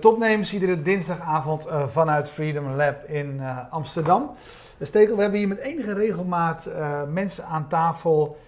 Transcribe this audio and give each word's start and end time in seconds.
Topnames, 0.00 0.52
iedere 0.52 0.82
dinsdagavond 0.82 1.66
uh, 1.66 1.86
vanuit 1.86 2.30
Freedom 2.30 2.74
Lab 2.74 3.04
in 3.08 3.36
uh, 3.40 3.58
Amsterdam. 3.70 4.30
Stekel, 4.80 5.16
we 5.16 5.22
hebben 5.22 5.38
hier 5.38 5.48
met 5.48 5.58
enige 5.58 5.92
regelmaat 5.92 6.68
uh, 6.68 7.02
mensen 7.12 7.44
aan 7.44 7.68
tafel 7.68 8.38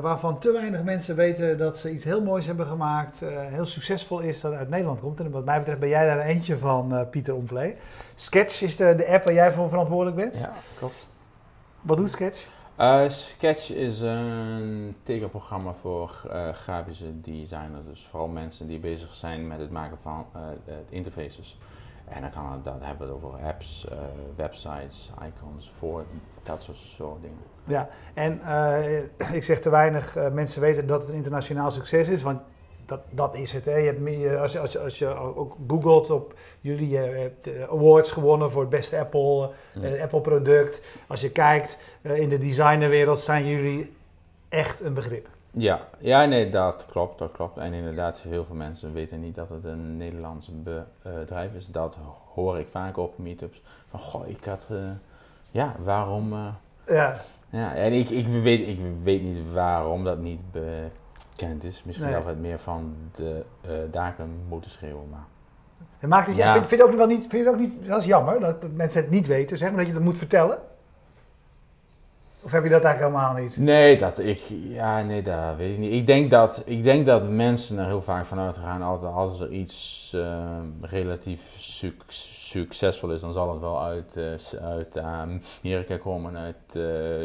waarvan 0.00 0.38
te 0.38 0.52
weinig 0.52 0.82
mensen 0.82 1.16
weten 1.16 1.58
dat 1.58 1.76
ze 1.76 1.92
iets 1.92 2.04
heel 2.04 2.22
moois 2.22 2.46
hebben 2.46 2.66
gemaakt, 2.66 3.20
heel 3.48 3.64
succesvol 3.66 4.20
is, 4.20 4.40
dat 4.40 4.52
uit 4.52 4.68
Nederland 4.68 5.00
komt. 5.00 5.20
En 5.20 5.30
wat 5.30 5.44
mij 5.44 5.58
betreft 5.58 5.80
ben 5.80 5.88
jij 5.88 6.06
daar 6.06 6.20
eentje 6.20 6.58
van, 6.58 7.06
Pieter 7.10 7.34
Omplay. 7.34 7.76
Sketch 8.14 8.62
is 8.62 8.76
de, 8.76 8.94
de 8.94 9.08
app 9.08 9.24
waar 9.24 9.34
jij 9.34 9.52
voor 9.52 9.68
verantwoordelijk 9.68 10.16
bent. 10.16 10.38
Ja, 10.38 10.52
klopt. 10.78 11.08
Wat 11.80 11.96
doet 11.96 12.10
Sketch? 12.10 12.46
Uh, 12.80 13.08
Sketch 13.08 13.70
is 13.70 14.00
een 14.00 14.96
tekenprogramma 15.02 15.72
voor 15.72 16.22
uh, 16.26 16.48
grafische 16.48 17.20
designers, 17.20 17.84
dus 17.86 18.06
vooral 18.06 18.28
mensen 18.28 18.66
die 18.66 18.78
bezig 18.78 19.14
zijn 19.14 19.46
met 19.46 19.58
het 19.58 19.70
maken 19.70 19.98
van 20.02 20.26
uh, 20.36 20.42
interfaces. 20.88 21.58
En 22.04 22.20
dan 22.20 22.30
kan 22.30 22.52
het, 22.52 22.64
hebben 22.64 23.06
we 23.08 23.14
het 23.14 23.24
over 23.24 23.44
apps, 23.44 23.86
websites, 24.36 25.10
icons, 25.26 25.70
voor 25.70 26.04
dat 26.42 26.62
soort, 26.62 26.76
soort 26.76 27.22
dingen. 27.22 27.38
Ja, 27.64 27.88
en 28.14 28.40
ik 29.32 29.42
zeg 29.42 29.60
te 29.60 29.70
weinig 29.70 30.16
mensen 30.32 30.60
weten 30.60 30.86
dat 30.86 31.00
het 31.00 31.10
een 31.10 31.16
internationaal 31.16 31.70
succes 31.70 32.08
is, 32.08 32.22
want 32.22 32.40
dat, 32.86 33.00
dat 33.10 33.34
is 33.34 33.52
het. 33.52 33.64
Hè. 33.64 33.76
Je 33.76 33.86
hebt 33.86 34.00
meer, 34.00 34.38
als, 34.38 34.52
je, 34.52 34.58
als, 34.58 34.72
je, 34.72 34.78
als 34.78 34.98
je 34.98 35.14
ook 35.14 35.56
googelt 35.68 36.10
op 36.10 36.34
jullie, 36.60 36.88
je 36.88 36.96
hebt 36.96 37.48
awards 37.70 38.12
gewonnen 38.12 38.50
voor 38.50 38.60
het 38.60 38.70
beste 38.70 38.98
Apple, 38.98 39.50
uh, 39.82 40.02
Apple 40.02 40.20
product. 40.20 40.82
Als 41.06 41.20
je 41.20 41.30
kijkt 41.30 41.78
in 42.02 42.28
de 42.28 42.38
designerwereld 42.38 43.18
zijn 43.18 43.46
jullie 43.46 43.92
echt 44.48 44.80
een 44.80 44.94
begrip. 44.94 45.28
Ja, 45.50 45.88
ja, 45.98 46.24
nee, 46.24 46.48
dat 46.48 46.86
klopt, 46.90 47.18
dat 47.18 47.32
klopt. 47.32 47.58
En 47.58 47.72
inderdaad, 47.72 48.20
heel 48.20 48.44
veel 48.44 48.56
mensen 48.56 48.92
weten 48.92 49.20
niet 49.20 49.34
dat 49.34 49.48
het 49.48 49.64
een 49.64 49.96
Nederlands 49.96 50.50
bedrijf 50.62 51.54
is. 51.54 51.66
Dat 51.66 51.98
hoor 52.34 52.58
ik 52.58 52.66
vaak 52.70 52.96
op 52.96 53.18
meetups. 53.18 53.62
Van, 53.90 54.00
goh, 54.00 54.28
ik 54.28 54.44
had, 54.44 54.66
uh, 54.70 54.78
ja, 55.50 55.74
waarom... 55.84 56.34
ja. 56.86 57.20
Ja, 57.50 57.74
en 57.74 57.92
ik, 57.92 58.10
ik, 58.10 58.26
weet, 58.26 58.68
ik 58.68 58.78
weet 59.02 59.22
niet 59.22 59.52
waarom 59.52 60.04
dat 60.04 60.18
niet 60.18 60.40
bekend 61.36 61.64
is. 61.64 61.82
Misschien 61.84 62.06
nee. 62.06 62.16
dat 62.16 62.24
we 62.24 62.30
het 62.30 62.40
meer 62.40 62.58
van 62.58 62.94
de 63.14 63.44
uh, 63.66 63.70
daken 63.90 64.36
moeten 64.48 64.70
schreeuwen, 64.70 65.08
maar... 65.10 65.26
En 65.98 66.08
maakt 66.08 66.26
het, 66.26 66.36
ja. 66.36 66.52
vind, 66.52 66.66
vind, 66.66 66.80
je 66.80 66.86
ook 66.86 66.94
wel 66.94 67.06
niet, 67.06 67.20
vind 67.20 67.32
je 67.32 67.38
het 67.38 67.48
ook 67.48 67.58
niet, 67.58 67.86
dat 67.86 68.00
is 68.00 68.06
jammer, 68.06 68.40
dat, 68.40 68.62
dat 68.62 68.70
mensen 68.70 69.00
het 69.00 69.10
niet 69.10 69.26
weten, 69.26 69.58
zeg 69.58 69.68
maar, 69.68 69.78
dat 69.78 69.86
je 69.86 69.92
dat 69.92 70.02
moet 70.02 70.18
vertellen? 70.18 70.58
Of 72.42 72.50
heb 72.50 72.62
je 72.62 72.70
dat 72.70 72.82
eigenlijk 72.82 73.14
helemaal 73.14 73.42
niet? 73.42 73.56
Nee, 73.56 73.98
dat 73.98 74.18
ik, 74.18 74.40
ja, 74.68 75.02
nee, 75.02 75.22
dat 75.22 75.56
weet 75.56 75.72
ik 75.72 75.78
niet. 75.78 75.92
Ik 75.92 76.06
denk 76.06 76.30
dat, 76.30 76.62
ik 76.64 76.84
denk 76.84 77.06
dat 77.06 77.28
mensen 77.28 77.78
er 77.78 77.86
heel 77.86 78.02
vaak 78.02 78.26
vanuit 78.26 78.58
gaan, 78.58 78.82
altijd 78.82 79.12
als 79.12 79.40
er 79.40 79.50
iets 79.50 80.12
uh, 80.14 80.58
relatief 80.80 81.54
suc 81.56 81.92
succesvol 82.08 83.10
is, 83.10 83.20
dan 83.20 83.32
zal 83.32 83.50
het 83.50 83.60
wel 83.60 83.82
uit, 83.82 84.16
uh, 84.16 84.62
uit 84.62 84.98
Amerika 84.98 85.96
komen, 85.96 86.36
uit 86.36 86.78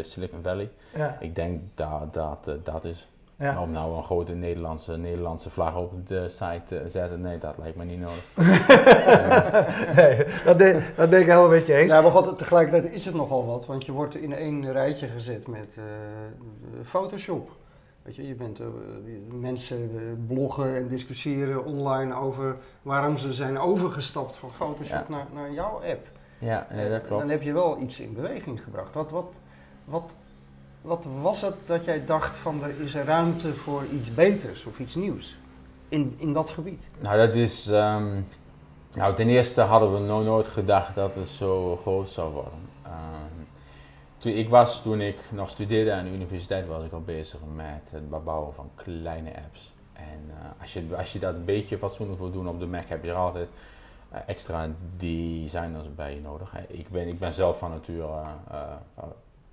Silicon 0.06 0.42
Valley. 0.44 0.70
Ja. 0.96 1.18
Ik 1.20 1.36
denk 1.36 1.62
dat 1.76 2.14
dat, 2.14 2.52
dat 2.64 2.86
is. 2.86 3.10
Ja. 3.40 3.62
Om 3.62 3.72
nou 3.72 3.98
een 3.98 4.04
grote 4.04 4.34
Nederlandse, 4.34 4.98
Nederlandse 4.98 5.50
vlag 5.50 5.76
op 5.76 6.08
de 6.08 6.30
site 6.30 6.62
te 6.66 6.84
zetten, 6.88 7.22
nee, 7.22 7.38
dat 7.38 7.58
lijkt 7.58 7.78
me 7.78 7.84
niet 7.84 8.00
nodig. 8.00 8.24
nee, 9.96 10.26
dat, 10.46 10.60
denk, 10.60 10.84
dat 10.96 11.10
denk 11.10 11.24
ik 11.24 11.30
helemaal 11.30 11.50
met 11.50 11.66
je 11.66 11.74
eens. 11.74 11.92
Ja, 11.92 12.02
maar 12.02 12.12
God, 12.12 12.38
tegelijkertijd 12.38 12.94
is 12.94 13.06
het 13.06 13.16
nogal 13.16 13.46
wat, 13.46 13.66
want 13.66 13.86
je 13.86 13.92
wordt 13.92 14.16
in 14.16 14.34
één 14.34 14.72
rijtje 14.72 15.08
gezet 15.08 15.48
met 15.48 15.76
uh, 15.78 15.84
Photoshop. 16.86 17.50
Weet 18.02 18.16
je, 18.16 18.28
je 18.28 18.36
bent, 18.36 18.60
uh, 18.60 18.68
mensen 19.32 19.90
bloggen 20.28 20.76
en 20.76 20.88
discussiëren 20.88 21.66
online 21.66 22.16
over 22.16 22.56
waarom 22.82 23.18
ze 23.18 23.34
zijn 23.34 23.60
overgestapt 23.60 24.36
van 24.36 24.50
Photoshop 24.52 25.10
naar, 25.10 25.26
naar 25.34 25.52
jouw 25.52 25.74
app. 25.74 26.08
Ja, 26.40 26.68
nee, 26.72 26.90
dat 26.90 27.02
klopt. 27.02 27.22
Dan 27.22 27.30
heb 27.30 27.42
je 27.42 27.54
wel 27.54 27.82
iets 27.82 28.00
in 28.00 28.14
beweging 28.14 28.64
gebracht. 28.64 28.96
Wat, 28.96 29.12
wat, 29.12 29.32
wat 29.86 30.16
wat 30.82 31.06
was 31.22 31.42
het 31.42 31.56
dat 31.66 31.86
jij 31.86 32.06
dacht 32.06 32.38
van 32.38 32.64
er 32.64 32.80
is 32.80 32.96
ruimte 32.96 33.54
voor 33.54 33.86
iets 33.86 34.14
beters 34.14 34.66
of 34.66 34.80
iets 34.80 34.96
nieuws 34.96 35.38
in, 35.90 36.16
in 36.18 36.34
dat 36.34 36.50
gebied? 36.50 36.86
Nou, 37.00 37.18
dat 37.18 37.36
is. 37.36 37.68
Um, 37.68 38.28
nou, 38.94 39.16
ten 39.16 39.30
eerste 39.30 39.62
hadden 39.62 39.94
we 39.94 40.00
nog 40.00 40.24
nooit 40.24 40.48
gedacht 40.48 40.96
dat 40.96 41.16
het 41.16 41.28
zo 41.28 41.78
groot 41.82 42.10
zou 42.10 42.34
worden. 42.34 42.60
Um, 42.86 43.48
toen 44.18 44.32
ik 44.32 44.50
was, 44.50 44.82
toen 44.82 45.02
ik 45.02 45.18
nog 45.32 45.50
studeerde 45.50 45.94
aan 45.94 46.04
de 46.04 46.12
universiteit, 46.12 46.68
was 46.68 46.84
ik 46.84 46.92
al 46.92 47.02
bezig 47.02 47.40
met 47.56 47.92
het 47.92 48.24
bouwen 48.24 48.54
van 48.54 48.70
kleine 48.76 49.30
apps. 49.36 49.74
En 49.94 50.22
uh, 50.28 50.62
als, 50.62 50.74
je, 50.74 50.88
als 50.98 51.14
je 51.14 51.20
dat 51.20 51.34
een 51.36 51.46
beetje 51.46 51.78
fatsoenlijk 51.78 52.20
wil 52.20 52.32
doen 52.32 52.48
op 52.48 52.60
de 52.60 52.66
Mac, 52.66 52.88
heb 52.88 53.04
je 53.04 53.10
er 53.10 53.16
altijd 53.16 53.50
uh, 54.14 54.20
extra 54.26 54.70
designers 54.98 55.96
bij 55.96 56.20
nodig. 56.24 56.54
Ik 56.68 56.90
ben, 56.90 57.08
ik 57.08 57.20
ben 57.20 57.34
zelf 57.34 57.58
van 57.58 57.70
nature 57.70 58.22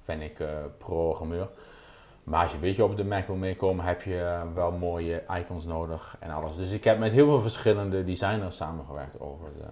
ben 0.06 0.21
ik 0.21 0.39
uh, 0.39 0.49
programmeur. 0.78 1.49
Maar 2.25 2.43
als 2.43 2.50
je 2.50 2.56
een 2.56 2.62
beetje 2.62 2.84
op 2.84 2.97
de 2.97 3.05
Mac 3.05 3.27
wil 3.27 3.37
meekomen, 3.37 3.84
heb 3.84 4.03
je 4.03 4.15
uh, 4.15 4.43
wel 4.55 4.72
mooie 4.72 5.22
icons 5.39 5.65
nodig 5.65 6.17
en 6.21 6.31
alles. 6.31 6.56
Dus 6.56 6.71
ik 6.71 6.84
heb 6.84 6.99
met 6.99 7.12
heel 7.12 7.27
veel 7.27 7.41
verschillende 7.41 8.05
designers 8.05 8.56
samengewerkt 8.56 9.21
over 9.21 9.49
de, 9.56 9.69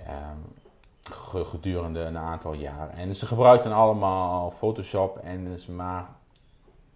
um, 0.00 0.54
gedurende 1.44 2.00
een 2.00 2.18
aantal 2.18 2.52
jaar. 2.52 2.90
En 2.90 3.16
ze 3.16 3.26
gebruikten 3.26 3.72
allemaal 3.72 4.50
Photoshop, 4.50 5.16
en 5.16 5.44
dus 5.44 5.66
maar 5.66 6.06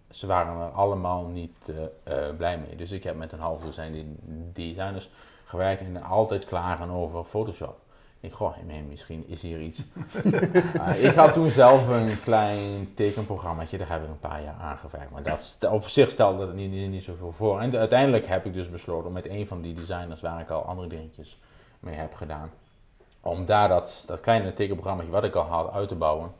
ze 0.09 0.27
waren 0.27 0.61
er 0.61 0.71
allemaal 0.71 1.25
niet 1.25 1.73
uh, 2.07 2.35
blij 2.37 2.57
mee. 2.57 2.75
Dus 2.75 2.91
ik 2.91 3.03
heb 3.03 3.15
met 3.15 3.31
een 3.31 3.39
half 3.39 3.61
dozijn 3.61 4.17
designers 4.53 5.09
gewerkt 5.43 5.81
en 5.81 6.03
altijd 6.03 6.45
klagen 6.45 6.89
over 6.89 7.23
Photoshop. 7.23 7.82
Ik 8.23 8.33
goh, 8.33 8.55
misschien 8.89 9.27
is 9.27 9.41
hier 9.41 9.59
iets. 9.59 9.83
uh, 10.23 11.03
ik 11.09 11.15
had 11.15 11.33
toen 11.33 11.49
zelf 11.49 11.87
een 11.87 12.21
klein 12.21 12.93
tekenprogrammaatje, 12.93 13.77
daar 13.77 13.89
heb 13.89 14.03
ik 14.03 14.09
een 14.09 14.19
paar 14.19 14.43
jaar 14.43 14.55
aan 14.61 14.77
gewerkt. 14.77 15.11
Maar 15.11 15.23
dat, 15.23 15.57
op 15.69 15.87
zich 15.87 16.09
stelde 16.09 16.45
het 16.45 16.55
niet, 16.55 16.71
niet, 16.71 16.89
niet, 16.89 17.03
zoveel 17.03 17.31
voor. 17.31 17.59
En 17.59 17.77
uiteindelijk 17.77 18.27
heb 18.27 18.45
ik 18.45 18.53
dus 18.53 18.69
besloten 18.69 19.07
om 19.07 19.13
met 19.13 19.29
een 19.29 19.47
van 19.47 19.61
die 19.61 19.73
designers, 19.73 20.21
waar 20.21 20.39
ik 20.39 20.49
al 20.49 20.61
andere 20.61 20.87
dingetjes 20.87 21.39
mee 21.79 21.95
heb 21.95 22.13
gedaan, 22.13 22.51
om 23.21 23.45
daar 23.45 23.67
dat, 23.67 24.03
dat 24.05 24.19
kleine 24.19 24.53
tekenprogrammaatje 24.53 25.11
wat 25.11 25.23
ik 25.23 25.35
al 25.35 25.45
had 25.45 25.71
uit 25.71 25.87
te 25.87 25.95
bouwen. 25.95 26.31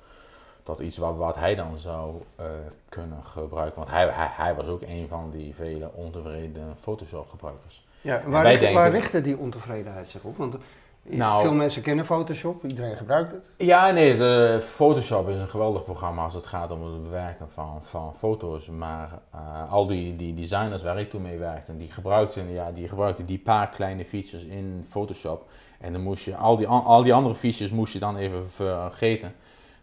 Tot 0.64 0.80
iets 0.80 0.98
wat, 0.98 1.16
wat 1.16 1.36
hij 1.36 1.56
dan 1.56 1.78
zou 1.78 2.22
uh, 2.40 2.46
kunnen 2.90 3.24
gebruiken. 3.24 3.76
Want 3.76 3.90
hij, 3.90 4.08
hij, 4.08 4.30
hij, 4.32 4.56
was 4.56 4.66
ook 4.66 4.82
een 4.82 5.08
van 5.08 5.30
die 5.32 5.56
vele 5.56 5.92
ontevreden 5.94 6.78
Photoshop 6.78 7.30
gebruikers. 7.30 7.86
Ja, 8.02 8.22
waar, 8.26 8.44
denken, 8.44 8.74
waar 8.74 8.92
richtte 8.92 9.22
die 9.22 9.38
ontevredenheid 9.38 10.10
zich 10.10 10.24
op? 10.24 10.38
Want 10.38 10.56
nou, 11.03 11.41
Veel 11.41 11.53
mensen 11.53 11.81
kennen 11.81 12.06
Photoshop, 12.06 12.64
iedereen 12.66 12.97
gebruikt 12.97 13.31
het. 13.31 13.50
Ja, 13.58 13.91
nee, 13.91 14.18
de 14.18 14.59
Photoshop 14.62 15.30
is 15.30 15.40
een 15.40 15.47
geweldig 15.47 15.84
programma 15.84 16.24
als 16.24 16.34
het 16.34 16.46
gaat 16.46 16.72
om 16.72 16.84
het 16.84 17.03
bewerken 17.03 17.50
van, 17.50 17.84
van 17.84 18.16
foto's. 18.16 18.69
Maar 18.69 19.09
uh, 19.36 19.72
al 19.72 19.88
die, 19.88 20.16
die 20.16 20.34
designers 20.34 20.84
waar 20.84 21.00
ik 21.00 21.09
toen 21.09 21.22
mee 21.22 21.38
werkte, 21.38 21.78
die 21.78 21.92
gebruikten, 21.92 22.52
ja, 22.52 22.72
die 22.72 22.88
gebruikten 22.88 23.25
die 23.25 23.40
paar 23.40 23.69
kleine 23.69 24.06
features 24.06 24.44
in 24.44 24.86
Photoshop. 24.90 25.50
En 25.80 25.94
dan 25.94 26.02
moest 26.02 26.25
je, 26.25 26.36
al 26.36 26.56
die, 26.56 26.68
al 26.68 27.03
die 27.03 27.13
andere 27.13 27.36
features 27.36 27.72
moest 27.72 27.94
je 27.94 28.00
dan 28.00 28.18
even 28.18 28.50
vergeten. 28.50 29.34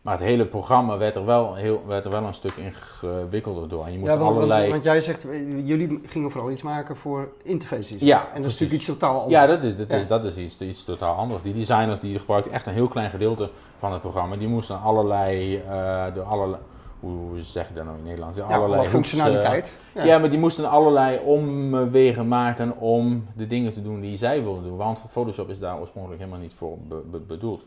Maar 0.00 0.14
het 0.14 0.22
hele 0.22 0.46
programma 0.46 0.98
werd 0.98 1.16
er 1.16 1.24
wel, 1.24 1.54
heel, 1.54 1.82
werd 1.86 2.04
er 2.04 2.10
wel 2.10 2.24
een 2.24 2.34
stuk 2.34 2.52
ingewikkelder 2.56 3.68
door. 3.68 3.84
En 3.84 3.92
je 3.92 3.98
moest 3.98 4.10
ja, 4.10 4.18
want, 4.18 4.36
allerlei... 4.36 4.70
want, 4.70 4.82
jij 4.82 5.00
zegt, 5.00 5.28
eh, 5.28 5.66
jullie 5.66 6.00
gingen 6.06 6.30
vooral 6.30 6.50
iets 6.50 6.62
maken 6.62 6.96
voor 6.96 7.28
interfaces. 7.42 8.00
Ja, 8.00 8.28
En 8.34 8.42
dat 8.42 8.50
is 8.50 8.60
natuurlijk 8.60 8.72
iets 8.72 8.86
totaal 8.86 9.14
anders. 9.14 9.32
Ja, 9.32 9.46
dat 9.46 9.62
is, 9.62 9.76
dat 9.76 9.90
is, 9.90 10.06
dat 10.06 10.24
is 10.24 10.36
iets, 10.36 10.60
iets 10.60 10.84
totaal 10.84 11.16
anders. 11.16 11.42
Die 11.42 11.54
designers 11.54 12.00
die 12.00 12.18
gebruikten 12.18 12.52
echt 12.52 12.66
een 12.66 12.72
heel 12.72 12.88
klein 12.88 13.10
gedeelte 13.10 13.50
van 13.78 13.92
het 13.92 14.00
programma. 14.00 14.36
Die 14.36 14.48
moesten 14.48 14.80
allerlei, 14.80 15.56
uh, 15.56 16.04
door 16.14 16.24
allerlei 16.24 16.62
hoe 17.00 17.42
zeg 17.42 17.68
je 17.68 17.74
dat 17.74 17.84
nou 17.84 17.96
in 17.96 18.04
Nederland? 18.04 18.36
Ja, 18.36 18.44
allerlei 18.44 18.86
functionaliteit. 18.86 19.76
ja. 19.94 20.04
ja. 20.04 20.18
maar 20.18 20.30
die 20.30 20.38
moesten 20.38 20.70
allerlei 20.70 21.18
omwegen 21.24 22.28
maken 22.28 22.76
om 22.76 23.26
de 23.36 23.46
dingen 23.46 23.72
te 23.72 23.82
doen 23.82 24.00
die 24.00 24.16
zij 24.16 24.42
wilden 24.42 24.62
doen. 24.62 24.76
Want 24.76 25.04
Photoshop 25.10 25.48
is 25.48 25.58
daar 25.58 25.78
oorspronkelijk 25.78 26.20
helemaal 26.20 26.42
niet 26.42 26.52
voor 26.52 26.78
bedoeld. 27.26 27.66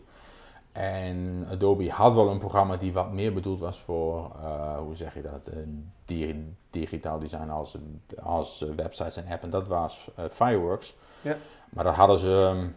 En 0.74 1.46
Adobe 1.50 1.92
had 1.92 2.16
wel 2.16 2.30
een 2.30 2.38
programma 2.38 2.78
die 2.78 2.94
wat 2.94 3.12
meer 3.12 3.34
bedoeld 3.34 3.60
was 3.60 3.80
voor, 3.80 4.32
uh, 4.36 4.78
hoe 4.78 4.96
zeg 4.96 5.14
je 5.14 5.22
dat, 5.22 5.50
uh, 6.08 6.36
digitaal 6.70 7.20
design 7.20 7.50
als, 7.50 7.78
als 8.24 8.66
websites 8.76 9.18
en 9.18 9.28
apps. 9.32 9.44
En 9.44 9.50
dat 9.50 9.68
was 9.68 10.12
uh, 10.20 10.26
Fireworks. 10.30 10.96
Ja. 11.22 11.36
Maar 11.70 11.84
dat 11.84 11.94
hadden 11.94 12.20
ze 12.20 12.52
um, 12.56 12.76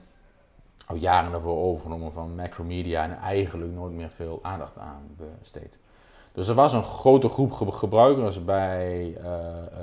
al 0.87 0.97
jaren 0.97 1.33
ervoor 1.33 1.57
overgenomen 1.57 2.13
van 2.13 2.35
Macromedia 2.35 3.03
en 3.03 3.19
eigenlijk 3.19 3.73
nooit 3.73 3.93
meer 3.93 4.11
veel 4.11 4.39
aandacht 4.43 4.79
aan 4.79 5.17
besteed. 5.39 5.79
Dus 6.33 6.49
er 6.49 6.55
was 6.55 6.73
een 6.73 6.83
grote 6.83 7.29
groep 7.29 7.53
gebruikers 7.53 8.45
bij 8.45 9.17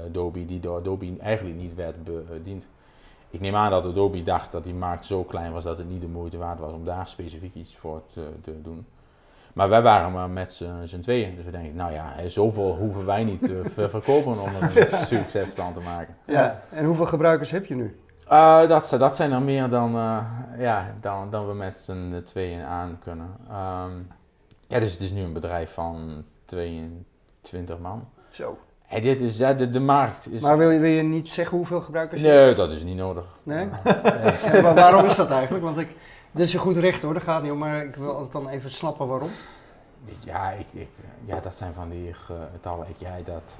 Adobe 0.05 0.45
die 0.45 0.59
door 0.59 0.77
Adobe 0.77 1.17
eigenlijk 1.19 1.57
niet 1.57 1.75
werd 1.75 2.03
bediend. 2.03 2.67
Ik 3.33 3.39
neem 3.39 3.55
aan 3.55 3.71
dat 3.71 3.85
Adobe 3.85 4.23
dacht 4.23 4.51
dat 4.51 4.63
die 4.63 4.73
markt 4.73 5.05
zo 5.05 5.23
klein 5.23 5.51
was 5.51 5.63
dat 5.63 5.77
het 5.77 5.89
niet 5.89 6.01
de 6.01 6.07
moeite 6.07 6.37
waard 6.37 6.59
was 6.59 6.71
om 6.71 6.85
daar 6.85 7.07
specifiek 7.07 7.53
iets 7.55 7.75
voor 7.75 8.01
te, 8.13 8.31
te 8.41 8.61
doen. 8.61 8.85
Maar 9.53 9.69
wij 9.69 9.81
waren 9.81 10.11
maar 10.11 10.29
met 10.29 10.53
z'n 10.83 10.99
tweeën. 10.99 11.35
Dus 11.35 11.45
we 11.45 11.51
denken, 11.51 11.75
nou 11.75 11.91
ja, 11.91 12.27
zoveel 12.27 12.75
hoeven 12.75 13.05
wij 13.05 13.23
niet 13.23 13.43
te 13.43 13.61
verkopen 13.89 14.41
om 14.41 14.55
er 14.55 14.77
een 14.77 14.97
succes 15.13 15.51
van 15.55 15.73
te 15.73 15.79
maken. 15.79 16.15
Ja, 16.25 16.61
en 16.69 16.85
hoeveel 16.85 17.05
gebruikers 17.05 17.51
heb 17.51 17.65
je 17.65 17.75
nu? 17.75 17.99
Uh, 18.31 18.67
dat, 18.67 18.95
dat 18.97 19.15
zijn 19.15 19.31
er 19.31 19.41
meer 19.41 19.69
dan, 19.69 19.95
uh, 19.95 20.25
ja, 20.57 20.95
dan, 21.01 21.29
dan 21.29 21.47
we 21.47 21.53
met 21.53 21.77
z'n 21.77 22.21
tweeën 22.23 22.61
aan 22.61 22.99
kunnen. 23.03 23.37
Um, 23.51 24.07
ja, 24.67 24.79
dus 24.79 24.91
het 24.91 25.01
is 25.01 25.11
nu 25.11 25.21
een 25.21 25.33
bedrijf 25.33 25.73
van 25.73 26.23
22 26.45 27.79
man. 27.79 28.07
Zo. 28.29 28.57
Dit 29.01 29.21
is, 29.21 29.37
ja, 29.37 29.53
de, 29.53 29.69
de 29.69 29.79
markt 29.79 30.31
is... 30.31 30.41
Maar 30.41 30.57
wil 30.57 30.69
je, 30.69 30.79
wil 30.79 30.89
je 30.89 31.03
niet 31.03 31.27
zeggen 31.27 31.57
hoeveel 31.57 31.81
gebruikers 31.81 32.21
je 32.21 32.27
Nee, 32.27 32.53
dat 32.53 32.71
is 32.71 32.83
niet 32.83 32.97
nodig. 32.97 33.25
Nee? 33.43 33.65
nee. 33.65 34.61
maar 34.63 34.75
waarom 34.75 35.05
is 35.05 35.15
dat 35.15 35.29
eigenlijk? 35.29 35.63
Want 35.63 35.77
ik, 35.77 35.87
dit 36.31 36.45
is 36.45 36.51
je 36.51 36.57
goed 36.57 36.75
recht 36.75 37.01
hoor, 37.01 37.13
daar 37.13 37.21
gaat 37.21 37.41
niet 37.41 37.51
om, 37.51 37.57
maar 37.57 37.85
ik 37.85 37.95
wil 37.95 38.13
altijd 38.13 38.31
dan 38.31 38.49
even 38.49 38.71
snappen 38.71 39.07
waarom. 39.07 39.29
Ja, 40.19 40.51
ik, 40.51 40.65
ik, 40.71 40.89
ja 41.25 41.39
dat 41.39 41.55
zijn 41.55 41.73
van 41.73 41.89
die 41.89 42.13
getallen. 42.13 42.87
Ik, 42.89 42.95
ja, 42.97 43.15
dat... 43.25 43.57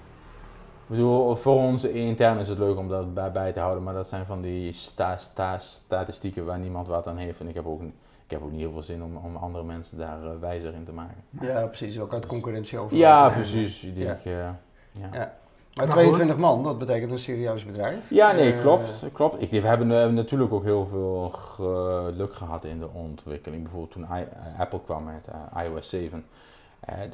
Ik 0.83 0.89
bedoel, 0.89 1.35
voor 1.35 1.55
ons 1.55 1.83
intern 1.83 2.39
is 2.39 2.47
het 2.47 2.57
leuk 2.57 2.77
om 2.77 2.87
dat 2.87 3.13
bij, 3.13 3.31
bij 3.31 3.51
te 3.51 3.59
houden, 3.59 3.83
maar 3.83 3.93
dat 3.93 4.07
zijn 4.07 4.25
van 4.25 4.41
die 4.41 4.71
sta, 4.71 5.17
sta, 5.17 5.57
statistieken 5.57 6.45
waar 6.45 6.59
niemand 6.59 6.87
wat 6.87 7.07
aan 7.07 7.17
heeft. 7.17 7.39
En 7.39 7.47
ik 7.47 7.53
heb 7.53 7.65
ook, 7.65 7.81
ik 8.25 8.31
heb 8.31 8.43
ook 8.43 8.51
niet 8.51 8.59
heel 8.59 8.71
veel 8.71 8.83
zin 8.83 9.03
om, 9.03 9.17
om 9.17 9.35
andere 9.35 9.63
mensen 9.63 9.97
daar 9.97 10.23
uh, 10.23 10.29
wijzer 10.39 10.73
in 10.73 10.83
te 10.83 10.93
maken. 10.93 11.23
Ja, 11.41 11.65
precies. 11.65 11.99
Ook 11.99 12.13
uit 12.13 12.21
dus, 12.21 12.31
concurrentie 12.31 12.77
over. 12.77 12.97
Ja, 12.97 13.29
precies. 13.29 13.83
Ik 13.83 13.95
denk, 13.95 14.19
ja. 14.19 14.31
Uh, 14.31 14.49
ja. 14.93 15.09
ja. 15.11 15.33
Maar 15.75 15.87
22 15.87 16.37
man, 16.37 16.63
dat 16.63 16.77
betekent 16.77 17.11
een 17.11 17.19
serieus 17.19 17.65
bedrijf. 17.65 18.09
Ja, 18.09 18.31
nee, 18.31 18.55
klopt. 18.55 19.03
Uh, 19.03 19.09
klopt. 19.13 19.41
Ik, 19.41 19.49
we 19.49 19.67
hebben 19.67 19.91
uh, 19.91 20.07
natuurlijk 20.07 20.53
ook 20.53 20.63
heel 20.63 20.85
veel 20.85 21.29
geluk 21.29 22.33
gehad 22.33 22.63
in 22.63 22.79
de 22.79 22.89
ontwikkeling. 22.93 23.61
Bijvoorbeeld 23.61 23.91
toen 23.91 24.03
I, 24.03 24.21
uh, 24.21 24.59
Apple 24.59 24.81
kwam 24.85 25.03
met 25.03 25.27
iOS 25.65 25.89
7. 25.89 26.25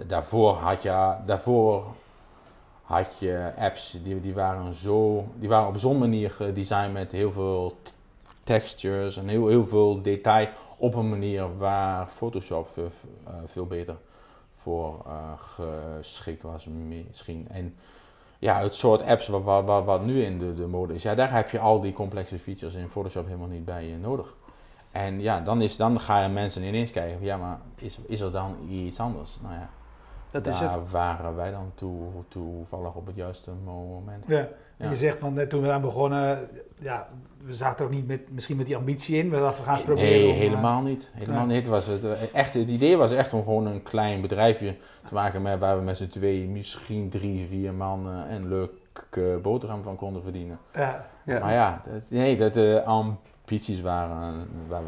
daarvoor 0.08 0.54
had 0.54 0.82
je, 0.82 1.14
daarvoor 1.26 1.86
had 2.84 3.08
je 3.20 3.52
apps 3.58 3.98
die, 4.04 4.22
die 4.22 4.34
waren 4.34 4.74
zo, 4.74 5.28
die 5.36 5.50
waren 5.50 5.68
op 5.68 5.78
zo'n 5.78 5.98
manier 5.98 6.32
gedesigned 6.32 6.94
met 6.94 7.12
heel 7.12 7.32
veel 7.32 7.78
textures 8.44 9.18
en 9.18 9.28
heel, 9.28 9.48
heel 9.48 9.66
veel 9.66 10.02
detail 10.02 10.48
op 10.78 10.96
een 10.96 11.10
manier 11.10 11.58
waar 11.58 12.08
Photoshop 12.08 12.70
veel, 12.70 12.92
veel 13.46 13.66
beter 13.66 13.96
voor 14.62 15.06
geschikt 15.38 16.44
was 16.44 16.66
misschien. 16.66 17.48
En, 17.50 17.76
ja, 18.40 18.62
het 18.62 18.76
soort 18.76 19.02
apps 19.02 19.28
wat, 19.28 19.66
wat, 19.66 19.86
wat, 19.86 20.04
nu 20.04 20.24
in 20.24 20.38
de, 20.38 20.54
de 20.54 20.68
mode 20.68 20.94
is, 20.94 21.04
ja, 21.04 21.16
daar 21.16 21.34
heb 21.34 21.50
je 21.50 21.60
al 21.60 21.82
die 21.82 21.94
complexe 21.94 22.40
features 22.40 22.74
in 22.74 22.90
Photoshop 22.90 23.26
helemaal 23.26 23.48
niet 23.48 23.66
bij 23.66 23.88
je 23.88 23.98
nodig. 23.98 24.36
En 24.92 25.22
ja, 25.22 25.40
dan, 25.40 25.62
is, 25.62 25.76
dan 25.76 26.00
ga 26.00 26.22
je 26.22 26.30
mensen 26.30 26.64
ineens 26.64 26.92
kijken, 26.92 27.22
ja, 27.22 27.38
maar 27.38 27.60
is, 27.76 28.00
is 28.08 28.20
er 28.22 28.32
dan 28.32 28.56
iets 28.70 29.00
anders? 29.00 29.38
Nou 29.42 29.54
ja, 29.54 29.70
dat 30.32 30.44
daar 30.44 30.54
is 30.54 30.60
het. 30.60 30.92
waren 30.92 31.36
wij 31.36 31.52
dan 31.52 31.72
toe, 31.76 32.08
toevallig 32.28 32.96
op 32.96 33.06
het 33.06 33.16
juiste 33.16 33.52
moment. 33.64 34.24
Ja. 34.28 34.48
Je 34.88 34.96
zegt 34.96 35.20
van 35.20 35.34
net 35.34 35.50
toen 35.50 35.62
we 35.62 35.72
aan 35.72 35.82
begonnen, 35.82 36.48
ja, 36.80 37.08
we 37.46 37.54
zaten 37.54 37.80
er 37.80 37.86
ook 37.86 37.98
niet 37.98 38.08
met, 38.08 38.22
misschien 38.32 38.58
met 38.58 38.66
die 38.66 38.76
ambitie 38.76 39.18
in, 39.18 39.30
we 39.30 39.38
dachten 39.38 39.64
we 39.64 39.70
gaan 39.70 39.78
eens 39.78 39.86
proberen. 39.86 40.10
Nee, 40.10 40.32
helemaal 40.32 40.82
niet. 40.82 41.10
Helemaal 41.14 41.46
niet. 41.46 41.68
Was 41.68 41.86
het, 41.86 42.04
echt, 42.34 42.54
het 42.54 42.70
idee 42.70 42.98
was 42.98 43.12
echt 43.12 43.34
om 43.34 43.44
gewoon 43.44 43.66
een 43.66 43.84
klein 43.84 44.22
bedrijfje 44.22 44.76
te 45.08 45.14
maken 45.14 45.42
met, 45.42 45.60
waar 45.60 45.78
we 45.78 45.84
met 45.84 45.98
z'n 45.98 46.08
twee, 46.08 46.48
misschien 46.48 47.10
drie, 47.10 47.48
vier 47.48 47.74
man 47.74 48.08
uh, 48.08 48.36
een 48.36 48.48
leuke 48.48 49.40
boterham 49.42 49.84
van 49.84 49.96
konden 49.96 50.22
verdienen. 50.22 50.60
Ja. 50.74 51.06
ja. 51.26 51.40
Maar 51.40 51.54
ja, 51.54 51.82
dat, 51.92 52.04
nee, 52.10 52.38
dat 52.38 52.54
de 52.54 52.84
ambities 52.86 53.82
waren, 53.82 54.48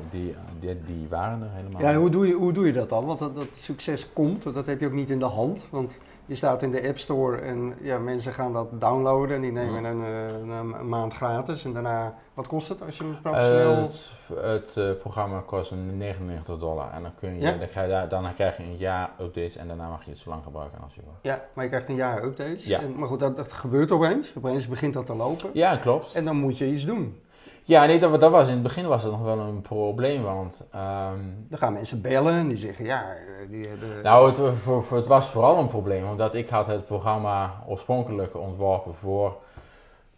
die, 0.09 0.35
die, 0.59 0.81
die, 0.85 1.07
waren 1.09 1.41
er 1.41 1.49
helemaal 1.51 1.81
Ja, 1.81 1.95
hoe 1.95 2.09
doe, 2.09 2.27
je, 2.27 2.33
hoe 2.33 2.53
doe 2.53 2.65
je 2.65 2.73
dat 2.73 2.89
dan? 2.89 3.05
Want 3.05 3.19
dat, 3.19 3.35
dat 3.35 3.47
succes 3.57 4.13
komt, 4.13 4.44
dat 4.44 4.65
heb 4.65 4.79
je 4.79 4.85
ook 4.85 4.94
niet 4.94 5.09
in 5.09 5.19
de 5.19 5.25
hand. 5.25 5.65
Want 5.69 5.99
je 6.31 6.38
staat 6.38 6.62
in 6.62 6.72
de 6.72 6.88
App 6.88 6.98
Store 6.98 7.38
en 7.38 7.75
ja, 7.81 7.98
mensen 7.98 8.33
gaan 8.33 8.54
dat 8.54 8.81
downloaden 8.81 9.36
en 9.36 9.42
die 9.42 9.51
nemen 9.51 9.83
een, 9.83 10.04
eh, 10.04 10.28
een, 10.28 10.50
een, 10.80 10.89
maand 10.89 11.13
gratis. 11.13 11.66
En 11.66 11.74
daarna, 11.74 12.16
wat 12.33 12.48
kost 12.48 12.69
het 12.69 12.81
als 12.81 12.98
je 12.98 13.04
hem 13.04 13.22
professioneel... 13.22 13.72
Uh, 13.72 13.81
het, 13.81 14.16
het 14.42 14.75
uh, 14.78 14.92
programma 15.00 15.39
kost 15.39 15.72
99 15.72 16.57
dollar 16.57 16.92
en 16.92 17.01
dan, 17.01 17.16
kun 17.16 17.33
je, 17.33 17.42
ja? 17.42 17.51
dan, 17.51 17.68
ga 17.68 17.83
je 17.83 18.07
dan 18.07 18.33
krijg 18.33 18.57
je 18.57 18.63
een 18.63 18.78
jaar 18.78 19.10
updates 19.22 19.56
en 19.56 19.68
daarna 19.68 19.89
mag 19.89 20.04
je 20.06 20.12
het 20.12 20.19
zo 20.19 20.30
lang 20.30 20.44
gebruiken 20.44 20.81
als 20.83 20.95
je 20.95 21.01
wil. 21.01 21.13
Ja, 21.22 21.42
maar 21.54 21.63
je 21.63 21.69
krijgt 21.69 21.89
een 21.89 21.95
jaar 21.95 22.24
updates. 22.24 22.66
Ja. 22.66 22.80
En, 22.80 22.95
maar 22.95 23.07
goed, 23.07 23.19
dat, 23.19 23.38
dat 23.38 23.51
gebeurt 23.51 23.92
opeens. 23.92 24.33
Opeens 24.38 24.68
begint 24.68 24.94
dat 24.94 25.06
te 25.06 25.16
lopen. 25.16 25.50
Ja, 25.54 25.78
klopt. 25.78 26.13
En 26.13 26.25
dan 26.25 26.36
moet 26.36 26.57
je 26.57 26.68
iets 26.68 26.86
doen. 26.86 27.22
Ja, 27.63 27.85
nee, 27.85 27.99
dat, 27.99 28.19
dat 28.19 28.31
was 28.31 28.47
in 28.47 28.53
het 28.53 28.63
begin 28.63 28.87
was 28.87 29.03
dat 29.03 29.11
nog 29.11 29.21
wel 29.21 29.39
een 29.39 29.61
probleem, 29.61 30.23
want... 30.23 30.61
Um, 30.75 31.45
dan 31.49 31.57
gaan 31.57 31.73
mensen 31.73 32.01
bellen 32.01 32.33
en 32.33 32.47
die 32.47 32.57
zeggen, 32.57 32.85
ja, 32.85 33.05
die 33.49 33.67
hebben... 33.67 33.89
Nou, 34.03 34.29
het, 34.29 34.57
voor, 34.57 34.83
voor, 34.83 34.97
het 34.97 35.07
was 35.07 35.29
vooral 35.29 35.57
een 35.57 35.67
probleem, 35.67 36.05
omdat 36.09 36.35
ik 36.35 36.49
had 36.49 36.67
het 36.67 36.85
programma 36.85 37.63
oorspronkelijk 37.67 38.37
ontworpen 38.37 38.93
voor, 38.93 39.37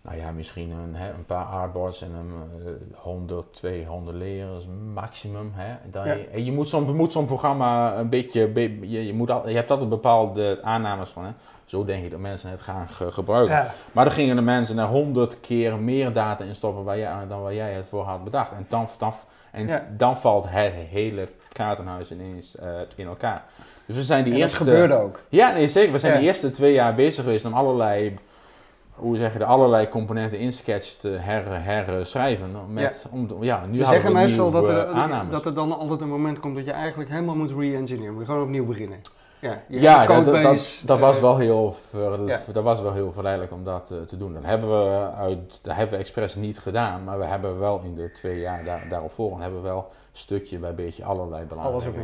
nou 0.01 0.17
ja, 0.17 0.31
misschien 0.31 0.71
een, 0.71 0.95
hè, 0.95 1.13
een 1.13 1.25
paar 1.25 1.45
artboards 1.45 2.01
en 2.01 2.11
een 2.13 2.31
uh, 2.65 2.97
100, 2.97 3.53
200 3.53 4.17
layers 4.17 4.65
maximum. 4.93 5.51
Hè. 5.53 5.75
Dan 5.91 6.07
ja. 6.07 6.13
je, 6.13 6.45
je, 6.45 6.51
moet 6.51 7.11
zo'n 7.11 7.25
programma 7.25 7.97
een 7.97 8.09
beetje, 8.09 8.51
je, 8.81 9.05
je, 9.05 9.13
moet 9.13 9.31
al, 9.31 9.49
je 9.49 9.55
hebt 9.55 9.71
altijd 9.71 9.89
bepaalde 9.89 10.59
aannames 10.61 11.09
van, 11.09 11.23
hè. 11.23 11.31
Zo 11.73 11.85
denk 11.85 12.03
ik 12.03 12.11
dat 12.11 12.19
mensen 12.19 12.49
het 12.49 12.61
gaan 12.61 12.87
ge 12.87 13.11
gebruiken. 13.11 13.65
Maar 13.91 14.05
dan 14.05 14.13
gingen 14.13 14.35
de 14.35 14.41
mensen 14.41 14.77
er 14.77 14.85
honderd 14.85 15.39
keer 15.39 15.77
meer 15.77 16.13
data 16.13 16.43
in 16.43 16.55
stoppen 16.55 16.83
waar 16.83 16.97
jij, 16.97 17.13
dan 17.27 17.41
waar 17.41 17.53
jij 17.53 17.73
het 17.73 17.85
voor 17.87 18.03
had 18.03 18.23
bedacht. 18.23 18.51
En 18.51 18.65
dan, 18.69 18.87
dan, 18.97 19.13
en 19.51 19.83
dan 19.97 20.17
valt 20.17 20.43
het 20.49 20.73
hele 20.89 21.27
kaartenhuis 21.51 22.11
ineens 22.11 22.55
uh, 22.55 22.65
in 22.95 23.07
elkaar. 23.07 23.43
Dus 23.85 23.95
we 23.95 24.03
zijn 24.03 24.23
die 24.23 24.33
en 24.33 24.39
eerste... 24.39 24.57
dat 24.57 24.67
gebeurde 24.67 24.93
ook. 24.93 25.19
Ja, 25.29 25.53
nee, 25.53 25.67
zeker. 25.67 25.91
We 25.91 25.99
zijn 25.99 26.19
de 26.19 26.25
eerste 26.25 26.51
twee 26.51 26.73
jaar 26.73 26.95
bezig 26.95 27.23
geweest 27.23 27.45
om 27.45 27.53
allerlei 27.53 28.15
hoe 28.93 29.17
zeg 29.17 29.33
je, 29.33 29.39
de 29.39 29.45
allerlei 29.45 29.87
componenten 29.87 30.39
in 30.39 30.53
Sketch 30.53 30.89
te 30.89 31.07
her, 31.07 31.63
herschrijven. 31.63 32.73
Met, 32.73 33.01
ja. 33.03 33.09
Om, 33.11 33.43
ja, 33.43 33.65
nu 33.65 33.77
Ze 33.77 33.85
zeggen 33.85 34.13
meestal 34.13 34.51
dat 34.51 34.67
er, 34.67 34.85
aannames. 34.87 35.31
dat 35.31 35.45
er 35.45 35.53
dan 35.53 35.77
altijd 35.77 36.01
een 36.01 36.09
moment 36.09 36.39
komt 36.39 36.55
dat 36.55 36.65
je 36.65 36.71
eigenlijk 36.71 37.09
helemaal 37.09 37.35
moet 37.35 37.51
re-engineeren. 37.51 38.13
Moet 38.13 38.21
je 38.21 38.27
gewoon 38.27 38.43
opnieuw 38.43 38.65
beginnen. 38.65 39.01
Ja, 39.43 39.61
ja 39.67 40.05
dat, 40.05 40.25
dat, 40.25 40.81
dat, 40.83 40.99
was 40.99 41.19
wel 41.19 41.37
heel 41.37 41.71
ver, 41.71 42.27
ja. 42.27 42.41
dat 42.51 42.63
was 42.63 42.81
wel 42.81 42.93
heel 42.93 43.11
verleidelijk 43.11 43.53
om 43.53 43.63
dat 43.63 43.91
uh, 43.91 44.01
te 44.01 44.17
doen. 44.17 44.33
Dat 44.33 44.43
hebben 44.43 44.69
we 44.69 45.11
uit, 45.11 45.59
dat 45.61 45.75
hebben 45.75 45.93
we 45.95 46.01
expres 46.01 46.35
niet 46.35 46.59
gedaan, 46.59 47.03
maar 47.03 47.19
we 47.19 47.25
hebben 47.25 47.59
wel 47.59 47.81
in 47.83 47.95
de 47.95 48.11
twee 48.11 48.39
jaar 48.39 48.63
daar, 48.63 48.85
daarop 48.89 49.11
volgend 49.11 49.41
hebben 49.41 49.61
we 49.61 49.67
wel 49.67 49.91
stukje 50.11 50.57
bij 50.57 50.75
beetje 50.75 51.03
allerlei 51.03 51.45
belangrijke, 51.45 51.99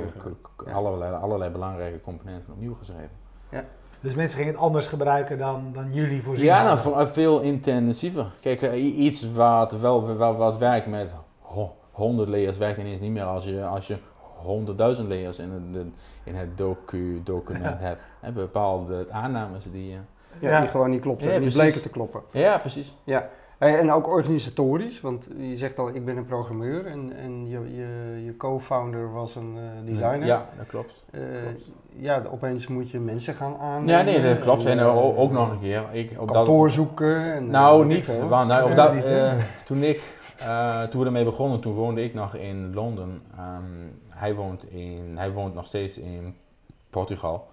ja. 0.66 0.72
allerlei, 0.72 1.16
allerlei 1.16 1.52
belangrijke 1.52 2.02
componenten 2.02 2.54
opnieuw 2.54 2.76
geschreven. 2.76 3.18
Ja. 3.52 3.64
Dus 4.00 4.14
mensen 4.14 4.38
gingen 4.38 4.54
het 4.54 4.62
anders 4.62 4.88
gebruiken 4.88 5.38
dan, 5.38 5.72
dan 5.74 5.94
jullie 5.94 6.24
voorzien 6.24 6.46
Ja, 6.46 6.64
nou, 6.64 7.08
veel 7.08 7.40
intensiever. 7.40 8.32
Kijk, 8.42 8.74
iets 8.74 9.32
wat 9.32 9.72
wel 9.72 10.16
wat, 10.18 10.38
wat 10.38 10.58
werkt 10.58 10.88
met 10.88 11.12
100 11.92 12.30
layers 12.30 12.58
werkt 12.58 12.80
ineens 12.80 13.00
niet 13.00 13.12
meer 13.12 13.24
als 13.24 13.46
je, 13.46 13.66
als 13.66 13.88
je 13.88 13.98
100.000 15.02 15.08
layers 15.08 15.40
in 15.40 15.52
het, 15.52 15.86
in 16.24 16.36
het 16.36 16.58
docu, 16.58 17.22
document 17.24 17.80
hebt. 17.80 18.06
En 18.20 18.34
bepaalde 18.34 19.06
aannames 19.12 19.66
die... 19.72 19.98
Ja, 20.40 20.60
die 20.60 20.70
gewoon 20.70 20.90
niet 20.90 21.02
klopten, 21.02 21.32
ja, 21.32 21.40
die 21.40 21.52
bleken 21.52 21.82
te 21.82 21.90
kloppen. 21.90 22.22
Ja, 22.32 22.58
precies. 22.58 22.96
Ja. 23.04 23.30
En 23.58 23.92
ook 23.92 24.08
organisatorisch, 24.08 25.02
want 25.02 25.28
je 25.38 25.58
zegt 25.58 25.80
al, 25.80 25.90
ik 25.90 26.06
ben 26.06 26.18
een 26.18 26.26
programmeur 26.26 26.86
en, 26.86 27.14
en 27.18 27.50
je, 27.50 27.60
je, 27.76 28.22
je 28.26 28.38
co-founder 28.38 29.12
was 29.14 29.36
een 29.36 29.56
uh, 29.56 29.62
designer. 29.86 30.26
Ja, 30.26 30.50
dat 30.58 30.68
klopt. 30.68 31.04
Uh, 31.12 31.22
Ja, 31.96 32.24
opeens 32.32 32.68
moet 32.68 32.92
je 32.92 33.00
mensen 33.00 33.34
gaan 33.34 33.58
aan. 33.58 33.88
Ja, 33.88 34.02
nee, 34.02 34.22
dat 34.22 34.40
klopt. 34.40 34.66
En, 34.66 34.80
en 34.80 34.86
ook 34.86 35.32
nog 35.32 35.52
een 35.52 35.60
keer. 35.60 35.84
Ik, 35.92 36.16
op 36.20 36.32
kantoor 36.32 36.66
dat, 36.66 36.76
zoeken. 36.76 37.34
En, 37.34 37.50
nou, 37.50 37.86
niet. 37.86 38.28
Want, 38.28 38.48
nou, 38.48 38.70
op 38.70 38.76
dat, 38.76 39.10
uh, 39.10 39.32
toen 39.66 39.84
ik, 39.84 40.02
toen 40.90 41.00
we 41.00 41.06
ermee 41.06 41.24
begonnen, 41.24 41.60
toen 41.60 41.74
woonde 41.74 42.04
ik 42.04 42.14
nog 42.14 42.36
in 42.36 42.74
Londen. 42.74 43.22
Um, 43.40 44.00
hij, 44.20 44.36
woont 44.36 44.64
in, 44.64 45.14
hij 45.18 45.32
woont 45.32 45.54
nog 45.54 45.66
steeds 45.66 45.98
in 45.98 46.36
Portugal. 46.90 47.48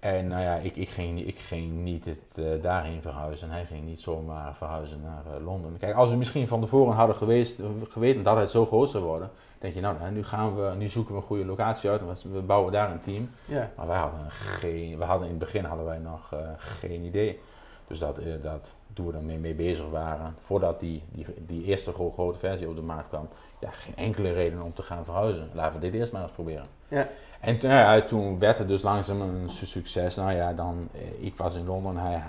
En 0.00 0.28
nou 0.28 0.42
ja, 0.42 0.54
ik, 0.54 0.76
ik, 0.76 0.88
ging, 0.88 1.26
ik 1.26 1.38
ging 1.38 1.72
niet 1.72 2.04
het, 2.04 2.38
uh, 2.38 2.62
daarheen 2.62 3.02
verhuizen. 3.02 3.48
En 3.48 3.54
hij 3.54 3.64
ging 3.64 3.84
niet 3.84 4.00
zomaar 4.00 4.54
verhuizen 4.54 5.00
naar 5.02 5.38
uh, 5.38 5.44
Londen. 5.44 5.78
Kijk, 5.78 5.94
als 5.94 6.10
we 6.10 6.16
misschien 6.16 6.48
van 6.48 6.60
tevoren 6.60 6.94
hadden 6.94 7.16
geweest, 7.16 7.62
geweten 7.88 8.22
dat 8.22 8.36
het 8.36 8.50
zo 8.50 8.66
groot 8.66 8.90
zou 8.90 9.04
worden, 9.04 9.30
denk 9.58 9.74
je, 9.74 9.80
nou, 9.80 10.10
nu, 10.10 10.24
gaan 10.24 10.56
we, 10.56 10.74
nu 10.76 10.88
zoeken 10.88 11.14
we 11.14 11.20
een 11.20 11.26
goede 11.26 11.44
locatie 11.44 11.90
uit 11.90 12.00
en 12.00 12.32
we 12.32 12.40
bouwen 12.40 12.72
daar 12.72 12.90
een 12.90 13.00
team. 13.00 13.30
Ja. 13.44 13.70
Maar 13.76 13.86
wij 13.86 13.98
hadden 13.98 14.30
geen, 14.30 14.98
we 14.98 15.04
hadden 15.04 15.26
in 15.26 15.34
het 15.34 15.44
begin 15.44 15.64
hadden 15.64 15.86
wij 15.86 15.98
nog 15.98 16.30
uh, 16.34 16.40
geen 16.56 17.02
idee. 17.02 17.40
Dus 17.88 17.98
dat, 17.98 18.20
dat 18.42 18.72
toen 18.92 19.06
we 19.06 19.12
ermee 19.12 19.38
mee 19.38 19.54
bezig 19.54 19.88
waren, 19.88 20.34
voordat 20.38 20.80
die, 20.80 21.02
die, 21.08 21.26
die 21.46 21.64
eerste 21.64 21.92
grote 21.92 22.38
versie 22.38 22.68
op 22.68 22.76
de 22.76 22.82
markt 22.82 23.08
kwam, 23.08 23.28
ja, 23.60 23.70
geen 23.70 23.96
enkele 23.96 24.32
reden 24.32 24.62
om 24.62 24.74
te 24.74 24.82
gaan 24.82 25.04
verhuizen. 25.04 25.48
Laten 25.52 25.80
we 25.80 25.90
dit 25.90 26.00
eerst 26.00 26.12
maar 26.12 26.22
eens 26.22 26.32
proberen. 26.32 26.66
Ja. 26.88 27.08
En 27.40 27.58
toen, 27.58 27.70
ja, 27.70 28.00
toen 28.00 28.38
werd 28.38 28.58
het 28.58 28.68
dus 28.68 28.82
langzaam 28.82 29.20
een 29.20 29.48
succes. 29.48 30.16
Nou 30.16 30.32
ja, 30.32 30.52
dan, 30.52 30.88
eh, 30.92 31.26
ik 31.26 31.36
was 31.36 31.54
in 31.54 31.66
Londen, 31.66 31.96
hij, 31.96 32.22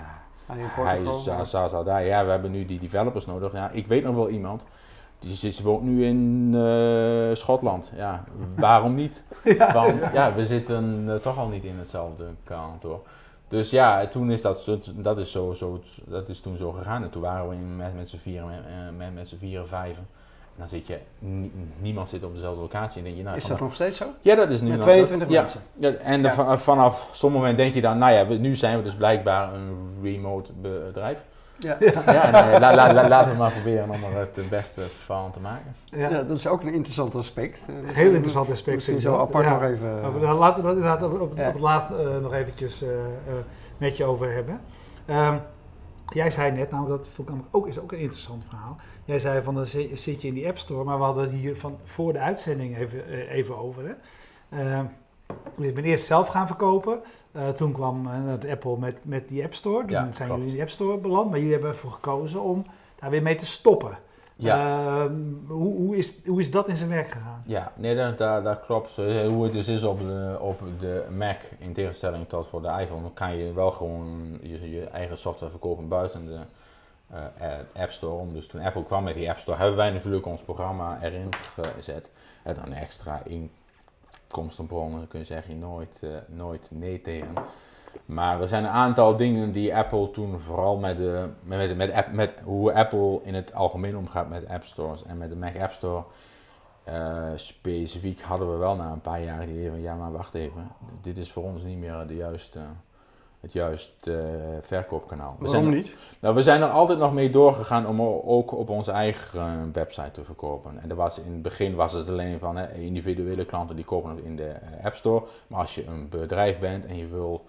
hij 0.46 1.44
zat 1.44 1.84
daar. 1.84 2.04
Ja, 2.04 2.24
we 2.24 2.30
hebben 2.30 2.50
nu 2.50 2.64
die 2.64 2.78
developers 2.78 3.26
nodig. 3.26 3.52
Ja, 3.52 3.70
ik 3.70 3.86
weet 3.86 4.04
nog 4.04 4.14
wel 4.14 4.28
iemand. 4.28 4.66
Die, 5.18 5.38
die 5.40 5.56
woont 5.62 5.82
nu 5.82 6.04
in 6.04 6.50
uh, 6.54 7.34
Schotland. 7.34 7.92
Ja, 7.96 8.24
waarom 8.56 8.94
niet? 8.94 9.24
ja, 9.44 9.72
Want 9.72 10.10
ja. 10.12 10.34
we 10.34 10.46
zitten 10.46 11.04
uh, 11.06 11.14
toch 11.14 11.38
al 11.38 11.48
niet 11.48 11.64
in 11.64 11.78
hetzelfde 11.78 12.24
kantoor. 12.44 13.00
Dus 13.50 13.70
ja, 13.70 14.06
toen 14.06 14.30
is 14.30 14.42
dat, 14.42 14.68
dat, 14.94 15.18
is 15.18 15.30
zo, 15.30 15.52
zo, 15.52 15.80
dat 16.06 16.28
is 16.28 16.40
toen 16.40 16.56
zo 16.56 16.70
gegaan. 16.72 17.02
En 17.02 17.10
toen 17.10 17.22
waren 17.22 17.48
we 17.48 17.54
in, 17.54 17.76
met, 17.76 17.94
met 17.96 18.08
z'n 18.08 18.16
vieren, 18.16 18.46
met, 18.48 18.58
eh, 18.66 18.96
met, 18.96 19.14
met 19.14 19.28
z'n 19.28 19.36
vieren, 19.38 19.68
vijven. 19.68 20.06
En 20.54 20.56
dan 20.56 20.68
zit 20.68 20.86
je, 20.86 20.98
nie- 21.18 21.52
niemand 21.80 22.08
zit 22.08 22.24
op 22.24 22.34
dezelfde 22.34 22.60
locatie. 22.60 22.98
En 22.98 23.04
denk 23.04 23.16
je, 23.16 23.22
nou, 23.22 23.36
Is 23.36 23.42
vanaf- 23.42 23.58
dat 23.58 23.66
nog 23.68 23.76
steeds 23.76 23.96
zo? 23.96 24.06
ja, 24.20 24.34
dat 24.34 24.50
is 24.50 24.60
nu 24.60 24.68
Met 24.68 24.76
nog- 24.76 24.86
22 24.86 25.28
ja, 25.28 25.40
mensen. 25.42 25.60
Ja, 25.74 25.90
en 25.92 26.22
Ja. 26.22 26.58
vanaf 26.58 27.08
sommige 27.12 27.40
moment 27.42 27.58
denk 27.58 27.74
je 27.74 27.80
dan, 27.80 27.98
nou 27.98 28.12
ja, 28.12 28.26
we- 28.26 28.34
nu 28.34 28.56
zijn 28.56 28.76
we 28.76 28.82
dus 28.84 28.94
blijkbaar 28.94 29.54
een 29.54 29.76
remote 30.02 30.52
bedrijf. 30.52 31.24
Ja. 31.60 31.76
Ja, 31.80 32.30
nee, 32.46 32.60
la- 32.60 32.74
la- 32.74 32.92
la- 32.92 33.08
laten 33.08 33.32
we 33.32 33.38
maar 33.38 33.50
proberen 33.52 33.84
om 33.90 33.90
er 33.92 34.18
het 34.34 34.48
beste 34.50 34.80
van 34.80 35.32
te 35.32 35.40
maken. 35.40 35.74
Ja. 35.84 36.08
Ja, 36.08 36.22
dat 36.22 36.36
is 36.38 36.46
ook 36.46 36.62
een 36.62 36.72
interessant 36.72 37.14
aspect. 37.14 37.64
Eh, 37.68 37.74
Heel 37.94 38.10
interessant 38.10 38.50
aspect. 38.50 38.74
Misschien 38.74 38.94
ik 38.94 39.00
zo 39.00 39.18
apart 39.18 39.44
Ja. 39.44 39.52
nog 39.52 39.62
even. 39.62 40.20
Daar 40.20 40.34
laten 40.34 40.56
we 40.62 40.68
dat 40.68 40.76
inderdaad 40.76 41.02
op, 41.02 41.20
op, 41.20 41.36
Ja. 41.36 41.46
op 41.46 41.52
het 41.52 41.62
laatst 41.62 41.90
eh, 41.90 42.18
nog 42.18 42.32
eventjes 42.32 42.82
eh, 42.82 42.88
eh, 42.90 43.04
met 43.78 43.96
je 43.96 44.04
over 44.04 44.32
hebben. 44.34 44.60
Ehm, 45.06 45.36
jij 46.06 46.30
zei 46.30 46.50
net, 46.52 46.70
nou 46.70 46.88
dat 46.88 47.08
vond 47.14 47.28
ik 47.28 47.34
ook, 47.50 47.66
is 47.66 47.78
ook 47.80 47.92
een 47.92 47.98
interessant 47.98 48.44
verhaal. 48.48 48.76
Jij 49.04 49.18
zei 49.18 49.42
van 49.42 49.54
dan 49.54 49.66
zi- 49.66 49.90
zit 49.96 50.22
je 50.22 50.28
in 50.28 50.34
die 50.34 50.46
App 50.48 50.58
Store, 50.58 50.84
maar 50.84 50.98
we 50.98 51.04
hadden 51.04 51.22
het 51.22 51.32
hier 51.32 51.56
van 51.56 51.78
voor 51.84 52.12
de 52.12 52.18
uitzending 52.18 52.76
even, 52.78 53.06
eh, 53.08 53.32
even 53.32 53.58
over. 53.58 53.82
Hè. 53.84 53.92
Ehm, 54.58 54.84
je 55.56 55.72
bent 55.72 55.86
eerst 55.86 56.06
zelf 56.06 56.28
gaan 56.28 56.46
verkopen. 56.46 57.00
Eh, 57.32 57.48
toen 57.48 57.72
kwam 57.72 58.06
eh, 58.06 58.12
het 58.26 58.46
Apple 58.48 58.76
met, 58.78 58.96
met 59.02 59.28
die 59.28 59.44
App 59.44 59.54
Store. 59.54 59.80
Toen 59.80 59.90
Ja, 59.90 60.12
zijn 60.12 60.28
klopt. 60.28 60.28
jullie 60.30 60.46
in 60.46 60.52
die 60.52 60.60
App 60.60 60.70
Store 60.70 60.98
beland, 60.98 61.28
maar 61.30 61.38
jullie 61.38 61.52
hebben 61.52 61.70
ervoor 61.70 61.92
gekozen 61.92 62.42
om 62.42 62.64
daar 62.98 63.10
weer 63.10 63.22
mee 63.22 63.34
te 63.34 63.46
stoppen. 63.46 63.98
Ehm, 64.42 65.12
hoe, 65.46 65.74
hoe, 65.76 65.96
is, 65.96 66.14
hoe 66.26 66.40
is 66.40 66.50
dat 66.50 66.68
in 66.68 66.76
zijn 66.76 66.88
werk 66.90 67.10
gegaan? 67.10 67.42
Ja, 67.46 67.72
nee, 67.76 67.96
dat, 67.96 68.18
dat, 68.18 68.44
dat 68.44 68.60
klopt. 68.60 68.98
Eh, 68.98 69.26
Hoe 69.28 69.44
het 69.44 69.52
dus 69.52 69.68
is 69.68 69.82
op 69.82 69.98
de, 69.98 70.36
op 70.40 70.60
de 70.80 71.04
Mac, 71.16 71.36
in 71.58 71.72
tegenstelling 71.72 72.28
tot 72.28 72.48
voor 72.48 72.62
de 72.62 72.76
iPhone, 72.80 73.02
dan 73.02 73.12
kan 73.12 73.36
je 73.36 73.52
wel 73.52 73.70
gewoon 73.70 74.38
je, 74.42 74.70
je 74.70 74.84
eigen 74.84 75.18
software 75.18 75.50
verkopen 75.50 75.88
buiten 75.88 76.26
de 76.26 76.38
eh, 77.10 77.24
eh, 77.38 77.82
App 77.82 77.90
Store. 77.90 78.32
Dus 78.32 78.46
toen 78.46 78.60
Apple 78.60 78.84
kwam 78.84 79.04
met 79.04 79.14
die 79.14 79.30
App 79.30 79.38
Store, 79.38 79.58
hebben 79.58 79.76
wij 79.76 79.90
natuurlijk 79.90 80.26
ons 80.26 80.42
programma 80.42 80.98
erin 81.02 81.28
gezet. 81.76 82.10
En 82.42 82.54
dan 82.54 82.72
extra 82.72 83.22
inkomstenbronnen, 84.30 84.98
dan 84.98 85.08
kun 85.08 85.18
je 85.18 85.24
zeggen, 85.24 85.58
nooit, 85.58 85.98
eh, 86.02 86.08
nooit 86.26 86.68
nee 86.70 87.00
tegen. 87.00 87.34
Maar 88.04 88.40
er 88.40 88.48
zijn 88.48 88.64
een 88.64 88.70
aantal 88.70 89.16
dingen 89.16 89.52
die 89.52 89.76
Apple 89.76 90.10
toen 90.10 90.38
vooral 90.38 90.76
met, 90.76 90.96
de, 90.96 91.28
met, 91.42 91.76
met, 91.76 91.92
met, 91.94 92.12
met 92.12 92.32
hoe 92.44 92.72
Apple 92.72 93.20
in 93.22 93.34
het 93.34 93.54
algemeen 93.54 93.96
omgaat 93.96 94.28
met 94.28 94.48
App 94.48 94.64
Stores 94.64 95.04
en 95.04 95.18
met 95.18 95.28
de 95.30 95.36
Mac 95.36 95.56
App 95.60 95.72
Store. 95.72 96.04
eh, 96.84 97.30
specifiek 97.34 98.20
hadden 98.20 98.50
we 98.52 98.56
wel 98.56 98.76
na 98.76 98.92
een 98.92 99.00
paar 99.00 99.22
jaar 99.22 99.40
het 99.40 99.48
idee 99.48 99.70
van 99.70 99.80
ja, 99.80 99.94
maar 99.94 100.12
wacht 100.12 100.34
even, 100.34 100.68
dit 101.00 101.18
is 101.18 101.32
voor 101.32 101.42
ons 101.42 101.62
niet 101.62 101.78
meer 101.78 102.06
de 102.06 102.16
juiste, 102.16 102.60
het 103.40 103.52
juiste 103.52 104.12
eh, 104.12 104.22
verkoopkanaal. 104.60 105.36
We 105.38 105.44
Waarom 105.46 105.62
zijn, 105.64 105.76
niet? 105.76 105.94
nou, 106.20 106.34
we 106.34 106.42
zijn 106.42 106.62
er 106.62 106.68
altijd 106.68 106.98
nog 106.98 107.12
mee 107.12 107.30
doorgegaan 107.30 107.86
om 107.86 108.00
ook 108.24 108.52
op 108.52 108.68
onze 108.68 108.90
eigen 108.90 109.40
eh, 109.40 109.46
website 109.72 110.10
te 110.10 110.24
verkopen. 110.24 110.78
En 110.82 110.88
dat 110.88 110.96
was, 110.96 111.18
in 111.18 111.32
het 111.32 111.42
begin 111.42 111.74
was 111.74 111.92
het 111.92 112.08
alleen 112.08 112.38
van 112.38 112.56
hè, 112.56 112.72
individuele 112.74 113.44
klanten 113.44 113.76
die 113.76 113.84
kopen 113.84 114.10
het 114.10 114.24
in 114.24 114.36
de 114.36 114.48
eh, 114.48 114.84
App 114.84 114.94
Store. 114.94 115.22
Maar 115.46 115.60
als 115.60 115.74
je 115.74 115.86
een 115.86 116.08
bedrijf 116.08 116.58
bent 116.58 116.86
en 116.86 116.96
je 116.96 117.06
wil... 117.06 117.44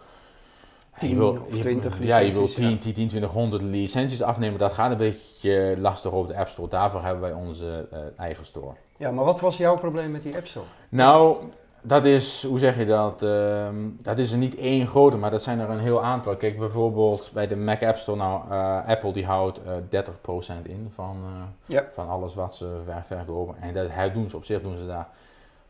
je 0.93 0.99
10 0.99 1.17
wil, 1.17 1.29
of 1.47 1.55
je- 1.55 1.61
20 1.61 2.03
Ja, 2.03 2.17
je 2.17 2.31
wil 2.31 2.41
licenties, 2.41 2.55
10, 2.55 2.69
ja. 2.71 2.77
10, 2.77 2.93
10, 2.93 3.07
20, 3.07 3.31
100 3.31 3.61
licenties 3.61 4.21
afnemen. 4.21 4.59
Dat 4.59 4.73
gaat 4.73 4.91
een 4.91 4.97
beetje 4.97 5.75
lastig 5.79 6.11
op 6.11 6.27
de 6.27 6.35
App 6.37 6.47
Store. 6.47 6.69
Daarvoor 6.69 7.01
hebben 7.01 7.21
wij 7.21 7.33
onze 7.33 7.87
eh, 7.91 7.99
eigen 8.17 8.45
store. 8.45 8.73
Ja, 8.97 9.11
maar 9.11 9.25
wat 9.25 9.39
was 9.39 9.57
jouw 9.57 9.77
probleem 9.77 10.11
met 10.11 10.23
die 10.23 10.35
App 10.35 10.47
Store? 10.47 10.65
Nou, 10.89 11.37
dat 11.81 12.05
is, 12.05 12.45
hoe 12.45 12.59
zeg 12.59 12.77
je 12.77 12.85
dat? 12.85 13.21
Ehm, 13.23 13.75
dat 14.01 14.17
is 14.17 14.31
er 14.31 14.37
niet 14.37 14.55
één 14.55 14.87
grote, 14.87 15.17
maar 15.17 15.31
dat 15.31 15.43
zijn 15.43 15.59
er 15.59 15.69
een 15.69 15.79
heel 15.79 16.03
aantal. 16.03 16.35
Kijk, 16.35 16.57
bijvoorbeeld 16.57 17.29
bij 17.33 17.47
de 17.47 17.55
Mac 17.55 17.83
App 17.83 17.95
Store, 17.97 18.17
nou, 18.17 18.41
eh, 18.49 18.87
Apple 18.87 19.13
die 19.13 19.25
houdt 19.25 19.61
eh 19.63 19.73
30% 19.89 20.65
in 20.67 20.91
van, 20.93 21.17
eh, 21.25 21.43
Ja. 21.75 21.83
van 21.93 22.09
alles 22.09 22.35
wat 22.35 22.55
ze 22.55 22.81
ver- 22.85 23.03
verkopen. 23.07 23.55
En 23.61 23.73
dat 23.73 23.87
hij 23.89 24.11
doen 24.11 24.29
ze 24.29 24.35
op 24.35 24.45
zich 24.45 24.61
doen 24.61 24.77
ze 24.77 24.87
daar, 24.87 25.07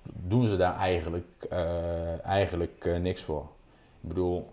doen 0.04 0.46
ze 0.46 0.58
daar 0.58 0.76
eigenlijk, 0.78 1.46
eh, 1.50 2.26
eigenlijk 2.26 2.86
eh, 2.86 2.98
niks 3.00 3.22
voor. 3.22 3.46
Ik 4.02 4.08
bedoel, 4.08 4.50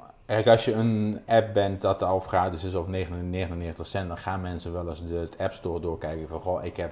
als 0.46 0.64
je 0.64 0.72
een 0.72 1.20
app 1.26 1.52
bent 1.52 1.80
dat 1.80 2.02
al 2.02 2.20
gratis 2.20 2.64
is 2.64 2.74
of 2.74 2.86
99 2.86 3.86
cent, 3.86 4.08
dan 4.08 4.18
gaan 4.18 4.40
mensen 4.40 4.72
wel 4.72 4.88
eens 4.88 5.06
de 5.06 5.28
App 5.38 5.52
Store 5.52 5.80
doorkijken 5.80 6.28
van, 6.28 6.40
goh, 6.40 6.64
ik 6.64 6.76
heb 6.76 6.90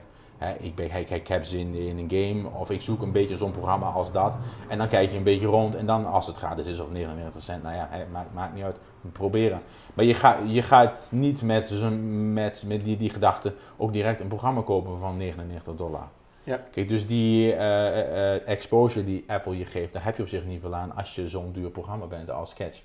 Ik, 0.61 0.75
ben, 0.75 0.95
ik, 0.97 1.11
ik 1.11 1.29
heb 1.29 1.45
zin 1.45 1.75
in 1.75 1.99
een 1.99 2.11
game 2.11 2.49
of 2.59 2.71
ik 2.71 2.81
zoek 2.81 3.03
een 3.03 3.13
beetje 3.13 3.37
zo'n 3.37 3.51
programma 3.51 3.87
als 3.87 4.13
dat. 4.13 4.37
En 4.69 4.79
dan 4.79 4.89
kijk 4.89 5.11
je 5.11 5.17
een 5.17 5.23
beetje 5.23 5.47
rond 5.47 5.75
en 5.75 5.87
dan 5.87 6.07
als 6.07 6.27
het 6.27 6.37
gratis 6.37 6.67
is 6.67 6.81
of 6.81 6.91
99 6.91 7.43
cent, 7.43 7.63
nou 7.63 7.75
ja, 7.75 7.89
maakt, 8.13 8.35
maakt 8.35 8.55
niet 8.55 8.65
uit, 8.65 8.79
proberen. 9.13 9.63
Maar 9.95 10.05
je, 10.05 10.15
gaat 10.15 10.39
je 10.47 10.63
gaat 10.63 11.09
niet 11.11 11.43
met, 11.43 11.67
zo'n- 11.67 12.33
met, 12.33 12.63
met 12.67 12.85
die, 12.85 12.97
die 12.97 13.11
gedachte 13.11 13.55
ook 13.77 13.93
direct 13.93 14.21
een 14.21 14.29
programma 14.29 14.63
kopen 14.63 14.99
van 14.99 15.17
99 15.17 15.77
dollar. 15.77 16.09
Ja. 16.43 16.61
Kijk, 16.71 16.89
dus 16.89 17.07
die 17.07 17.53
eh, 17.53 17.87
eh, 17.87 18.35
eh, 18.35 18.49
exposure 18.49 19.05
die 19.05 19.25
Apple 19.27 19.59
je 19.59 19.65
geeft, 19.65 19.93
daar 19.93 20.05
heb 20.05 20.17
je 20.17 20.23
op 20.23 20.29
zich 20.29 20.45
niet 20.45 20.61
veel 20.61 20.75
aan 20.75 20.97
als 20.97 21.15
je 21.15 21.29
zo'n 21.29 21.53
duur 21.53 21.71
programma 21.71 22.07
bent 22.07 22.31
als 22.31 22.51
Sketch. 22.51 22.81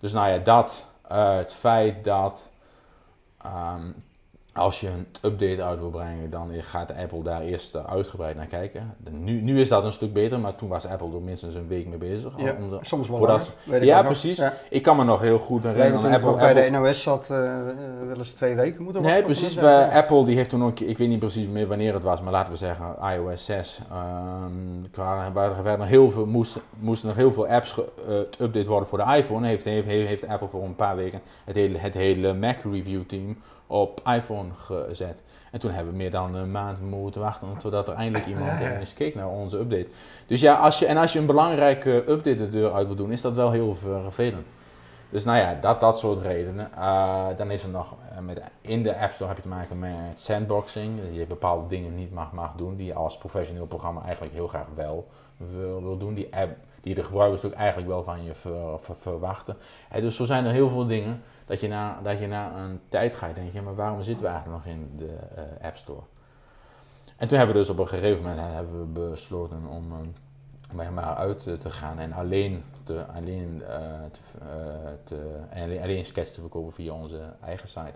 Dus 0.00 0.12
nou 0.12 0.28
ja, 0.28 0.38
dat, 0.38 0.86
het 1.38 1.52
feit 1.52 2.04
dat 2.04 2.48
ehm, 3.42 3.90
als 4.54 4.80
je 4.80 4.86
een 4.88 5.06
update 5.22 5.62
uit 5.62 5.78
wil 5.78 5.90
brengen, 5.90 6.30
dan 6.30 6.50
gaat 6.60 6.92
Apple 6.96 7.22
daar 7.22 7.40
eerst 7.40 7.74
eh, 7.74 7.84
uitgebreid 7.84 8.36
naar 8.36 8.46
kijken. 8.46 8.94
Nu, 9.10 9.40
nu 9.40 9.60
is 9.60 9.68
dat 9.68 9.84
een 9.84 9.92
stuk 9.92 10.12
beter, 10.12 10.40
maar 10.40 10.54
toen 10.56 10.68
was 10.68 10.86
Apple 10.86 11.14
er 11.14 11.22
minstens 11.22 11.54
een 11.54 11.68
week 11.68 11.86
mee 11.86 11.98
bezig. 11.98 12.32
Ja, 12.36 12.54
om 12.60 12.70
de- 12.70 12.78
soms 12.80 13.08
wel 13.08 13.16
voordat 13.16 13.52
langer, 13.64 13.84
Ja, 13.84 13.96
nog. 13.96 14.06
precies. 14.06 14.38
Ja. 14.38 14.52
ik 14.70 14.82
kan 14.82 14.96
me 14.96 15.04
nog 15.04 15.20
heel 15.20 15.38
goed 15.38 15.62
herinneren. 15.62 16.00
toen 16.00 16.12
Apple, 16.12 16.30
nog 16.30 16.38
bij 16.38 16.48
Apple- 16.48 16.62
de 16.62 16.70
NOS 16.70 17.02
zat, 17.02 17.22
eh, 17.30 17.38
wel 18.06 18.16
eens 18.16 18.32
twee 18.32 18.54
weken 18.54 18.82
moeten 18.82 19.02
Nee, 19.02 19.22
precies. 19.22 19.56
update. 19.56 19.92
Apple 19.96 20.24
die 20.24 20.36
heeft 20.36 20.50
toen 20.50 20.64
ook, 20.64 20.80
ik 20.80 20.98
weet 20.98 21.08
niet 21.08 21.18
precies 21.18 21.46
meer 21.46 21.66
wanneer 21.66 21.94
het 21.94 22.02
was, 22.02 22.20
maar 22.20 22.32
laten 22.32 22.52
we 22.52 22.58
zeggen 22.58 22.86
iOS 23.14 23.44
6. 23.44 23.80
ehm, 23.90 24.84
er 25.56 25.62
werden 25.62 25.86
heel 25.86 26.10
veel, 26.10 26.26
moesten, 26.26 26.60
moesten 26.78 27.08
er 27.10 27.16
heel 27.16 27.32
veel 27.32 27.46
apps 27.48 27.80
geüpdate 27.80 28.66
worden 28.66 28.88
voor 28.88 28.98
de 28.98 29.16
iPhone. 29.16 29.46
Heeft, 29.46 29.64
heeft, 29.64 29.86
heeft 29.88 30.28
Apple 30.28 30.48
voor 30.48 30.62
een 30.62 30.76
paar 30.76 30.96
weken 30.96 31.20
het 31.44 31.54
hele, 31.54 31.78
het 31.78 31.94
hele 31.94 32.34
Mac 32.34 32.56
review 32.72 33.02
team 33.06 33.36
op 33.66 34.00
iPhone 34.06 34.48
gezet. 34.54 35.22
En 35.50 35.60
toen 35.60 35.70
hebben 35.70 35.92
we 35.92 35.98
meer 35.98 36.10
dan 36.10 36.34
een 36.34 36.50
maand 36.50 36.80
moeten 36.80 37.20
wachten 37.20 37.58
totdat 37.58 37.88
er 37.88 37.94
eindelijk 37.94 38.26
iemand 38.26 38.60
ja. 38.60 38.76
eens 38.76 38.94
keek 38.94 39.14
naar 39.14 39.28
onze 39.28 39.58
update. 39.58 39.86
Dus 40.26 40.40
ja, 40.40 40.54
als 40.54 40.78
je, 40.78 40.86
en 40.86 40.96
als 40.96 41.12
je 41.12 41.18
een 41.18 41.26
belangrijke 41.26 41.90
update 41.90 42.36
de 42.36 42.50
deur 42.50 42.72
uit 42.72 42.86
wil 42.86 42.96
doen, 42.96 43.12
is 43.12 43.20
dat 43.20 43.32
wel 43.32 43.50
heel 43.50 43.74
vervelend. 43.74 44.46
Dus 45.10 45.24
nou 45.24 45.38
ja, 45.38 45.58
dat, 45.60 45.80
dat 45.80 45.98
soort 45.98 46.22
redenen. 46.22 46.70
Uh, 46.78 47.26
dan 47.36 47.50
is 47.50 47.62
er 47.62 47.68
nog, 47.68 47.94
met, 48.20 48.40
in 48.60 48.82
de 48.82 48.98
App 48.98 49.12
Store 49.12 49.28
heb 49.28 49.36
je 49.36 49.42
te 49.42 49.48
maken 49.48 49.78
met 49.78 50.20
sandboxing. 50.20 51.00
Dat 51.02 51.16
je 51.16 51.26
bepaalde 51.26 51.66
dingen 51.66 51.94
niet 51.94 52.12
mag, 52.12 52.32
mag 52.32 52.54
doen 52.54 52.76
die 52.76 52.86
je 52.86 52.94
als 52.94 53.18
professioneel 53.18 53.66
programma 53.66 54.02
eigenlijk 54.02 54.34
heel 54.34 54.48
graag 54.48 54.68
wel 54.74 55.08
wil, 55.36 55.82
wil 55.82 55.98
doen. 55.98 56.14
Die, 56.14 56.36
app, 56.36 56.56
die 56.80 56.94
de 56.94 57.02
gebruikers 57.02 57.44
ook 57.44 57.52
eigenlijk 57.52 57.88
wel 57.88 58.04
van 58.04 58.24
je 58.24 58.34
ver, 58.34 58.78
ver- 58.80 58.96
verwachten. 58.96 59.56
Uh, 59.94 60.00
dus 60.00 60.16
zo 60.16 60.24
zijn 60.24 60.44
er 60.44 60.52
heel 60.52 60.70
veel 60.70 60.86
dingen 60.86 61.22
dat 61.46 61.60
je 61.60 61.68
na, 61.68 62.00
dat 62.02 62.18
je 62.18 62.26
na 62.26 62.56
een 62.56 62.80
tijd 62.88 63.14
gaat 63.14 63.34
denken, 63.34 63.64
maar 63.64 63.74
waarom 63.74 64.02
zitten 64.02 64.24
we 64.24 64.30
eigenlijk 64.30 64.64
nog 64.64 64.74
in 64.74 64.92
de 64.96 65.16
uh, 65.36 65.66
App 65.66 65.76
Store? 65.76 66.02
En 67.16 67.28
toen 67.28 67.38
hebben 67.38 67.56
we 67.56 67.62
dus 67.62 67.70
op 67.70 67.78
een 67.78 67.88
gegeven 67.88 68.22
moment 68.22 68.40
hebben 68.40 68.80
we 68.80 69.10
besloten 69.10 69.66
om 69.66 69.92
uh, 70.76 70.88
maar 70.88 71.14
uit 71.14 71.42
te 71.60 71.70
gaan 71.70 71.98
en 71.98 72.12
alleen, 72.12 72.64
te, 72.84 73.06
alleen, 73.06 73.62
uh, 73.62 73.68
te, 74.10 74.20
uh, 74.42 74.48
te, 75.04 75.16
alleen, 75.54 75.82
alleen 75.82 76.04
sketch 76.04 76.30
te 76.30 76.40
verkopen 76.40 76.72
via 76.72 76.92
onze 76.92 77.20
eigen 77.44 77.68
site. 77.68 77.94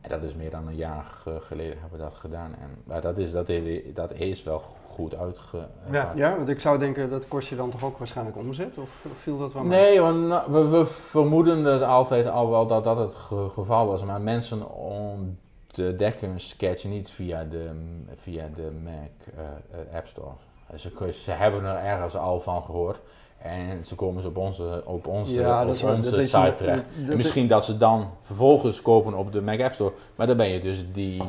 En 0.00 0.12
dat 0.12 0.22
is 0.22 0.34
meer 0.34 0.50
dan 0.50 0.66
een 0.66 0.76
jaar 0.76 1.04
geleden 1.40 1.78
hebben 1.80 1.98
we 1.98 2.04
dat 2.04 2.14
gedaan. 2.14 2.54
En 2.60 2.70
maar 2.84 3.00
dat, 3.00 3.18
is, 3.18 3.32
dat, 3.32 3.50
dat 3.94 4.12
is 4.12 4.42
wel 4.42 4.58
goed 4.84 5.16
uitgepakt. 5.16 5.70
Ja, 5.90 6.12
ja, 6.14 6.36
want 6.36 6.48
ik 6.48 6.60
zou 6.60 6.78
denken 6.78 7.10
dat 7.10 7.28
kost 7.28 7.48
je 7.48 7.56
dan 7.56 7.70
toch 7.70 7.84
ook 7.84 7.98
waarschijnlijk 7.98 8.36
omzet? 8.36 8.78
Of 8.78 9.06
viel 9.20 9.38
dat 9.38 9.52
wel 9.52 9.62
mee? 9.62 9.80
Nee, 9.80 10.00
want 10.00 10.46
we, 10.46 10.68
we 10.68 10.84
vermoeden 10.86 11.64
het 11.64 11.82
altijd 11.82 12.28
al 12.28 12.50
wel 12.50 12.66
dat 12.66 12.84
dat 12.84 12.96
het 12.96 13.14
ge 13.14 13.48
geval 13.50 13.86
was. 13.86 14.04
Maar 14.04 14.20
mensen 14.20 14.74
ontdekken 14.74 16.28
een 16.30 16.40
sketch 16.40 16.84
niet 16.84 17.10
via 17.10 17.44
de, 17.44 17.70
via 18.14 18.48
de 18.54 18.70
Mac 18.84 19.36
uh, 19.38 19.96
App 19.96 20.06
Store. 20.06 20.34
Ze, 20.74 21.12
ze 21.12 21.30
hebben 21.30 21.64
er 21.64 21.76
ergens 21.76 22.16
al 22.16 22.40
van 22.40 22.62
gehoord. 22.62 23.00
En 23.46 23.84
ze 23.84 23.94
komen 23.94 24.22
ze 24.22 24.28
op 24.28 24.36
onze, 24.36 24.82
op 24.84 25.06
onze, 25.06 25.40
ja, 25.40 25.66
op 25.66 25.76
waar, 25.76 25.94
onze 25.96 26.20
site 26.20 26.54
terecht. 26.56 26.76
Dat, 26.76 26.84
dat, 27.00 27.10
en 27.10 27.16
misschien 27.16 27.46
dat 27.46 27.64
ze 27.64 27.76
dan 27.76 28.10
vervolgens 28.22 28.82
kopen 28.82 29.14
op 29.14 29.32
de 29.32 29.42
Mac 29.42 29.60
App 29.60 29.72
Store. 29.72 29.92
Maar 30.14 30.26
dan 30.26 30.36
ben 30.36 30.48
je 30.48 30.60
dus 30.60 30.84
die 30.92 31.22
30% 31.22 31.24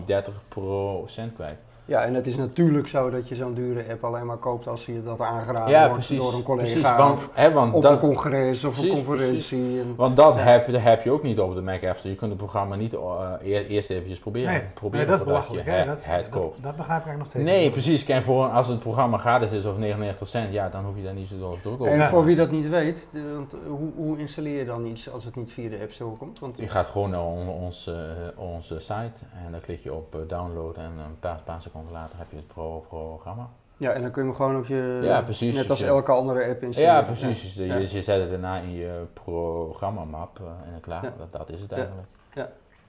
kwijt. 1.36 1.58
Ja, 1.88 2.02
en 2.02 2.14
het 2.14 2.28
is 2.28 2.36
natuurlijk 2.38 2.88
zo 2.88 3.10
dat 3.10 3.28
je 3.30 3.36
zo'n 3.36 3.54
dure 3.54 3.84
app 3.92 4.04
alleen 4.04 4.26
maar 4.26 4.38
koopt 4.38 4.68
als 4.68 4.86
je 4.86 5.04
dat 5.04 5.22
aangeraden 5.22 5.70
Ja, 5.70 5.80
wordt 5.80 5.94
precies. 5.94 6.18
door 6.18 6.34
een 6.34 6.44
collega 6.44 6.72
precies 6.72 6.96
want, 6.98 7.14
of 7.14 7.30
hè, 7.34 7.52
want 7.52 7.74
op 7.74 7.82
dat, 7.82 7.92
een 7.92 8.00
congres 8.00 8.64
of 8.64 8.74
Precies, 8.74 8.98
een 9.00 9.06
conferentie. 9.06 9.80
En, 9.80 9.94
Want 9.96 10.16
dat, 10.16 10.36
Ja. 10.36 10.42
heb, 10.42 10.72
dat 10.72 10.82
heb 10.82 11.02
je 11.04 11.12
ook 11.12 11.24
niet 11.24 11.40
op 11.40 11.56
de 11.56 11.62
Mac 11.62 11.84
App 11.84 11.98
Store. 11.98 12.10
Je 12.14 12.20
kunt 12.20 12.30
het 12.32 12.40
programma 12.40 12.76
niet 12.76 12.94
eh, 12.94 13.32
eer- 13.42 13.66
eerst 13.68 13.90
eventjes 13.90 14.20
proberen. 14.20 14.52
Nee, 14.52 14.62
proberen 14.74 15.08
nee, 15.08 15.18
dat 15.18 15.28
is 15.28 15.50
je 15.52 15.64
Dat, 15.64 16.06
het 16.06 16.26
dat, 16.26 16.30
koopt. 16.30 16.64
dat 16.64 16.76
begrijp 16.76 17.00
ik 17.00 17.06
eigenlijk 17.06 17.18
nog 17.18 17.28
steeds. 17.28 17.46
Nee, 17.50 17.64
niet. 17.64 17.72
precies. 17.72 18.04
Kijk, 18.04 18.24
voor, 18.24 18.46
als 18.46 18.68
het 18.68 18.80
programma 18.80 19.18
gratis 19.18 19.52
is 19.52 19.66
of 19.66 19.78
99 19.78 20.28
cent, 20.28 20.54
ja, 20.54 20.70
dan 20.70 20.84
hoef 20.86 20.96
je 20.96 21.04
daar 21.04 21.14
niet 21.14 21.28
zo 21.28 21.38
door 21.40 21.58
druk 21.62 21.74
over. 21.74 21.88
en 21.94 21.98
Ja. 21.98 22.10
voor 22.10 22.26
wie 22.26 22.36
dat 22.36 22.52
niet 22.52 22.70
weet, 22.70 23.08
de- 23.12 23.34
want, 23.36 23.54
eh, 23.54 23.60
hoe, 23.68 23.90
hoe 23.96 24.18
installeer 24.18 24.58
je 24.58 24.66
dan 24.66 24.86
iets 24.86 25.12
als 25.12 25.24
het 25.26 25.36
niet 25.36 25.52
via 25.52 25.70
de 25.70 25.80
App 25.82 25.92
Store 25.92 26.16
komt? 26.18 26.40
Want 26.40 26.58
Je 26.58 26.68
gaat 26.68 26.88
gewoon 26.88 27.10
naar 27.10 27.24
on- 27.26 27.46
eh, 27.86 27.94
onze 28.36 28.80
site 28.80 29.20
en 29.46 29.52
dan 29.52 29.60
klik 29.62 29.80
je 29.84 29.94
op 29.94 30.16
eh, 30.16 30.22
download 30.28 30.78
en 30.78 30.84
een 31.06 31.20
paar, 31.20 31.42
paar 31.46 31.62
seconden 31.62 31.76
later 31.92 32.18
heb 32.18 32.28
je 32.30 32.36
het 32.38 32.48
pro 32.48 32.80
programma. 32.88 33.50
ja, 33.78 33.92
en 33.92 34.02
dan 34.02 34.12
kun 34.12 34.22
je 34.24 34.28
hem 34.28 34.38
gewoon 34.38 34.58
op 34.58 34.66
je, 34.66 35.00
Ja, 35.04 35.22
precies. 35.22 35.52
net 35.54 35.62
Dus 35.62 35.70
als 35.70 35.80
je- 35.80 35.86
elke 35.86 36.12
andere 36.12 36.48
app 36.50 36.64
installeren. 36.64 36.96
Ja, 36.96 37.04
precies. 37.04 37.42
Dus 37.42 37.54
je, 37.54 37.66
Ja. 37.66 37.76
je 37.76 37.88
zet 38.02 38.20
het 38.22 38.30
daarna 38.30 38.60
in 38.60 38.72
je 38.72 39.06
programmamap 39.14 40.40
eh, 40.40 40.74
en 40.74 40.80
klaar. 40.82 41.04
Ja. 41.04 41.14
Dat, 41.18 41.32
dat 41.32 41.50
is 41.50 41.62
het 41.62 41.70
Ja. 41.70 41.76
eigenlijk. 41.76 42.08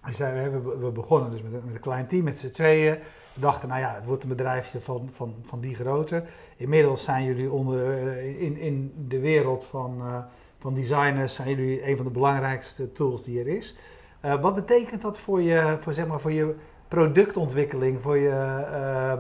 We, 0.05 0.15
zijn, 0.15 0.35
we, 0.35 0.41
hebben, 0.41 0.81
we 0.81 0.91
begonnen 0.91 1.31
dus 1.31 1.43
met, 1.43 1.53
een- 1.53 1.63
met 1.65 1.75
een 1.75 1.81
klein 1.81 2.07
team, 2.07 2.25
met 2.25 2.39
z'n 2.39 2.51
tweeën. 2.51 2.95
We 3.35 3.41
dachten, 3.41 3.69
nou 3.69 3.81
ja, 3.81 3.95
het 3.95 4.05
wordt 4.07 4.23
een 4.23 4.29
bedrijfje 4.29 4.81
van, 4.81 5.09
van, 5.13 5.35
van 5.43 5.61
die 5.61 5.75
grootte. 5.75 6.23
Inmiddels 6.57 7.05
zijn 7.05 7.25
jullie 7.25 7.51
onder, 7.53 8.09
eh, 8.09 8.41
in, 8.43 8.57
in 8.57 8.93
de 9.09 9.21
wereld 9.21 9.65
van, 9.65 9.97
eh, 10.01 10.19
van 10.59 10.75
designers, 10.75 11.35
zijn 11.35 11.49
jullie 11.49 11.89
een 11.91 11.97
van 11.97 12.05
de 12.05 12.11
belangrijkste 12.13 12.93
tools 12.93 13.23
die 13.23 13.41
er 13.41 13.47
is. 13.47 13.77
Eh, 14.21 14.41
wat 14.41 14.55
betekent 14.55 15.03
dat 15.03 15.19
voor 15.19 15.43
je, 15.43 15.77
voor, 15.79 15.95
zeg 15.95 16.07
maar, 16.07 16.21
voor 16.21 16.33
je 16.33 16.55
productontwikkeling, 16.89 18.01
voor 18.03 18.19
je, 18.19 18.65
eh, 18.73 19.13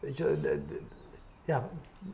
weet 0.00 0.16
je, 0.16 0.24
de- 0.40 0.60
de- 0.68 0.80
ja, 1.44 1.68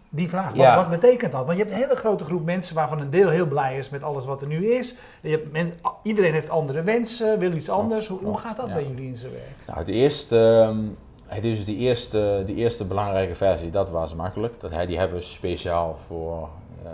die 0.08 0.28
vraag. 0.28 0.46
Wat, 0.48 0.56
Ja. 0.56 0.76
wat 0.76 0.90
betekent 0.90 1.32
dat? 1.32 1.46
Want 1.46 1.58
je 1.58 1.64
hebt 1.64 1.74
een 1.76 1.82
hele 1.82 1.96
grote 1.96 2.24
groep 2.24 2.44
mensen 2.44 2.74
waarvan 2.74 3.00
een 3.00 3.10
deel 3.10 3.28
heel 3.28 3.46
blij 3.46 3.78
is 3.78 3.90
met 3.90 4.02
alles 4.02 4.24
wat 4.24 4.42
er 4.42 4.48
nu 4.48 4.66
is. 4.72 4.96
Je 5.20 5.30
hebt 5.30 5.72
iedereen 6.02 6.32
heeft 6.32 6.50
andere 6.50 6.82
wensen, 6.82 7.38
wil 7.38 7.52
iets 7.52 7.68
anders. 7.70 8.06
Hoe, 8.08 8.38
gaat 8.38 8.56
dat 8.56 8.66
ja. 8.68 8.74
bij 8.74 8.86
jullie 8.86 9.06
in 9.08 9.16
zijn 9.16 9.32
werk? 9.32 9.56
Nou, 9.66 9.78
het 9.78 9.88
eerste, 9.88 10.66
ehm, 10.68 10.78
het 11.26 11.44
is 11.44 11.64
die 11.64 11.76
eerste, 11.76 12.42
die 12.46 12.54
eerste 12.56 12.84
belangrijke 12.84 13.34
versie, 13.34 13.70
dat 13.70 13.90
was 13.90 14.14
makkelijk. 14.14 14.60
Dat, 14.60 14.70
die 14.86 14.98
hebben 14.98 15.16
we 15.16 15.22
speciaal 15.24 15.96
voor, 16.06 16.48
eh, 16.84 16.90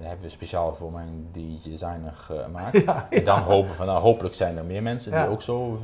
hebben 0.00 0.22
we 0.24 0.28
speciaal 0.28 0.74
voor 0.74 0.92
mijn 0.92 1.28
designer 1.62 2.12
gemaakt. 2.14 2.82
Ja, 2.84 3.06
En 3.10 3.24
dan 3.24 3.38
hopen 3.42 3.74
van, 3.74 3.86
nou, 3.86 4.00
hopelijk 4.02 4.34
zijn 4.34 4.56
er 4.56 4.64
meer 4.64 4.82
mensen 4.82 5.12
die 5.12 5.28
ook 5.28 5.42
zo 5.42 5.78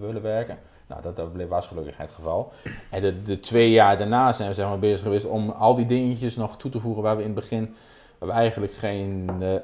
willen 0.00 0.22
werken. 0.22 0.58
Nou, 0.86 1.02
dat, 1.02 1.16
dat 1.16 1.32
bleef- 1.32 1.48
was 1.48 1.66
gelukkig 1.66 1.96
het 1.96 2.10
geval. 2.10 2.52
En 2.90 3.02
de, 3.02 3.22
de 3.22 3.40
twee 3.40 3.70
jaar 3.70 3.98
daarna 3.98 4.32
zijn 4.32 4.48
we 4.48 4.54
zeg 4.54 4.66
maar, 4.68 4.78
bezig 4.78 5.02
geweest 5.02 5.24
om 5.26 5.50
al 5.50 5.74
die 5.74 5.86
dingetjes 5.86 6.36
nog 6.36 6.56
toe 6.56 6.70
te 6.70 6.80
voegen 6.80 7.02
waar 7.02 7.14
we 7.16 7.22
in 7.22 7.28
het 7.30 7.38
begin 7.40 7.74
waar 8.18 8.28
we 8.28 8.34
eigenlijk 8.34 8.72
geen, 8.72 9.30
eh, 9.40 9.54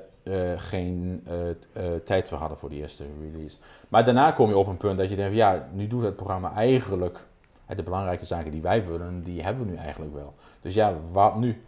eh, 0.52 0.58
geen 0.60 1.24
eh, 1.26 1.50
eh, 1.50 2.00
tijd 2.04 2.28
voor 2.28 2.38
hadden 2.38 2.58
voor 2.58 2.68
die 2.68 2.80
eerste 2.80 3.04
release. 3.32 3.56
Maar 3.88 4.04
daarna 4.04 4.30
kom 4.30 4.48
je 4.48 4.56
op 4.56 4.66
een 4.66 4.76
punt 4.76 4.98
dat 4.98 5.08
je 5.08 5.16
denkt, 5.16 5.30
van, 5.30 5.40
ja, 5.40 5.68
nu 5.72 5.86
doet 5.86 6.02
het 6.04 6.16
programma 6.16 6.52
eigenlijk 6.54 7.26
eh, 7.66 7.76
de 7.76 7.82
belangrijke 7.82 8.24
zaken 8.24 8.50
die 8.50 8.62
wij 8.62 8.86
willen, 8.86 9.22
die 9.22 9.42
hebben 9.42 9.64
we 9.64 9.70
nu 9.70 9.76
eigenlijk 9.76 10.14
wel. 10.14 10.34
Dus 10.60 10.74
ja, 10.74 10.94
wat 11.12 11.36
nu? 11.36 11.62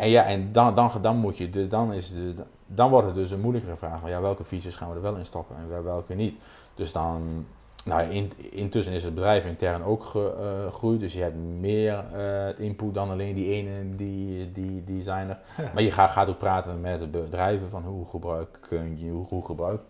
En 0.00 0.08
ja, 0.08 0.24
en 0.24 0.52
dan, 0.52 0.74
dan, 0.74 0.90
dan 1.00 1.16
moet 1.16 1.38
je, 1.38 1.50
de, 1.50 1.68
dan, 1.68 1.92
is 1.92 2.10
de, 2.12 2.34
dan 2.66 2.90
wordt 2.90 3.06
het 3.06 3.14
dus 3.16 3.30
een 3.30 3.40
moeilijkere 3.40 3.76
vraag 3.76 4.00
van 4.00 4.10
ja, 4.10 4.20
welke 4.20 4.44
features 4.44 4.74
gaan 4.76 4.88
we 4.88 4.94
er 4.94 5.02
wel 5.02 5.16
in 5.16 5.24
stoppen 5.24 5.56
en 5.56 5.84
welke 5.84 6.14
niet. 6.14 6.34
Dus 6.74 6.92
dan, 6.92 7.46
nou, 7.84 8.02
in, 8.10 8.32
intussen 8.50 8.92
is 8.94 9.04
het 9.04 9.14
bedrijf 9.14 9.44
intern 9.44 9.82
ook 9.82 10.02
eh, 10.14 10.20
gegroeid, 10.64 11.00
dus 11.00 11.12
je 11.12 11.22
hebt 11.22 11.36
meer 11.36 12.04
eh, 12.14 12.58
input 12.66 12.94
dan 12.94 13.10
alleen 13.10 13.34
die 13.34 13.50
ene 13.52 13.96
die, 13.96 14.52
die 14.52 14.84
designer. 14.84 15.38
Ja. 15.56 15.70
Maar 15.74 15.82
je 15.82 15.90
gaat, 15.90 16.10
gaat 16.10 16.28
ook 16.28 16.38
praten 16.38 16.80
met 16.80 17.00
de 17.00 17.06
bedrijven 17.06 17.68
van 17.68 17.82
hoe 17.84 18.04
gebruiken, 18.04 18.98
je- 18.98 19.10
hoe, 19.10 19.26
hoe 19.28 19.44
gebruiken 19.44 19.88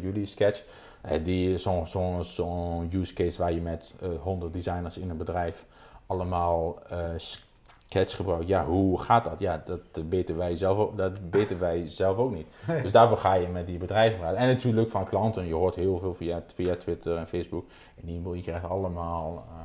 jullie 0.00 0.26
Sketch. 0.26 0.62
Eh, 1.00 1.24
die 1.24 1.58
Zo'n 1.58 1.86
zo'n 1.86 2.24
zo'n 2.24 2.90
use 2.92 3.14
case 3.14 3.38
waar 3.38 3.52
je 3.52 3.60
met 3.60 3.92
eh 4.00 4.08
100 4.22 4.52
designers 4.52 4.98
in 4.98 5.10
een 5.10 5.16
bedrijf 5.16 5.64
allemaal 6.06 6.78
eh, 6.88 6.98
Sketch 7.90 8.16
gebruikt. 8.16 8.48
Ja, 8.48 8.64
hoe 8.66 9.00
gaat 9.00 9.24
dat? 9.24 9.38
Ja, 9.38 9.62
dat 9.64 9.80
weten 10.08 10.36
wij 10.36 10.56
zelf 10.56 10.78
ook, 10.78 10.96
dat 10.96 11.12
weten 11.30 11.58
wij 11.58 11.86
zelf 11.86 12.16
ook 12.16 12.32
niet. 12.34 12.46
Nee. 12.66 12.82
Dus 12.82 12.92
daarvoor 12.92 13.16
ga 13.16 13.34
je 13.34 13.46
met 13.48 13.66
die 13.66 13.78
bedrijven 13.78 14.18
praten. 14.18 14.36
En 14.38 14.46
natuurlijk 14.48 14.90
van 14.90 15.04
klanten. 15.04 15.46
Je 15.46 15.54
hoort 15.54 15.74
heel 15.74 15.98
veel 15.98 16.14
via, 16.14 16.42
via 16.54 16.76
Twitter 16.76 17.16
en 17.16 17.26
Facebook. 17.28 17.64
En 18.00 18.06
die, 18.06 18.36
je 18.36 18.42
krijgt 18.42 18.64
allemaal... 18.64 19.44
eh, 19.48 19.64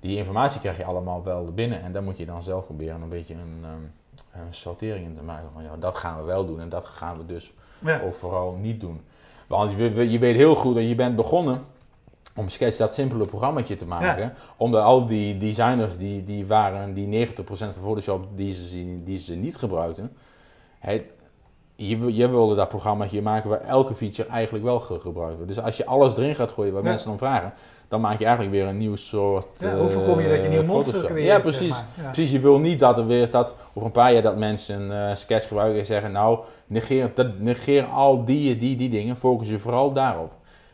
die 0.00 0.16
informatie 0.16 0.60
krijg 0.60 0.76
je 0.76 0.84
allemaal 0.84 1.22
wel 1.24 1.44
binnen. 1.44 1.82
En 1.82 1.92
daar 1.92 2.02
moet 2.02 2.18
je 2.18 2.26
dan 2.26 2.42
zelf 2.42 2.64
proberen 2.64 3.02
een 3.02 3.08
beetje 3.08 3.34
een, 3.34 3.60
ehm, 3.64 4.42
een 4.42 4.54
sortering 4.54 5.06
in 5.06 5.14
te 5.14 5.22
maken. 5.22 5.48
Van 5.52 5.62
ja, 5.62 5.76
dat 5.78 5.96
gaan 5.96 6.18
we 6.18 6.24
wel 6.24 6.46
doen 6.46 6.60
en 6.60 6.68
dat 6.68 6.86
gaan 6.86 7.18
we 7.18 7.26
dus 7.26 7.52
Ja. 7.78 8.00
vooral 8.12 8.52
niet 8.52 8.80
doen. 8.80 9.00
Want 9.46 9.70
je, 9.70 10.10
je 10.10 10.18
weet 10.18 10.36
heel 10.36 10.54
goed 10.54 10.74
dat 10.74 10.88
je 10.88 10.94
bent 10.94 11.16
begonnen 11.16 11.64
om 12.34 12.48
Sketch 12.48 12.76
dat 12.76 12.94
simpele 12.94 13.24
programmaatje 13.24 13.74
te 13.76 13.86
maken. 13.86 14.32
Omdat 14.56 14.82
al 14.82 15.06
die 15.06 15.36
designers 15.38 15.96
die, 15.96 16.24
die 16.24 16.46
waren, 16.46 16.94
die 16.94 17.26
90% 17.28 17.32
van 17.44 17.72
Photoshop 17.82 18.26
die 18.34 18.54
ze, 18.54 19.02
die 19.04 19.18
ze 19.18 19.34
niet 19.34 19.56
gebruikten. 19.56 20.12
Het, 20.78 21.02
je, 21.76 22.14
je 22.14 22.28
wilde 22.28 22.54
dat 22.54 22.68
programmaatje 22.68 23.22
maken 23.22 23.50
waar 23.50 23.60
elke 23.60 23.94
feature 23.94 24.28
eigenlijk 24.28 24.64
wel 24.64 24.80
ge- 24.80 25.00
gebruikt 25.00 25.34
wordt. 25.36 25.48
Dus 25.54 25.60
als 25.64 25.76
je 25.76 25.86
alles 25.86 26.16
erin 26.16 26.34
gaat 26.34 26.50
gooien 26.50 26.72
waar 26.72 26.82
Ja. 26.82 26.88
mensen 26.88 27.10
om 27.10 27.18
vragen, 27.18 27.52
dan 27.88 28.00
maak 28.00 28.18
je 28.18 28.24
eigenlijk 28.24 28.54
weer 28.54 28.66
een 28.66 28.76
nieuw 28.76 28.96
soort 28.96 29.46
Ja, 29.60 29.76
hoe 29.78 29.88
voorkom 29.90 30.20
je 30.20 30.28
dat 30.28 30.36
je 30.36 30.42
eh, 30.42 30.50
nieuw 30.50 30.64
monster 30.64 31.04
creëert? 31.04 31.26
Ja, 31.26 31.32
zeg 31.32 31.42
precies. 31.42 31.68
maar. 31.70 31.86
Ja. 31.96 32.02
Precies, 32.10 32.30
je 32.30 32.38
wil 32.40 32.58
niet 32.58 32.78
dat 32.80 32.98
er 32.98 33.06
weer 33.06 33.30
dat 33.30 33.54
over 33.74 33.84
een 33.86 33.92
paar 33.92 34.12
jaar 34.12 34.22
dat 34.22 34.36
mensen 34.36 35.08
eh 35.08 35.14
sketch 35.14 35.48
gebruiken 35.48 35.80
en 35.80 35.86
zeggen, 35.86 36.12
nou, 36.12 36.38
negeer, 36.66 37.10
dat, 37.14 37.38
negeer 37.38 37.84
al 37.84 38.24
die, 38.24 38.56
die, 38.56 38.76
die 38.76 38.90
dingen, 38.90 39.16
focus 39.16 39.48
je 39.48 39.58
vooral 39.58 39.92
daarop. 39.92 40.32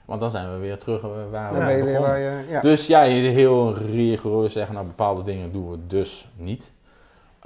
Want 0.08 0.20
dan 0.20 0.30
zijn 0.30 0.52
we 0.52 0.58
weer 0.58 0.78
terug 0.78 1.00
waar 1.30 1.52
we 1.52 1.58
je 1.58 1.64
weer 1.66 1.78
begonnen. 1.84 2.00
waar 2.00 2.18
je... 2.18 2.44
Ja. 2.48 2.60
Dus 2.60 2.86
ja, 2.86 3.02
je 3.02 3.28
heel 3.30 3.74
rigoureus 3.74 4.52
zeggen, 4.52 4.74
nou 4.74 4.86
bepaalde 4.86 5.22
dingen 5.22 5.52
doen 5.52 5.70
we 5.70 5.78
dus 5.86 6.28
niet. 6.36 6.72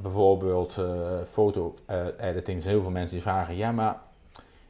Bijvoorbeeld 0.03 0.77
eh, 0.79 0.85
foto 1.25 1.75
eh. 1.87 1.97
Er 2.19 2.43
heel 2.47 2.81
veel 2.83 2.91
mensen 2.91 3.13
die 3.17 3.23
vragen, 3.23 3.57
ja 3.57 3.73
maar 3.73 3.97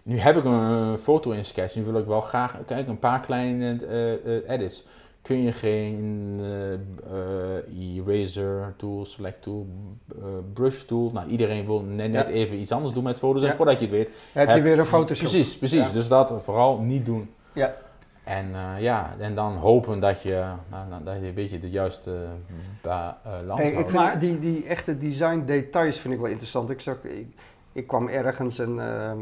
nu 0.03 0.19
heb 0.19 0.37
ik 0.37 0.45
een 0.45 0.99
foto 0.99 1.31
in 1.31 1.45
Sketch, 1.45 1.75
nu 1.75 1.85
wil 1.85 1.99
ik 2.01 2.07
wel 2.07 2.21
graag, 2.21 2.59
kijk 2.67 2.89
een 2.89 2.99
paar 2.99 3.21
kleine 3.21 3.77
eh, 3.87 4.51
edits. 4.55 4.85
Kun 5.23 5.43
je 5.43 5.53
geen 5.53 6.41
eh, 7.13 7.97
eraser 7.99 8.75
tool, 8.77 9.05
select 9.05 9.43
tool, 9.43 9.67
brush 10.53 10.83
tool. 10.83 11.11
Nou, 11.13 11.29
iedereen 11.29 11.67
wil 11.67 11.81
net, 11.81 12.11
net 12.11 12.27
Ja. 12.27 12.33
even 12.33 12.57
iets 12.61 12.73
anders 12.73 12.95
doen 12.95 13.05
met 13.05 13.19
foto's. 13.19 13.43
En 13.43 13.49
Ja. 13.49 13.55
voordat 13.55 13.75
je 13.81 13.87
het 13.87 13.95
weet, 13.95 14.09
heb 14.33 14.47
je 14.49 14.53
heb- 14.55 14.63
weer 14.63 14.79
een 14.79 14.87
Photoshop. 14.87 15.29
Precies, 15.29 15.57
precies. 15.59 15.87
Ja. 15.87 15.93
Dus 15.93 16.09
dat 16.09 16.33
vooral 16.43 16.79
niet 16.79 17.07
doen. 17.07 17.31
Ja. 17.53 17.75
En 18.25 18.55
eh, 18.55 18.81
ja, 18.81 19.15
en 19.19 19.35
dan 19.35 19.57
hopen 19.57 20.01
dat 20.01 20.23
je, 20.23 20.45
nou, 20.71 20.89
nou, 20.89 21.05
dat 21.05 21.15
je 21.21 21.27
een 21.27 21.35
beetje 21.35 21.61
de 21.61 21.71
juiste 21.71 22.27
ba- 22.83 23.21
eh, 23.25 23.31
balans 23.33 23.61
Hey, 23.61 23.71
ik 23.73 23.89
houdt. 23.89 24.11
vind 24.11 24.21
die, 24.21 24.39
die 24.53 24.67
echte 24.67 24.99
design 24.99 25.43
details 25.45 25.99
vind 26.01 26.15
ik 26.15 26.21
wel 26.21 26.29
interessant. 26.31 26.71
Ik, 26.71 26.81
zag, 26.81 27.05
ik, 27.05 27.27
ik 27.73 27.87
kwam 27.87 28.09
ergens 28.09 28.59
een, 28.59 28.81
ehm, 28.81 29.19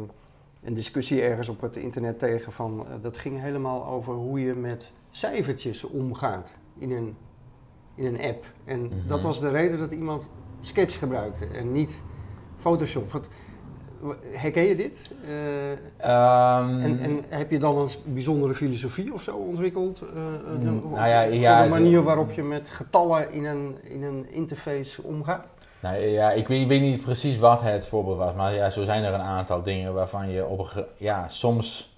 een 0.63 0.75
discussie 0.75 1.23
ergens 1.23 1.49
op 1.49 1.61
het 1.61 1.77
internet 1.77 2.19
tegen 2.19 2.53
van 2.53 2.87
eh, 2.89 2.95
dat 3.03 3.19
ging 3.19 3.41
helemaal 3.41 3.87
over 3.87 4.15
hoe 4.15 4.41
je 4.41 4.55
met 4.55 4.91
cijfertjes 5.11 5.85
omgaat 5.85 6.51
in 6.79 6.91
een, 6.93 7.17
in 7.95 8.05
een 8.07 8.21
app. 8.23 8.45
En 8.65 8.81
Mhm. 8.83 9.09
dat 9.09 9.23
was 9.23 9.41
de 9.41 9.51
reden 9.51 9.79
dat 9.79 9.93
iemand 9.93 10.29
Sketch 10.61 10.99
gebruikte 10.99 11.47
en 11.47 11.73
niet 11.73 12.03
Photoshop. 12.59 13.13
Wat, 13.13 13.29
herken 14.33 14.63
je 14.63 14.77
dit? 14.77 15.11
Eh, 15.29 15.71
Ehm, 15.97 16.81
en, 16.81 16.99
en 17.01 17.25
heb 17.29 17.51
je 17.51 17.59
dan 17.59 17.79
een 17.79 17.89
bijzondere 18.05 18.55
filosofie 18.55 19.13
of 19.13 19.23
zo 19.23 19.37
ontwikkeld? 19.37 20.01
eh, 20.01 20.09
eh, 20.09 20.61
Mm, 20.61 20.91
nou 20.95 21.09
ja, 21.09 21.25
voor 21.25 21.33
ja, 21.35 21.59
de 21.59 21.65
de- 21.65 21.69
manier 21.71 22.03
waarop 22.03 22.31
je 22.31 22.43
met 22.43 22.69
getallen 22.71 23.33
in 23.33 23.45
een, 23.45 23.77
in 23.83 24.03
een 24.03 24.27
interface 24.31 25.03
omgaat? 25.03 25.47
Nou 25.81 25.97
ja, 25.97 26.31
ik 26.31 26.49
weet, 26.49 26.61
ik 26.63 26.69
weet 26.69 26.81
niet 26.81 27.03
precies 27.03 27.39
wat 27.39 27.61
het 27.61 27.87
voorbeeld 27.87 28.19
was, 28.19 28.35
maar 28.35 28.55
ja, 28.55 28.71
zo 28.71 28.85
zijn 28.85 29.05
er 29.05 29.15
een 29.15 29.21
aantal 29.21 29.63
dingen 29.63 29.95
waarvan 29.95 30.31
je 30.31 30.47
op 30.47 30.87
ja, 30.97 31.29
soms. 31.29 31.90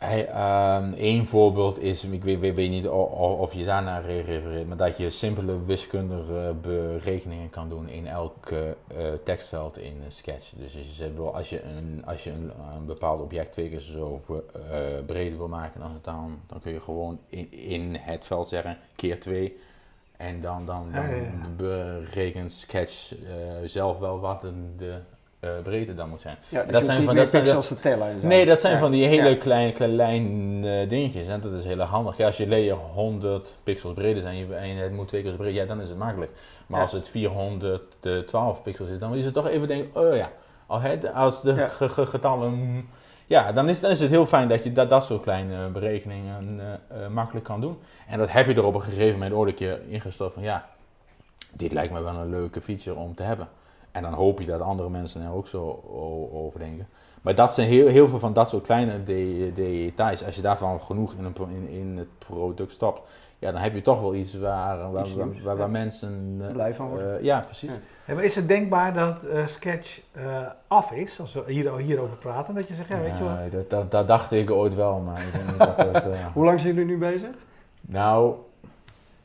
Hey, 0.00 0.26
ehm, 0.28 0.92
één 0.92 1.26
voorbeeld 1.26 1.78
is, 1.78 2.04
ik 2.04 2.24
weet, 2.24 2.40
weet, 2.40 2.54
weet 2.54 2.70
niet 2.70 2.88
of 2.88 3.52
je 3.52 3.64
daarnaar 3.64 4.04
re- 4.04 4.20
refereert, 4.20 4.68
maar 4.68 4.76
dat 4.76 4.96
je 4.96 5.10
simpele 5.10 5.64
wiskundige 5.64 6.54
berekeningen 6.62 7.50
kan 7.50 7.68
doen 7.68 7.88
in 7.88 8.06
elk 8.06 8.50
eh, 8.50 8.68
eh, 8.70 8.74
tekstveld 9.24 9.78
in 9.78 10.02
een 10.04 10.12
sketch. 10.12 10.52
Dus 10.56 10.76
als 10.76 10.96
je, 10.96 11.30
als 11.32 11.50
je, 11.50 11.62
een, 11.62 12.02
als 12.06 12.24
je 12.24 12.30
een, 12.30 12.50
een 12.76 12.86
bepaald 12.86 13.20
object 13.20 13.52
twee 13.52 13.68
keer 13.68 13.80
zo 13.80 14.22
eh, 14.28 14.78
breed 15.06 15.36
wil 15.36 15.48
maken, 15.48 15.80
dan, 15.80 15.98
dan, 16.02 16.40
dan 16.46 16.60
kun 16.60 16.72
je 16.72 16.80
gewoon 16.80 17.18
in, 17.28 17.52
in 17.52 17.94
het 17.94 18.26
veld 18.26 18.48
zeggen 18.48 18.78
keer 18.96 19.20
2 19.20 19.58
en 20.16 20.40
dan, 20.40 20.66
dan, 20.66 20.92
dan 20.92 21.08
ja, 21.08 21.14
ja. 21.14 21.30
berekent 21.56 22.52
Sketch 22.52 23.14
zelf 23.64 23.98
wel 23.98 24.20
wat 24.20 24.40
de, 24.76 25.00
eh, 25.40 25.50
breedte 25.62 25.94
dan 25.94 26.08
moet 26.08 26.20
zijn. 26.20 26.36
Ja, 26.48 26.62
dus 26.62 26.72
dat 26.72 26.80
je 26.80 26.86
zijn 26.86 27.04
van- 27.04 27.14
dat 27.16 27.30
zijn 27.30 27.42
meer 27.44 27.52
pixels 27.54 27.78
te 27.78 27.82
tellen 27.88 28.08
en 28.08 28.20
zo. 28.20 28.26
Nee, 28.26 28.46
dat 28.46 28.60
zijn 28.60 28.72
Ja. 28.72 28.78
van 28.78 28.90
die 28.90 29.06
hele 29.06 29.28
Ja. 29.28 29.36
kleine, 29.36 29.72
kleine 29.72 30.86
dingetjes. 30.86 31.28
En 31.28 31.40
dat 31.40 31.52
is 31.52 31.64
heel 31.64 31.80
handig. 31.80 32.16
Ja, 32.16 32.26
als 32.26 32.36
je 32.36 32.48
layer 32.48 32.74
100 32.74 33.56
pixels 33.62 33.94
breed 33.94 34.16
is 34.16 34.22
en 34.24 34.36
je, 34.36 34.54
en 34.54 34.76
het 34.76 34.92
moet 34.92 35.08
twee 35.08 35.22
keer 35.22 35.30
zo 35.30 35.36
breed, 35.36 35.54
ja, 35.54 35.64
dan 35.64 35.80
is 35.80 35.88
het 35.88 35.98
makkelijk. 35.98 36.30
Maar 36.66 36.78
Ja. 36.78 36.84
als 36.84 36.92
het 36.94 37.08
412 37.08 38.62
pixels 38.62 38.88
is, 38.88 38.98
dan 38.98 39.14
is 39.14 39.24
het 39.24 39.34
toch 39.34 39.48
even 39.48 39.68
denken, 39.68 40.00
oh 40.02 40.16
ja, 40.16 40.30
als 41.14 41.42
de 41.42 41.66
getallen, 41.88 42.88
ja, 43.26 43.52
dan 43.52 43.68
is, 43.68 43.80
dan 43.80 43.90
is 43.90 44.00
het 44.00 44.10
heel 44.10 44.26
fijn 44.26 44.48
dat 44.48 44.64
je 44.64 44.72
dat, 44.72 44.90
dat 44.90 45.04
soort 45.04 45.22
kleine 45.22 45.68
berekeningen 45.68 46.60
eh, 46.60 47.04
eh, 47.04 47.10
makkelijk 47.10 47.44
kan 47.44 47.60
doen. 47.60 47.78
En 48.08 48.18
dat 48.18 48.32
heb 48.32 48.46
je 48.46 48.54
er 48.54 48.64
op 48.64 48.74
een 48.74 48.82
gegeven 48.82 49.12
moment 49.12 49.32
ooit 49.32 49.48
een 49.48 49.54
keer 49.54 49.80
ingesteld 49.88 50.32
van, 50.32 50.42
ja, 50.42 50.68
dit 51.52 51.72
lijkt 51.72 51.92
me 51.92 52.02
wel 52.02 52.14
een 52.14 52.30
leuke 52.30 52.60
feature 52.60 52.96
om 52.96 53.14
te 53.14 53.22
hebben. 53.22 53.48
En 53.92 54.02
dan 54.02 54.12
hoop 54.12 54.40
je 54.40 54.46
dat 54.46 54.60
andere 54.60 54.90
mensen 54.90 55.22
er 55.22 55.32
ook 55.32 55.46
zo 55.46 55.82
over 56.32 56.58
denken. 56.58 56.88
Maar 57.22 57.34
dat 57.34 57.54
zijn 57.54 57.68
heel, 57.68 57.86
heel 57.86 58.08
veel 58.08 58.18
van 58.18 58.32
dat 58.32 58.48
soort 58.48 58.64
kleine 58.64 59.04
de- 59.04 59.50
details. 59.54 60.24
Als 60.24 60.36
je 60.36 60.42
daarvan 60.42 60.80
genoeg 60.80 61.14
in, 61.14 61.24
een, 61.24 61.34
in, 61.50 61.68
in 61.68 61.96
het 61.98 62.18
product 62.18 62.72
stopt, 62.72 63.00
ja, 63.38 63.52
dan 63.52 63.60
heb 63.60 63.74
je 63.74 63.82
toch 63.82 64.00
wel 64.00 64.14
iets 64.14 64.34
waar, 64.34 64.78
waar, 64.92 65.06
waar, 65.44 65.56
ja. 65.58 65.66
mensen. 65.66 66.40
eh, 66.46 66.52
Blij 66.52 66.74
van 66.74 66.88
worden. 66.88 67.18
eh, 67.18 67.24
ja, 67.24 67.40
precies. 67.40 67.70
Ja. 67.70 67.76
Ja, 68.06 68.14
maar 68.14 68.24
is 68.24 68.34
het 68.36 68.48
denkbaar 68.48 68.94
dat 68.94 69.24
eh, 69.24 69.46
Sketch 69.46 70.00
af 70.66 70.92
is, 70.92 71.20
als 71.20 71.32
we 71.32 71.42
hier, 71.46 71.76
hierover 71.76 72.16
praten? 72.16 72.54
Dat 72.54 72.68
je 72.68 72.74
zegt, 72.74 72.88
ja, 72.88 73.00
weet 73.00 73.18
je 73.18 73.24
wel, 73.24 73.34
Nee, 73.34 73.50
dat, 73.50 73.70
dat, 73.70 73.90
dat 73.90 74.06
dacht 74.06 74.32
ik 74.32 74.50
ooit 74.50 74.74
wel, 74.74 74.98
maar 74.98 75.20
ik 75.22 75.32
denk 75.32 75.46
niet 75.46 75.58
dat 75.58 75.76
het. 75.76 76.04
Hoe 76.34 76.44
lang 76.44 76.60
zijn 76.60 76.74
jullie 76.74 76.88
nu 76.88 76.98
bezig? 76.98 77.30
Nou, 77.80 78.34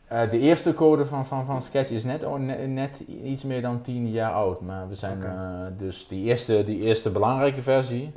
eh, 0.07 0.29
de 0.31 0.39
eerste 0.39 0.73
code 0.73 1.05
van, 1.05 1.25
van, 1.25 1.45
van 1.45 1.61
Sketch 1.61 1.89
is 1.91 2.03
net, 2.03 2.23
oh, 2.25 2.35
net, 2.39 2.67
net 2.67 2.99
iets 3.23 3.43
meer 3.43 3.61
dan 3.61 3.81
10 3.81 4.11
jaar 4.11 4.31
oud. 4.31 4.61
Maar 4.61 4.87
we 4.89 4.95
zijn 4.95 5.23
eh, 5.23 5.31
dus 5.77 6.07
die 6.07 6.23
eerste, 6.23 6.63
die 6.63 6.79
eerste 6.81 7.09
belangrijke 7.09 7.61
versie, 7.61 8.11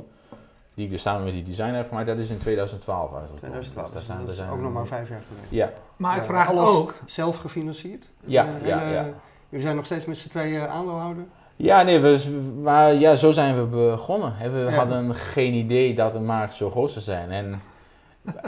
die 0.73 0.85
ik 0.85 0.91
dus 0.91 1.01
samen 1.01 1.23
met 1.23 1.33
die 1.33 1.43
designer 1.43 1.75
heb 1.75 1.87
gemaakt, 1.87 2.07
dat 2.07 2.17
is 2.17 2.29
in 2.29 2.37
2012 2.37 3.01
uitgekomen. 3.13 3.39
2012. 3.39 3.85
Dus 3.85 3.93
daar 3.95 4.03
zijn, 4.03 4.17
dat 4.17 4.25
daar 4.27 4.35
is 4.35 4.39
zijn 4.41 4.49
ook 4.51 4.57
we 4.57 4.63
nog 4.63 4.73
maar 4.73 4.85
vijf 4.87 5.09
jaar 5.09 5.21
geleden. 5.27 5.47
Ja, 5.57 5.69
maar 5.95 6.17
ik 6.17 6.23
vraag 6.23 6.49
alles 6.49 6.69
ook, 6.69 6.93
zelf 7.05 7.37
gefinancierd? 7.37 8.09
Ja, 8.25 8.45
Eh, 8.61 8.67
ja, 8.67 8.79
hele- 8.79 8.91
ja. 8.93 9.05
Jullie 9.49 9.65
zijn 9.65 9.75
nog 9.77 9.85
steeds 9.85 10.05
met 10.05 10.17
z'n 10.17 10.29
tweeën 10.29 10.67
aandeelhouder? 10.67 11.23
ja, 11.55 11.81
nee, 11.83 11.99
we, 11.99 12.39
maar 12.63 12.93
ja, 12.93 13.15
zo 13.15 13.31
zijn 13.31 13.55
we 13.55 13.63
begonnen. 13.65 14.33
We 14.51 14.57
Ja. 14.59 14.69
hadden 14.71 15.15
geen 15.15 15.53
idee 15.53 15.93
dat 15.95 16.13
de 16.13 16.19
markt 16.19 16.53
zo 16.53 16.69
groot 16.69 16.89
zou 16.91 17.01
zijn. 17.03 17.31
En, 17.31 17.61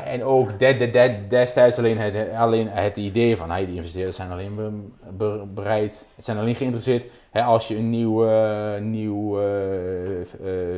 en 0.03 0.23
ook 0.23 0.60
de, 0.60 0.75
de, 0.75 0.89
de- 0.89 1.25
destijds 1.29 1.77
alleen 1.77 1.97
het, 1.97 2.34
alleen 2.34 2.67
het 2.67 2.97
idee 2.97 3.38
van 3.38 3.51
hey, 3.51 3.65
die 3.65 3.75
investeerders 3.75 4.15
zijn 4.15 4.31
alleen 4.31 4.55
be- 4.55 5.12
be- 5.17 5.43
bereid, 5.53 6.05
zijn 6.17 6.38
alleen 6.38 6.55
geïnteresseerd 6.55 7.05
hè, 7.29 7.41
als 7.43 7.67
je 7.67 7.75
een 7.75 7.89
nieuw, 7.89 8.25
eh, 8.25 8.81
nieuw 8.81 9.39
eh, 9.41 9.45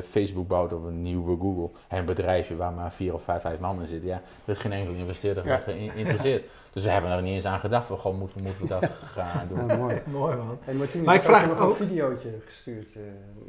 Facebook 0.10 0.47
bouwt 0.47 0.73
of 0.73 0.84
een 0.84 1.01
nieuwe 1.01 1.38
Google. 1.39 1.69
Hè, 1.88 1.97
een 1.99 2.06
bedrijfje 2.06 2.56
waar 2.56 2.71
maar 2.73 2.91
vier 2.91 3.13
of 3.13 3.23
vijf, 3.23 3.41
vijf 3.41 3.60
man 3.60 3.82
in 3.82 3.88
zitten. 3.88 4.10
Ja, 4.10 4.15
er 4.45 4.51
is 4.51 4.58
geen 4.60 4.71
enkele 4.71 4.97
investeerder 4.97 5.45
Ja. 5.47 5.58
geïnteresseerd. 5.58 6.43
Dus 6.73 6.84
we 6.84 6.89
hebben 6.89 7.12
er 7.12 7.21
niet 7.21 7.34
eens 7.34 7.45
aan 7.45 7.60
gedacht 7.60 7.88
van, 7.88 7.97
goh, 7.97 8.17
moeten, 8.19 8.38
we- 8.38 8.43
moeten 8.43 8.62
we 8.63 8.67
dat 8.79 8.89
gaan 9.15 9.47
doen. 9.49 9.67
Ja, 9.67 9.75
mooi. 9.77 10.01
mooi 10.12 10.36
man. 10.36 10.58
Hey, 10.63 10.73
Martien, 10.73 11.03
Maar 11.03 11.15
ik 11.15 11.21
vraag 11.23 11.47
nog 11.47 11.60
ook- 11.60 11.79
een 11.79 11.88
videootje 11.88 12.29
gestuurd, 12.45 12.95
eh, 12.95 13.01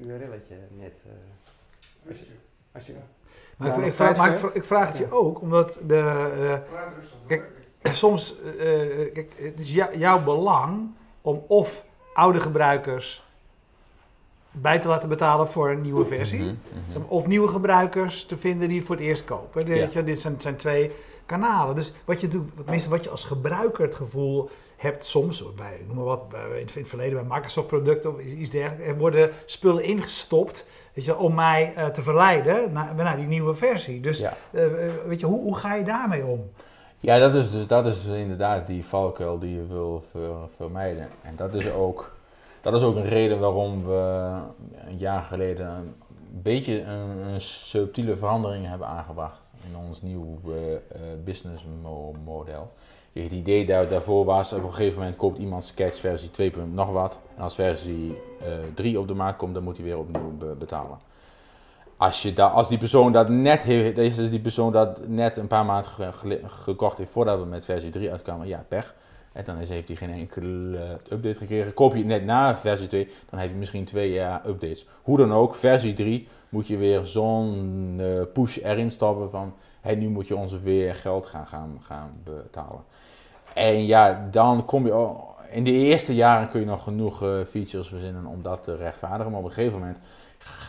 een 0.03 0.09
URL'tje 0.11 0.55
net. 0.79 0.93
eh. 1.07 2.09
als 2.09 2.19
je, 2.19 2.25
als 2.73 2.87
je, 2.87 2.93
Maar, 3.57 3.69
Ja, 3.69 3.75
ik, 3.75 3.85
ik, 3.87 3.95
vraag, 3.95 4.17
maar 4.17 4.33
ik, 4.35 4.55
ik 4.55 4.65
vraag 4.65 4.89
het 4.89 4.99
je 4.99 5.13
ook, 5.13 5.41
omdat 5.41 5.81
de, 5.87 6.61
eh, 7.29 7.39
soms, 7.93 8.37
eh, 8.59 9.13
kijk, 9.13 9.33
het 9.37 9.61
is 9.61 9.73
jou- 9.75 9.99
jouw 9.99 10.23
belang 10.23 10.91
om 11.21 11.43
of 11.47 11.85
oude 12.15 12.41
gebruikers 12.41 13.23
bij 14.51 14.79
te 14.79 14.89
laten 14.89 15.09
betalen 15.09 15.49
voor 15.49 15.71
een 15.71 15.81
nieuwe 15.81 16.05
versie, 16.05 16.39
Mhm, 16.41 16.55
mhm. 16.89 17.01
of 17.09 17.27
nieuwe 17.27 17.49
gebruikers 17.49 18.25
te 18.27 18.37
vinden 18.37 18.69
die 18.69 18.85
voor 18.85 18.95
het 18.97 19.05
eerst 19.05 19.25
kopen. 19.25 19.67
Dit, 19.67 19.93
Ja. 19.93 20.15
zijn, 20.17 20.41
zijn 20.41 20.57
twee 20.57 20.91
kanalen. 21.27 21.75
Dus 21.75 21.93
wat 22.05 22.21
je 22.21 22.29
doet, 22.29 22.51
tenminste 22.57 22.89
wat 22.91 23.05
je 23.05 23.11
als 23.11 23.25
gebruiker 23.25 23.85
het 23.85 23.95
gevoel 23.95 24.51
hebt 24.77 25.05
soms, 25.05 25.55
bij, 25.57 25.81
noem 25.87 25.97
maar 25.97 26.05
wat, 26.05 26.29
bij, 26.29 26.41
in, 26.41 26.51
het- 26.67 26.75
in 26.75 26.81
het 26.81 26.89
verleden 26.89 27.27
bij 27.27 27.37
Microsoft 27.37 27.67
producten 27.67 28.15
of 28.15 28.21
iets 28.21 28.51
dergelijks, 28.51 28.87
er 28.87 28.99
worden 28.99 29.31
spullen 29.45 29.83
ingestopt 29.85 30.67
weet 30.95 31.05
je, 31.05 31.17
om 31.17 31.35
mij 31.35 31.73
eh, 31.77 31.87
te 31.87 32.03
verleiden 32.03 32.73
naar, 32.73 32.95
naar 32.95 33.17
die 33.17 33.27
nieuwe 33.27 33.55
versie. 33.55 34.01
Dus 34.01 34.19
Ja. 34.19 34.33
eh, 34.51 34.87
eh, 34.87 34.93
weet 35.07 35.21
je, 35.21 35.27
hoe, 35.27 35.41
hoe 35.41 35.57
ga 35.57 35.75
je 35.75 35.85
daarmee 35.85 36.25
om? 36.25 36.51
Ja, 37.01 37.19
dat 37.19 37.35
is 37.35 37.51
dus 37.51 37.67
dat 37.67 37.87
is 37.87 38.05
inderdaad 38.05 38.67
die 38.67 38.85
valkuil 38.85 39.39
die 39.39 39.55
je 39.57 39.67
wil 39.67 40.05
ver- 40.11 40.49
vermijden. 40.57 41.09
En 41.23 41.37
dat 41.37 41.55
is 41.55 41.71
ook, 41.73 42.17
dat 42.61 42.75
is 42.75 42.83
ook 42.83 42.97
een 42.97 43.09
reden 43.09 43.39
waarom 43.41 43.87
we 43.87 44.31
een 44.89 44.97
jaar 44.99 45.23
geleden 45.23 45.67
een 45.67 45.95
beetje 46.43 46.83
een, 46.83 47.19
een 47.33 47.41
subtiele 47.41 48.17
verandering 48.17 48.67
hebben 48.67 48.87
aangebracht 48.87 49.41
in 49.71 49.77
ons 49.89 50.03
nieuw 50.03 50.41
businessmodel. 51.25 52.73
Het 53.23 53.33
idee 53.33 53.67
daar, 53.67 53.89
daarvoor 53.89 54.25
was, 54.25 54.53
op 54.53 54.63
een 54.63 54.73
gegeven 54.73 54.99
moment 54.99 55.17
koopt 55.17 55.39
iemand 55.39 55.65
Sketch 55.65 55.99
versie 55.99 56.31
2. 56.31 56.51
punt 56.51 56.75
nog 56.75 56.91
wat. 56.91 57.21
En 57.37 57.43
als 57.43 57.55
versie 57.55 58.17
eh 58.41 58.47
3 58.75 58.99
op 58.99 59.09
de 59.09 59.15
markt 59.15 59.39
komt, 59.39 59.55
dan 59.55 59.63
moet 59.63 59.77
hij 59.77 59.85
weer 59.85 59.99
opnieuw 59.99 60.37
be- 60.39 60.55
betalen. 60.59 60.99
Als, 61.97 62.23
je 62.23 62.43
als 62.43 62.69
die 62.69 62.79
persoon 62.79 63.13
dat 63.13 63.29
net 63.29 63.63
heeft, 63.63 63.99
is 63.99 64.31
die 64.31 64.41
persoon 64.41 64.73
dat 64.73 65.09
net 65.09 65.37
een 65.37 65.47
paar 65.47 65.65
maanden 65.65 65.91
gekocht 66.47 66.99
heeft 66.99 67.11
voordat 67.11 67.39
we 67.39 67.45
met 67.45 67.65
versie 67.65 67.91
3 67.91 68.11
uitkwamen, 68.11 68.47
ja, 68.47 68.65
pech. 68.69 68.95
En 69.33 69.45
dan 69.45 69.57
is, 69.59 69.69
heeft 69.69 69.89
hij 69.89 69.97
geen 69.97 70.13
enkele 70.13 70.77
eh, 70.79 70.91
update 70.91 71.35
gekregen. 71.39 71.75
Koop 71.75 71.93
je 71.93 71.99
het 71.99 72.07
net 72.07 72.25
na 72.25 72.57
versie 72.57 72.87
2, 72.87 73.09
dan 73.31 73.39
heb 73.39 73.51
je 73.51 73.57
misschien 73.57 73.85
twee 73.85 74.13
jaar 74.13 74.47
updates. 74.47 74.87
Hoe 75.03 75.17
dan 75.17 75.33
ook, 75.33 75.55
versie 75.55 75.93
3 75.93 76.29
moet 76.49 76.67
je 76.67 76.77
weer 76.77 77.05
zo'n 77.05 77.97
eh, 77.99 78.07
push 78.33 78.59
erin 78.63 78.91
stoppen 78.91 79.31
van, 79.31 79.55
hey, 79.81 79.95
nu 79.95 80.09
moet 80.09 80.29
je 80.29 80.37
ons 80.37 80.63
weer 80.63 80.95
geld 80.95 81.27
gaan, 81.27 81.47
gaan, 81.47 81.79
gaan 81.81 82.11
betalen. 82.25 82.85
En 83.55 83.87
ja, 83.87 84.27
dan 84.31 84.65
kom 84.65 84.87
je, 84.87 84.93
al- 84.93 85.35
in 85.51 85.65
de 85.65 85.71
eerste 85.71 86.15
jaren 86.15 86.49
kun 86.51 86.61
je 86.61 86.67
nog 86.67 86.83
genoeg 86.83 87.23
eh, 87.23 87.29
features 87.49 87.89
verzinnen 87.89 88.27
om 88.27 88.43
dat 88.43 88.63
te 88.63 88.77
rechtvaardigen. 88.77 89.31
Maar 89.31 89.41
op 89.41 89.47
een 89.47 89.53
gegeven 89.53 89.79
moment 89.79 89.99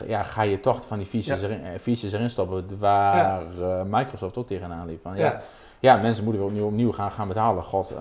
ja, 0.07 0.23
ga 0.23 0.41
je 0.41 0.59
toch 0.59 0.87
van 0.87 0.97
die 0.97 1.07
features, 1.07 1.41
Ja. 1.41 1.47
erin, 1.47 1.63
eh, 1.63 1.79
features 1.81 2.13
erin 2.13 2.29
stoppen 2.29 2.65
waar 2.79 3.41
eh, 3.61 3.81
Microsoft 3.89 4.37
ook 4.37 4.47
tegenaan 4.47 4.87
liep. 4.87 5.07
Ja, 5.15 5.41
Ja. 5.79 5.95
mensen 5.95 6.23
moeten 6.23 6.41
weer 6.41 6.51
opnieuw, 6.51 6.67
opnieuw 6.67 6.91
gaan, 6.91 7.11
gaan 7.11 7.27
betalen. 7.27 7.63
God, 7.63 7.93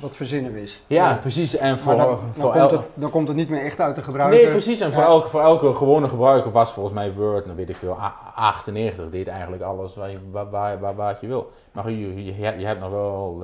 wat 0.00 0.16
verzinnen 0.16 0.52
we 0.52 0.62
is. 0.62 0.82
ja, 0.86 1.14
precies. 1.20 1.56
En 1.56 1.78
voor, 1.78 1.96
dan, 1.96 2.18
voor 2.32 2.52
dan, 2.52 2.60
el- 2.62 2.68
komt 2.68 2.80
het, 2.80 2.90
dan 2.94 3.10
komt 3.10 3.28
het 3.28 3.36
niet 3.36 3.48
meer 3.48 3.62
echt 3.64 3.80
uit 3.80 3.96
de 3.96 4.02
gebruiker. 4.02 4.40
Nee, 4.42 4.50
precies. 4.50 4.80
En 4.80 4.92
voor, 4.92 5.02
elke, 5.02 5.28
voor 5.28 5.40
elke 5.40 5.74
gewone 5.74 6.08
gebruiker 6.08 6.50
was 6.52 6.72
volgens 6.72 6.94
mij 6.94 7.12
Word, 7.12 7.46
dan 7.46 7.56
weet 7.56 7.68
ik 7.68 7.76
veel, 7.76 7.98
a- 8.00 8.14
98 8.34 9.10
deed 9.10 9.28
eigenlijk 9.28 9.62
alles 9.62 9.94
waar 9.96 10.10
je, 10.10 10.18
waar, 10.30 10.50
waar, 10.50 10.80
waar, 10.80 10.94
waar 10.94 11.16
je 11.20 11.26
wil. 11.26 11.52
Maar 11.72 11.90
je, 11.90 12.24
je, 12.24 12.34
je 12.58 12.66
hebt 12.66 12.80
nog 12.80 12.90
wel 12.90 13.42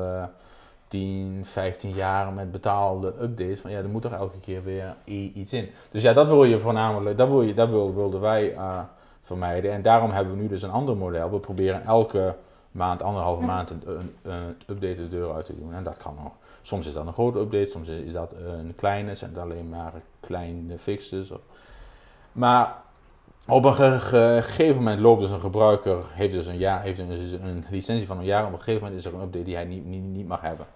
10, 0.93 1.41
15 1.43 1.95
jaar 1.95 2.33
met 2.33 2.53
betaalde 2.53 3.07
updates. 3.23 3.61
Van 3.61 3.71
ja, 3.71 3.79
er 3.79 3.89
moet 3.89 4.03
toch 4.03 4.13
elke 4.13 4.39
keer 4.41 4.65
weer 4.65 4.97
iets 5.35 5.53
in. 5.53 5.69
Dus 5.91 6.03
ja, 6.03 6.13
dat 6.13 6.27
wil 6.27 6.45
je 6.45 6.59
voornamelijk, 6.61 7.17
dat, 7.19 7.29
wil 7.29 7.43
je, 7.43 7.55
dat 7.55 7.69
wil, 7.69 7.95
wilden 7.95 8.21
wij 8.21 8.55
eh, 8.55 8.79
vermijden. 9.23 9.73
En 9.73 9.83
daarom 9.83 10.11
hebben 10.11 10.35
we 10.35 10.41
nu 10.43 10.49
dus 10.49 10.63
een 10.63 10.71
ander 10.71 10.97
model. 10.97 11.31
We 11.31 11.39
proberen 11.39 11.85
elke 11.85 12.35
maand, 12.71 13.03
anderhalve 13.03 13.43
maand, 13.43 13.71
een, 13.71 13.83
een, 13.87 14.15
een 14.23 14.57
update 14.67 14.95
de 14.95 15.09
deur 15.09 15.35
uit 15.35 15.47
te 15.47 15.57
doen. 15.59 15.75
En 15.75 15.85
dat 15.85 15.97
kan 15.97 16.15
nog. 16.23 16.33
Soms 16.63 16.87
is 16.87 16.93
dat 16.93 17.07
een 17.07 17.13
grote 17.13 17.39
update, 17.39 17.71
soms 17.71 17.89
is 17.89 18.13
dat 18.13 18.35
een 18.59 18.73
kleine, 18.77 19.15
zijn 19.15 19.31
het 19.31 19.43
alleen 19.43 19.69
maar 19.69 19.93
kleine 20.21 20.79
fixes. 20.79 21.31
Of, 21.31 21.41
maar 22.33 22.77
op 23.49 23.65
een 23.65 23.75
ge- 23.75 24.01
ge- 24.01 24.39
gegeven 24.43 24.77
moment 24.77 25.01
loopt 25.01 25.21
dus 25.21 25.31
een 25.31 25.41
gebruiker, 25.41 26.05
heeft 26.11 26.33
dus 26.33 26.47
een, 26.47 26.59
jaar, 26.59 26.83
heeft 26.83 26.99
een, 26.99 27.11
een 27.43 27.65
licentie 27.71 28.07
van 28.07 28.19
een 28.19 28.25
jaar. 28.25 28.47
Op 28.47 28.53
een 28.53 28.59
gegeven 28.59 28.83
moment 28.83 28.99
is 29.01 29.07
er 29.07 29.15
een 29.15 29.23
update 29.23 29.45
die 29.45 29.55
hij 29.55 29.65
niet, 29.65 29.85
niet, 29.87 30.03
niet 30.03 30.29
mag 30.29 30.41
hebben. 30.41 30.67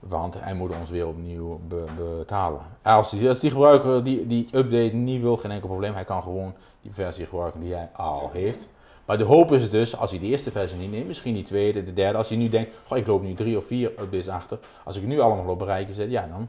Want 0.00 0.36
hij 0.40 0.54
moet 0.54 0.72
ons 0.80 0.90
weer 0.90 1.06
opnieuw 1.06 1.60
be- 1.68 1.84
betalen. 1.96 2.60
Als 2.82 3.10
die, 3.10 3.28
als 3.28 3.40
die 3.40 3.50
gebruiker 3.50 4.04
die, 4.04 4.26
die 4.26 4.48
update 4.52 4.94
niet 4.94 5.20
wil, 5.20 5.36
geen 5.36 5.50
enkel 5.50 5.68
probleem. 5.68 5.94
Hij 5.94 6.04
kan 6.04 6.22
gewoon 6.22 6.54
die 6.82 6.92
versie 6.92 7.26
gebruiken 7.26 7.60
die 7.60 7.74
hij 7.74 7.88
al 7.96 8.30
heeft. 8.32 8.68
Maar 9.04 9.18
de 9.18 9.24
hoop 9.24 9.52
is 9.52 9.70
dus, 9.70 9.96
als 9.96 10.10
hij 10.10 10.20
de 10.20 10.26
eerste 10.26 10.50
versie 10.50 10.78
niet 10.78 10.90
neemt, 10.90 11.06
misschien 11.06 11.34
die 11.34 11.42
tweede, 11.42 11.84
de 11.84 11.92
derde. 11.92 12.18
Als 12.18 12.28
hij 12.28 12.38
nu 12.38 12.48
denkt, 12.48 12.70
goh, 12.86 12.98
ik 12.98 13.06
loop 13.06 13.22
nu 13.22 13.34
drie 13.34 13.56
of 13.56 13.64
vier 13.66 13.88
updates 13.88 14.28
achter. 14.28 14.58
Als 14.84 14.96
ik 14.96 15.02
nu 15.02 15.20
allemaal 15.20 15.48
op 15.48 15.58
bereiken 15.58 15.94
zet, 15.94 16.10
ja 16.10 16.26
dan. 16.26 16.48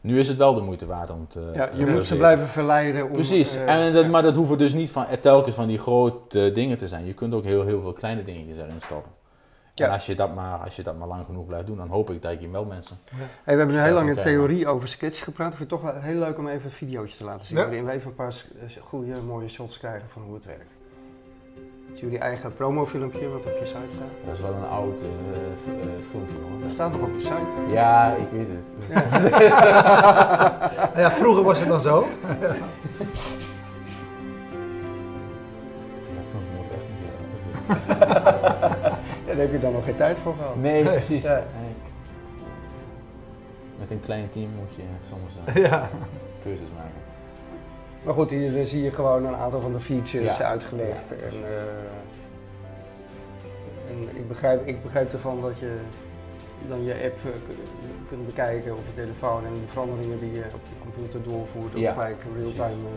Nu 0.00 0.18
is 0.18 0.28
het 0.28 0.36
wel 0.36 0.54
de 0.54 0.60
moeite 0.60 0.86
waard 0.86 1.10
om 1.10 1.26
te... 1.28 1.50
Ja, 1.54 1.68
je 1.76 1.86
moet 1.86 2.06
ze 2.06 2.16
blijven 2.16 2.46
verleiden 2.46 3.04
om... 3.04 3.12
Precies, 3.12 3.54
eh, 3.56 3.74
en 3.74 3.92
dat, 3.92 4.06
maar 4.06 4.22
dat 4.22 4.36
hoeven 4.36 4.58
dus 4.58 4.72
niet 4.72 4.90
van, 4.90 5.06
eh, 5.06 5.16
telkens 5.20 5.54
van 5.54 5.66
die 5.66 5.78
grote 5.78 6.52
dingen 6.52 6.78
te 6.78 6.88
zijn. 6.88 7.06
Je 7.06 7.14
kunt 7.14 7.34
ook 7.34 7.44
heel, 7.44 7.62
heel 7.62 7.80
veel 7.80 7.92
kleine 7.92 8.24
dingetjes 8.24 8.56
erin 8.56 8.80
stoppen. 8.80 9.12
En 9.74 9.90
als 9.90 10.06
je, 10.06 10.14
dat 10.14 10.34
maar, 10.34 10.58
als 10.58 10.76
je 10.76 10.82
dat 10.82 10.98
maar 10.98 11.08
lang 11.08 11.26
genoeg 11.26 11.46
blijft 11.46 11.66
doen, 11.66 11.76
dan 11.76 11.88
hoop 11.88 12.10
ik 12.10 12.22
dat 12.22 12.32
ik 12.32 12.40
je 12.40 12.50
wel 12.50 12.64
mensen. 12.64 12.96
Ja. 13.10 13.16
We 13.16 13.24
hebben 13.44 13.76
een 13.76 13.82
heel 13.82 13.94
lange 13.94 14.20
theorie 14.20 14.68
over 14.68 14.88
sketch 14.88 15.24
gepraat. 15.24 15.52
Ik 15.52 15.56
vind 15.56 15.70
het 15.70 15.80
toch 15.80 15.92
wel 15.92 16.02
heel 16.02 16.18
leuk 16.18 16.38
om 16.38 16.48
even 16.48 16.64
een 16.64 16.70
videootje 16.70 17.16
te 17.16 17.24
laten 17.24 17.46
zien. 17.46 17.56
Waarin 17.56 17.84
we 17.84 17.90
even 17.90 18.10
een 18.10 18.14
paar 18.14 18.34
goede, 18.80 19.20
mooie 19.20 19.48
shots 19.48 19.78
krijgen 19.78 20.08
van 20.08 20.22
hoe 20.22 20.34
het 20.34 20.44
werkt. 20.44 20.76
Jullie 21.94 22.18
eigen 22.18 22.54
promofilmpje 22.54 23.28
wat 23.28 23.40
op 23.40 23.56
je 23.60 23.66
site 23.66 23.94
staat. 23.94 24.08
Dat 24.26 24.34
is 24.34 24.40
wel 24.40 24.54
een 24.54 24.68
oud 24.68 25.00
eh, 25.00 25.06
eh, 25.06 25.12
filmpje 26.10 26.34
hoor. 26.42 26.60
Dat 26.62 26.72
staat 26.72 26.92
nog 26.92 27.00
op 27.00 27.10
je 27.14 27.20
site? 27.20 27.72
Ja, 27.72 28.14
ik 28.14 28.28
weet 28.32 28.48
het. 28.48 28.64
ja, 30.96 31.12
vroeger 31.20 31.42
was 31.42 31.58
het 31.58 31.68
dan 31.68 31.80
zo. 31.80 32.08
Dat 36.14 36.24
vond 36.30 36.44
ik 36.44 36.50
nog 36.56 36.66
heb 39.42 39.52
je 39.52 39.60
dan 39.60 39.72
nog 39.72 39.84
geen 39.84 39.96
tijd 39.96 40.18
voor 40.18 40.34
gehad. 40.34 40.56
Nee, 40.56 40.82
precies. 40.98 41.22
Ja. 41.22 41.42
Met 43.78 43.90
een 43.90 44.00
klein 44.00 44.28
team 44.30 44.50
moet 44.58 44.74
je 44.76 44.82
soms 45.08 45.32
eh, 45.44 45.54
ja. 45.70 45.88
keuzes 46.42 46.66
maken. 46.76 47.00
Maar 48.04 48.14
goed, 48.14 48.30
hier 48.30 48.66
zie 48.66 48.82
je 48.82 48.90
gewoon 48.90 49.26
een 49.26 49.34
aantal 49.34 49.60
van 49.60 49.72
de 49.72 49.80
features 49.80 50.36
Ja. 50.36 50.44
uitgelegd. 50.44 51.08
Ja. 51.08 51.14
En, 51.14 51.32
eh, 51.32 51.62
en 53.90 54.16
ik, 54.16 54.28
begrijp, 54.28 54.66
ik 54.66 54.82
begrijp 54.82 55.12
ervan 55.12 55.40
dat 55.40 55.58
je 55.58 55.76
dan 56.68 56.84
je 56.84 56.92
app 56.94 57.18
eh, 57.24 57.30
kunt 58.08 58.26
bekijken 58.26 58.72
op 58.72 58.82
je 58.94 59.02
telefoon 59.02 59.44
en 59.46 59.54
de 59.54 59.60
veranderingen 59.68 60.20
die 60.20 60.32
je 60.32 60.44
op 60.54 60.60
je 60.68 60.74
computer 60.90 61.22
doorvoert 61.22 61.74
ook 61.74 61.92
gelijk 61.92 62.22
real-time 62.36 62.88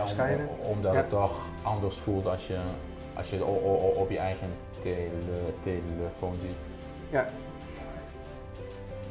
verschijnen. 0.00 0.48
omdat 0.62 0.94
het 0.94 1.10
toch 1.10 1.46
anders 1.62 1.96
voelt 1.96 2.26
als 2.26 2.46
je, 2.46 2.56
als 3.14 3.30
je 3.30 3.36
het 3.36 3.44
op 3.96 4.10
je 4.10 4.18
eigen 4.18 4.48
tele- 4.82 5.52
telefoon 5.62 6.34
ziet. 6.40 6.56
Ja. 7.10 7.26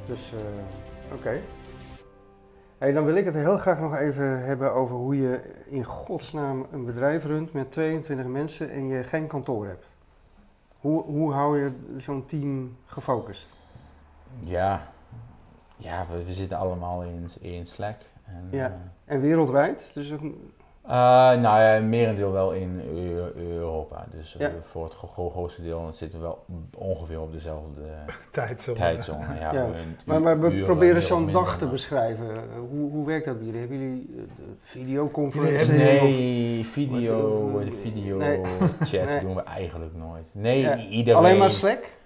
Dus, 0.06 0.34
eh, 0.34 1.14
oké. 1.14 1.40
Hey, 2.78 2.92
dan 2.94 3.06
wil 3.06 3.16
ik 3.16 3.26
het 3.26 3.34
heel 3.36 3.58
graag 3.58 3.80
nog 3.80 3.96
even 3.96 4.46
hebben 4.46 4.74
over 4.74 4.96
hoe 4.96 5.18
je 5.18 5.40
in 5.66 5.84
godsnaam 5.84 6.66
een 6.72 6.86
bedrijf 6.86 7.26
runt 7.26 7.54
met 7.54 7.72
22 7.72 8.26
mensen 8.26 8.70
en 8.70 8.88
je 8.88 9.04
geen 9.04 9.28
kantoor 9.28 9.66
hebt. 9.68 9.86
Hoe, 10.80 11.04
hoe 11.04 11.34
hou 11.34 11.60
je 11.60 11.72
zo'n 11.98 12.26
team 12.26 12.76
gefocust? 12.86 13.50
Ja, 14.40 14.88
ja 15.78 16.06
we, 16.12 16.24
we 16.24 16.34
zitten 16.34 16.58
allemaal 16.58 17.04
in, 17.04 17.28
in 17.42 17.66
Slack. 17.66 17.98
En, 18.26 18.48
Ja. 18.52 18.66
eh, 18.66 19.14
En 19.14 19.22
wereldwijd? 19.22 19.92
Dus 19.94 20.14
ook- 20.14 20.22
Eh, 20.90 20.96
nou 21.42 21.62
ja, 21.62 21.80
merendeel 21.82 22.32
wel 22.32 22.52
in 22.52 22.82
Eu- 22.96 23.32
Europa. 23.52 24.06
Dus 24.12 24.36
eh, 24.38 24.42
Ja. 24.42 24.52
voor 24.62 24.84
het 24.84 24.94
gro- 24.94 25.30
grootste 25.30 25.62
deel 25.62 25.88
zitten 25.92 26.20
we 26.20 26.26
wel 26.26 26.46
ongeveer 26.78 27.22
op 27.22 27.32
dezelfde 27.32 27.82
Tijdzone. 28.32 28.78
tijdzone. 28.78 29.26
Ja, 29.40 29.66
maar, 30.06 30.22
maar 30.22 30.40
we 30.40 30.62
proberen 30.64 31.04
zo'n 31.04 31.32
dag 31.32 31.58
te 31.58 31.66
beschrijven. 31.68 32.28
Hoe, 32.70 32.92
hoe 32.92 33.06
werkt 33.06 33.26
dat 33.26 33.38
bij 33.38 33.46
jullie? 33.46 33.60
Hebben 33.60 33.80
jullie 33.80 34.10
eh, 34.18 34.22
de 34.38 34.44
videoconferentie? 34.62 35.66
Jullie 35.68 35.82
hebben- 35.82 36.02
of- 36.10 36.16
Nee, 36.16 36.66
video, 36.66 37.62
video 37.82 38.18
nee. 38.18 38.42
chat 38.80 39.06
Nee. 39.06 39.20
doen 39.20 39.36
we 39.36 39.44
eigenlijk 39.44 39.96
nooit. 39.96 40.30
Nee, 40.34 40.60
Ja, 40.62 40.78
iedereen... 40.78 41.20
Alleen 41.20 41.38
maar 41.38 41.52
Slack? 41.52 41.98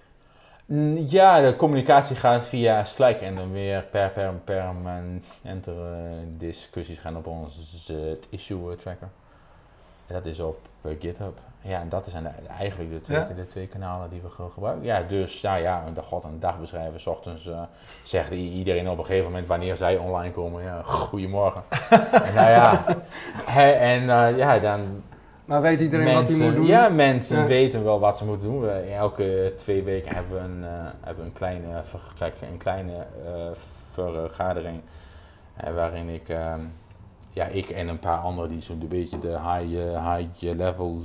Ja, 0.95 1.41
de 1.41 1.56
communicatie 1.56 2.15
gaat 2.15 2.45
via 2.45 2.84
Slack 2.84 3.19
en 3.19 3.36
dan 3.36 3.52
weer 3.52 3.84
per 3.91 4.10
per 4.10 4.34
permanente 4.43 5.71
eh, 5.71 6.17
discussies 6.38 6.99
gaan 6.99 7.17
op 7.17 7.28
ons 7.28 7.89
eh, 7.89 7.95
issue 8.30 8.71
eh, 8.71 8.78
tracker. 8.78 9.08
En 10.08 10.13
dat 10.13 10.26
is 10.26 10.39
op 10.39 10.60
eh, 10.82 10.91
GitHub. 10.99 11.38
Ja, 11.62 11.80
en 11.80 11.89
dat 11.89 12.08
zijn 12.10 12.23
de- 12.23 12.54
eigenlijk 12.58 12.91
de 12.91 13.02
twee, 13.02 13.17
Ja. 13.17 13.28
de 13.36 13.47
twee 13.47 13.67
kanalen 13.67 14.10
die 14.10 14.21
we 14.21 14.30
ge- 14.30 14.49
gebruiken. 14.54 14.86
Ja, 14.86 15.02
dus 15.08 15.41
ja, 15.41 15.56
ja, 15.56 15.84
een, 15.88 16.04
god, 16.04 16.23
een 16.23 16.39
dag 16.39 16.60
beschrijven. 16.60 16.99
S 16.99 17.08
ochtends 17.08 17.49
zegt 18.04 18.32
iedereen 18.32 18.89
op 18.89 18.97
een 18.97 19.06
gegeven 19.06 19.30
moment 19.30 19.47
wanneer 19.47 19.76
zij 19.78 19.97
online 19.97 20.34
komen. 20.34 20.63
Ja, 20.63 20.82
goedemorgen. 20.84 21.63
en 22.28 22.34
nou 22.34 22.49
ja, 22.49 22.86
en 23.56 24.04
ja, 24.38 24.60
dan 24.60 25.04
Maar 25.45 25.62
weet 25.62 25.79
iedereen 25.79 26.13
wat 26.13 26.27
hij 26.29 26.38
moet 26.38 26.56
doen? 26.56 26.65
ja, 26.65 26.89
mensen 26.89 27.38
Ja. 27.39 27.45
weten 27.45 27.84
wel 27.84 27.99
wat 27.99 28.17
ze 28.17 28.25
moeten 28.25 28.47
doen. 28.47 28.62
We, 28.62 28.69
elke 28.71 29.53
twee 29.56 29.84
weken 29.84 30.15
hebben 30.15 30.34
we 30.34 30.39
een, 30.39 30.63
eh, 30.63 30.69
hebben 31.01 31.25
een 31.25 31.34
kleine, 31.34 31.82
een 32.51 32.58
kleine 32.58 32.93
eh, 33.25 33.49
vergadering. 33.91 34.82
eh, 35.56 35.73
waarin 35.73 36.10
ik, 36.10 36.29
ehm, 36.29 36.60
ja, 37.29 37.45
ik 37.45 37.69
en 37.69 37.88
een 37.88 37.99
paar 37.99 38.17
anderen 38.17 38.49
die 38.49 38.62
zo'n 38.62 38.88
beetje 38.88 39.19
de 39.19 39.27
high, 39.27 40.08
high 40.15 40.56
level 40.56 41.01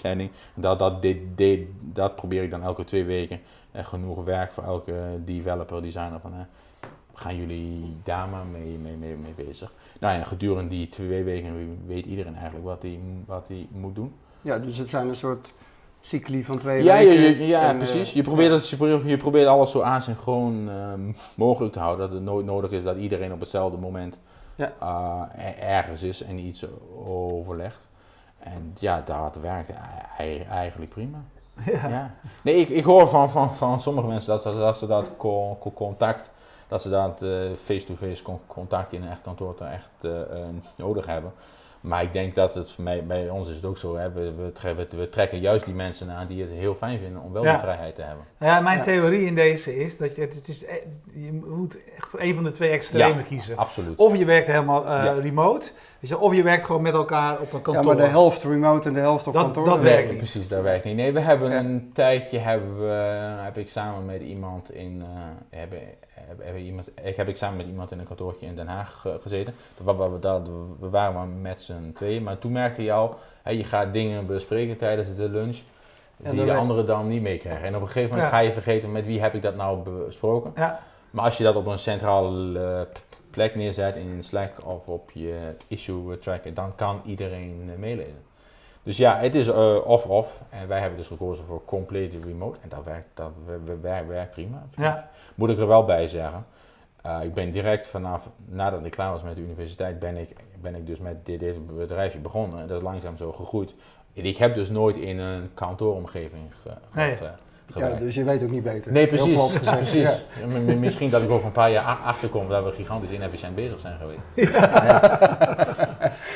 planning. 0.00 0.30
Dat, 0.54 0.78
dat, 0.78 1.02
dit, 1.02 1.16
dit, 1.34 1.60
dat 1.80 2.16
probeer 2.16 2.42
ik 2.42 2.50
dan 2.50 2.62
elke 2.62 2.84
twee 2.84 3.04
weken. 3.04 3.40
En 3.72 3.84
genoeg 3.84 4.24
werk 4.24 4.52
voor 4.52 4.64
elke 4.64 4.94
developer, 5.24 5.82
designer 5.82 6.20
van. 6.20 6.32
Eh, 7.14 7.20
gaan 7.20 7.36
jullie 7.36 7.96
daar 8.02 8.28
maar 8.28 8.46
mee, 8.46 8.78
mee, 8.78 8.96
mee, 8.96 9.16
mee 9.16 9.46
bezig? 9.46 9.72
Nou 10.00 10.18
ja, 10.18 10.24
gedurende 10.24 10.68
die 10.70 10.88
twee 10.88 11.22
weken 11.24 11.78
weet 11.86 12.06
iedereen 12.06 12.34
eigenlijk 12.34 12.64
wat 12.64 12.82
hij 12.82 12.98
wat 13.26 13.48
moet 13.70 13.94
doen. 13.94 14.12
Ja, 14.40 14.58
dus 14.58 14.76
het 14.78 14.88
zijn 14.88 15.08
een 15.08 15.16
soort 15.16 15.52
cycli 16.00 16.44
van 16.44 16.58
twee 16.58 16.82
Ja, 16.82 16.96
weken. 16.98 17.46
ja, 17.46 17.46
ja, 17.62 17.68
En, 17.68 17.76
precies. 17.76 18.08
eh, 18.08 18.14
Je 18.14 18.22
probeert, 18.22 18.48
ja. 18.48 18.54
het, 18.54 18.68
je, 18.68 18.76
probeert, 18.76 19.08
je 19.10 19.16
probeert 19.16 19.46
alles 19.46 19.70
zo 19.70 19.80
asynchroon 19.80 20.68
ehm 20.70 21.12
mogelijk 21.36 21.72
te 21.72 21.78
houden. 21.78 22.06
Dat 22.06 22.14
het 22.14 22.24
nooit 22.24 22.46
nodig 22.46 22.70
is 22.70 22.82
dat 22.82 22.96
iedereen 22.96 23.32
op 23.32 23.40
hetzelfde 23.40 23.78
moment 23.78 24.18
Ja. 24.54 24.72
eh, 24.80 25.46
er- 25.46 25.58
ergens 25.58 26.02
is 26.02 26.22
en 26.22 26.38
iets 26.38 26.66
overlegt. 27.06 27.88
En 28.38 28.74
ja, 28.78 29.02
dat 29.04 29.36
werkt 29.42 29.70
ei- 30.18 30.42
eigenlijk 30.50 30.90
prima. 30.90 31.18
Ja. 31.64 32.14
Nee, 32.42 32.54
ik, 32.54 32.68
ik 32.68 32.84
hoor 32.84 33.08
van, 33.08 33.30
van, 33.30 33.54
van 33.56 33.80
sommige 33.80 34.06
mensen 34.06 34.32
dat, 34.32 34.42
ze- 34.42 34.54
dat 34.58 34.78
ze 34.78 34.86
dat 34.86 35.10
co- 35.16 35.56
co- 35.60 35.72
contact, 35.72 36.30
dat 36.74 36.82
ze 36.82 36.90
dat 36.90 37.22
eh, 37.22 37.30
face-to-face 37.64 38.22
con- 38.22 38.40
contact 38.46 38.92
in 38.92 39.02
een 39.02 39.10
echt 39.10 39.20
kantoor 39.22 39.54
toch 39.54 39.68
echt 39.68 39.88
eh, 40.04 40.20
eh, 40.20 40.46
nodig 40.76 41.06
hebben. 41.06 41.32
Maar 41.80 42.02
ik 42.02 42.12
denk 42.12 42.34
dat 42.34 42.54
het 42.54 42.74
bij, 42.78 43.04
bij 43.06 43.28
ons 43.28 43.48
is 43.48 43.56
het 43.56 43.64
ook 43.64 43.78
zo. 43.78 43.96
Hè. 43.96 44.12
We, 44.12 44.32
we, 44.34 44.52
tre- 44.52 44.74
we, 44.74 44.86
we 44.96 45.08
trekken 45.08 45.38
juist 45.40 45.64
die 45.64 45.74
mensen 45.74 46.10
aan 46.10 46.26
die 46.26 46.42
het 46.42 46.50
heel 46.50 46.74
fijn 46.74 46.98
vinden 46.98 47.22
om 47.22 47.32
wel 47.32 47.42
Ja. 47.44 47.50
die 47.52 47.60
vrijheid 47.60 47.94
te 47.94 48.02
hebben. 48.02 48.24
Ja, 48.40 48.60
mijn 48.60 48.78
Ja. 48.78 48.84
theorie 48.84 49.26
in 49.26 49.34
deze 49.34 49.76
is 49.76 49.96
dat 49.96 50.14
je, 50.16 50.20
het, 50.20 50.34
het 50.34 50.48
is, 50.48 50.64
eh, 50.64 50.74
je 51.14 51.32
moet 51.46 51.76
echt 51.96 52.08
voor 52.08 52.20
een 52.20 52.34
van 52.34 52.44
de 52.44 52.50
twee 52.50 52.70
extremen 52.70 53.16
Ja. 53.18 53.22
kiezen. 53.22 53.56
Absoluut. 53.56 53.96
Of 53.98 54.16
je 54.16 54.24
werkt 54.24 54.46
helemaal 54.46 54.84
eh, 54.86 55.04
Ja. 55.04 55.12
remote, 55.12 55.70
je, 56.08 56.18
of 56.18 56.34
je 56.34 56.42
werkt 56.42 56.64
gewoon 56.64 56.82
met 56.82 56.94
elkaar 56.94 57.32
op 57.32 57.52
een 57.52 57.58
Ja, 57.58 57.62
kantoor. 57.62 57.84
maar 57.84 57.96
de 57.96 58.10
helft 58.10 58.42
remote 58.42 58.88
en 58.88 58.94
de 58.94 59.00
helft 59.00 59.26
op 59.26 59.32
Dat- 59.32 59.42
kantoor. 59.42 59.64
dat 59.64 59.80
werkt 59.80 60.08
niet. 60.08 60.16
precies, 60.16 60.48
dat 60.48 60.62
werkt 60.62 60.84
niet. 60.84 60.96
Nee, 60.96 61.12
we 61.12 61.20
hebben 61.20 61.50
Ja. 61.50 61.58
een 61.58 61.90
tijdje 61.94 62.38
hebben 62.38 62.78
we, 62.80 62.92
heb 63.42 63.56
ik 63.58 63.68
samen 63.70 64.04
met 64.04 64.20
iemand 64.22 64.72
in 64.72 65.02
eh, 65.02 65.58
hebben, 65.58 65.78
hebben, 66.14 66.44
hebben 66.44 66.62
iemand, 66.62 66.88
ik 67.02 67.16
heb 67.16 67.28
ik 67.28 67.36
samen 67.36 67.56
met 67.56 67.66
iemand 67.66 67.90
in 67.90 67.98
een 67.98 68.06
kantoortje 68.06 68.46
in 68.46 68.56
Den 68.56 68.66
Haag 68.66 69.06
gezeten. 69.22 69.54
Dat, 69.84 69.96
wa- 69.96 70.08
dat, 70.20 70.48
we 70.80 70.88
waren 70.90 71.14
maar 71.14 71.26
met 71.26 71.60
z'n 71.60 71.92
tweeën, 71.94 72.22
maar 72.22 72.38
toen 72.38 72.52
merkte 72.52 72.82
je 72.82 72.92
al, 72.92 73.16
hè, 73.42 73.50
je 73.50 73.64
gaat 73.64 73.92
dingen 73.92 74.26
bespreken 74.26 74.76
tijdens 74.76 75.16
de 75.16 75.28
lunch 75.28 75.56
die 76.16 76.34
de 76.34 76.44
we- 76.44 76.54
anderen 76.54 76.86
dan 76.86 77.08
niet 77.08 77.22
meekrijgen. 77.22 77.66
En 77.66 77.74
op 77.76 77.80
een 77.80 77.86
gegeven 77.86 78.10
moment 78.10 78.30
Ja. 78.30 78.36
ga 78.36 78.42
je 78.42 78.52
vergeten 78.52 78.92
met 78.92 79.06
wie 79.06 79.20
heb 79.20 79.34
ik 79.34 79.42
dat 79.42 79.56
nou 79.56 79.78
besproken. 80.04 80.52
Ja, 80.56 80.80
Maar 81.10 81.24
als 81.24 81.36
je 81.38 81.44
dat 81.44 81.56
op 81.56 81.66
een 81.66 81.78
centrale 81.78 82.58
eh, 82.58 82.80
plek 83.34 83.54
neerzet 83.54 83.96
in 83.96 84.22
Slack 84.22 84.66
of 84.66 84.88
op 84.88 85.10
je 85.10 85.54
issue 85.68 86.18
tracker, 86.18 86.54
dan 86.54 86.74
kan 86.74 87.00
iedereen 87.04 87.70
eh, 87.72 87.78
meelezen. 87.78 88.22
Dus 88.82 88.96
ja, 88.96 89.16
het 89.16 89.34
is 89.34 89.48
eh, 89.48 89.76
of-of. 89.86 90.40
en 90.50 90.68
wij 90.68 90.80
hebben 90.80 90.98
dus 90.98 91.06
gekozen 91.06 91.44
voor 91.44 91.62
complete 91.64 92.18
remote. 92.24 92.58
En 92.62 92.68
dat 92.68 92.84
werkt, 92.84 93.08
dat 93.14 93.30
we- 93.46 93.60
we- 93.64 93.78
werkt, 93.80 94.08
werkt 94.08 94.30
prima. 94.30 94.58
vind 94.58 94.72
ik. 94.72 94.78
ja. 94.84 95.10
Moet 95.34 95.50
ik 95.50 95.58
er 95.58 95.66
wel 95.66 95.84
bij 95.84 96.06
zeggen. 96.08 96.46
eh, 97.02 97.18
ik 97.22 97.34
ben 97.34 97.50
direct 97.50 97.86
vanaf, 97.86 98.28
nadat 98.44 98.84
ik 98.84 98.90
klaar 98.90 99.10
was 99.10 99.22
met 99.22 99.36
de 99.36 99.42
universiteit, 99.42 99.98
ben 99.98 100.16
ik, 100.16 100.28
ben 100.60 100.74
ik 100.74 100.86
dus 100.86 100.98
met 100.98 101.26
dit, 101.26 101.40
dit 101.40 101.76
bedrijfje 101.76 102.18
begonnen. 102.18 102.60
En 102.60 102.66
dat 102.66 102.76
is 102.76 102.82
langzaam 102.82 103.16
zo 103.16 103.32
gegroeid. 103.32 103.74
Ik 104.12 104.36
heb 104.36 104.54
dus 104.54 104.70
nooit 104.70 104.96
in 104.96 105.18
een 105.18 105.50
kantooromgeving 105.54 106.42
ge, 106.62 106.68
ge- 106.68 106.76
Nee. 107.00 107.16
Ja, 107.76 107.88
dus 107.98 108.14
je 108.14 108.24
weet 108.24 108.42
ook 108.42 108.50
niet 108.50 108.62
beter. 108.62 108.92
Nee, 108.92 109.06
precies. 109.06 109.34
plat 109.34 109.50
gezegd, 109.56 109.76
precies. 109.76 110.02
ja. 110.02 110.16
Ja, 110.66 110.74
misschien 110.74 111.10
dat 111.10 111.22
ik 111.22 111.30
over 111.30 111.46
een 111.46 111.52
paar 111.52 111.70
jaar 111.70 111.84
achterkom 111.84 112.48
dat 112.48 112.64
we 112.64 112.70
gigantisch 112.70 113.10
inefficiënt 113.10 113.54
bezig 113.54 113.80
zijn 113.80 113.98
geweest. 113.98 114.52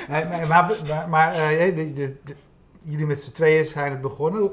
Nee, 0.08 0.24
maar 0.24 0.46
maar, 0.48 0.70
maar, 0.88 1.08
maar, 1.08 1.34
eh, 1.34 1.74
de, 1.74 1.92
de, 1.94 2.14
de- 2.24 2.34
jullie 2.84 3.06
met 3.06 3.22
z'n 3.22 3.32
tweeën 3.32 3.64
zijn 3.64 3.90
het 3.90 4.00
begonnen. 4.00 4.50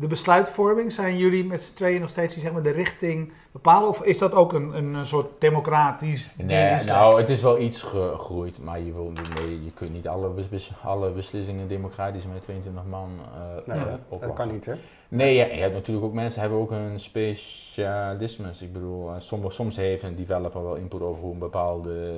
De 0.00 0.06
besluitvorming, 0.06 0.92
zijn 0.92 1.16
jullie 1.16 1.44
met 1.44 1.62
z'n 1.62 1.74
tweeën 1.74 2.00
nog 2.00 2.10
steeds 2.10 2.34
die, 2.34 2.42
zeg 2.42 2.52
maar, 2.52 2.62
de 2.62 2.70
richting 2.70 3.32
bepalen? 3.52 3.88
Of 3.88 4.02
is 4.02 4.18
dat 4.18 4.32
ook 4.32 4.52
een, 4.52 4.94
een, 4.94 5.06
soort 5.06 5.26
democratisch 5.38 6.30
ding 6.36 6.48
Nee, 6.48 6.84
nou, 6.84 7.20
het 7.20 7.28
is 7.28 7.42
wel 7.42 7.58
iets 7.58 7.82
gegroeid, 7.82 8.58
maar 8.62 8.80
je, 8.80 8.92
wil, 8.92 9.12
nee, 9.34 9.64
je 9.64 9.72
kunt 9.72 9.92
niet 9.92 10.08
alle, 10.08 10.28
bes- 10.50 10.72
alle 10.82 11.10
beslissingen 11.10 11.68
democratisch 11.68 12.26
met 12.26 12.42
22 12.42 12.82
man 12.90 13.08
eh 13.34 13.74
Nee, 13.74 13.78
Ja, 13.78 13.98
dat- 14.20 14.32
kan 14.34 14.52
niet, 14.52 14.64
hè? 14.66 14.74
Nee, 15.08 15.34
ja, 15.34 15.44
je 15.44 15.60
hebt 15.60 15.74
natuurlijk 15.74 16.06
ook 16.06 16.12
mensen 16.12 16.40
hebben 16.40 16.58
ook 16.58 16.70
een 16.70 16.98
specialisme. 17.00 18.48
Ik 18.60 18.72
bedoel, 18.72 19.08
eh, 19.08 19.14
soms, 19.18 19.54
soms 19.54 19.76
heeft 19.76 20.02
een 20.02 20.16
developer 20.16 20.62
wel 20.62 20.74
input 20.74 21.00
over 21.00 21.22
hoe 21.22 21.32
een 21.32 21.38
bepaalde, 21.38 22.12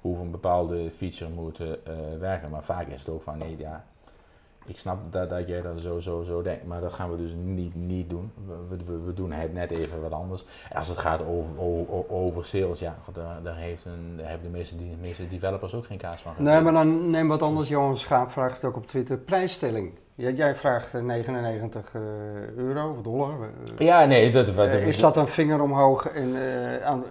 hoe 0.00 0.18
een 0.18 0.30
bepaalde 0.30 0.90
feature 0.96 1.30
moet 1.30 1.60
eh, 1.60 1.66
werken. 2.20 2.50
Maar 2.50 2.64
vaak 2.64 2.86
is 2.88 2.98
het 3.00 3.08
ook 3.08 3.22
van 3.22 3.38
nee, 3.38 3.54
ja, 3.58 3.84
ik 4.66 4.78
snap 4.78 4.98
dat, 5.10 5.30
dat 5.30 5.48
jij 5.48 5.62
dat 5.62 5.72
zo, 5.80 5.98
zo, 5.98 6.22
zo 6.22 6.42
denkt, 6.42 6.64
maar 6.66 6.80
dat 6.80 6.92
gaan 6.92 7.10
we 7.10 7.16
dus 7.16 7.34
niet, 7.44 7.74
niet 7.74 8.10
doen. 8.10 8.32
We, 8.68 8.76
we, 8.84 8.98
we 9.04 9.14
doen 9.14 9.32
het 9.32 9.52
net 9.54 9.70
even 9.70 10.00
wat 10.02 10.12
anders. 10.12 10.44
En 10.70 10.76
als 10.78 10.88
het 10.88 10.98
gaat 10.98 11.20
over, 11.26 11.58
over, 11.60 12.10
over 12.10 12.44
sales, 12.44 12.78
ja, 12.78 12.96
daar, 13.12 13.38
daar, 13.42 13.56
heeft 13.56 13.84
een, 13.84 14.16
daar 14.16 14.28
hebben 14.28 14.50
de 14.52 14.56
meeste, 14.58 14.76
de 14.76 14.84
meeste 15.00 15.28
developers 15.28 15.74
ook 15.74 15.86
geen 15.86 15.98
kaas 15.98 16.20
van. 16.22 16.32
Nee, 16.36 16.60
maar 16.60 16.72
dan 16.72 17.10
neem 17.10 17.28
wat 17.28 17.42
anders. 17.42 17.68
Johan 17.68 17.96
Schaap 17.96 18.30
vraagt 18.30 18.54
het 18.54 18.64
ook 18.64 18.76
op 18.76 18.86
Twitter. 18.86 19.16
Prijsstelling. 19.18 19.92
Jij, 20.14 20.56
vraagt 20.56 20.94
eh, 20.94 21.02
99 21.02 21.90
eh, 21.94 22.00
euro 22.56 22.90
of 22.90 23.02
dollar. 23.02 23.30
eh, 23.78 23.86
Ja, 23.86 24.04
nee, 24.04 24.30
dat, 24.30 24.46
dat, 24.46 24.56
eh, 24.68 24.86
is 24.86 24.98
dat 25.00 25.16
een 25.16 25.28
vinger 25.28 25.62
omhoog? 25.62 26.08
En, 26.08 26.34
eh, 26.36 26.86
aan, 26.86 27.04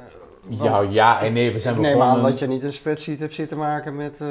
Ja, 0.47 0.79
ja 0.81 1.21
en 1.21 1.33
nee, 1.33 1.53
we 1.53 1.59
zijn 1.59 1.75
ik 1.75 1.81
neem 1.81 1.93
begonnen... 1.97 2.17
aan 2.23 2.29
dat 2.29 2.39
je 2.39 2.47
niet 2.47 2.63
een 2.63 2.73
spreadsheet 2.73 3.19
hebt 3.19 3.33
zitten 3.33 3.57
maken 3.57 3.95
met... 3.95 4.17
eh, 4.21 4.27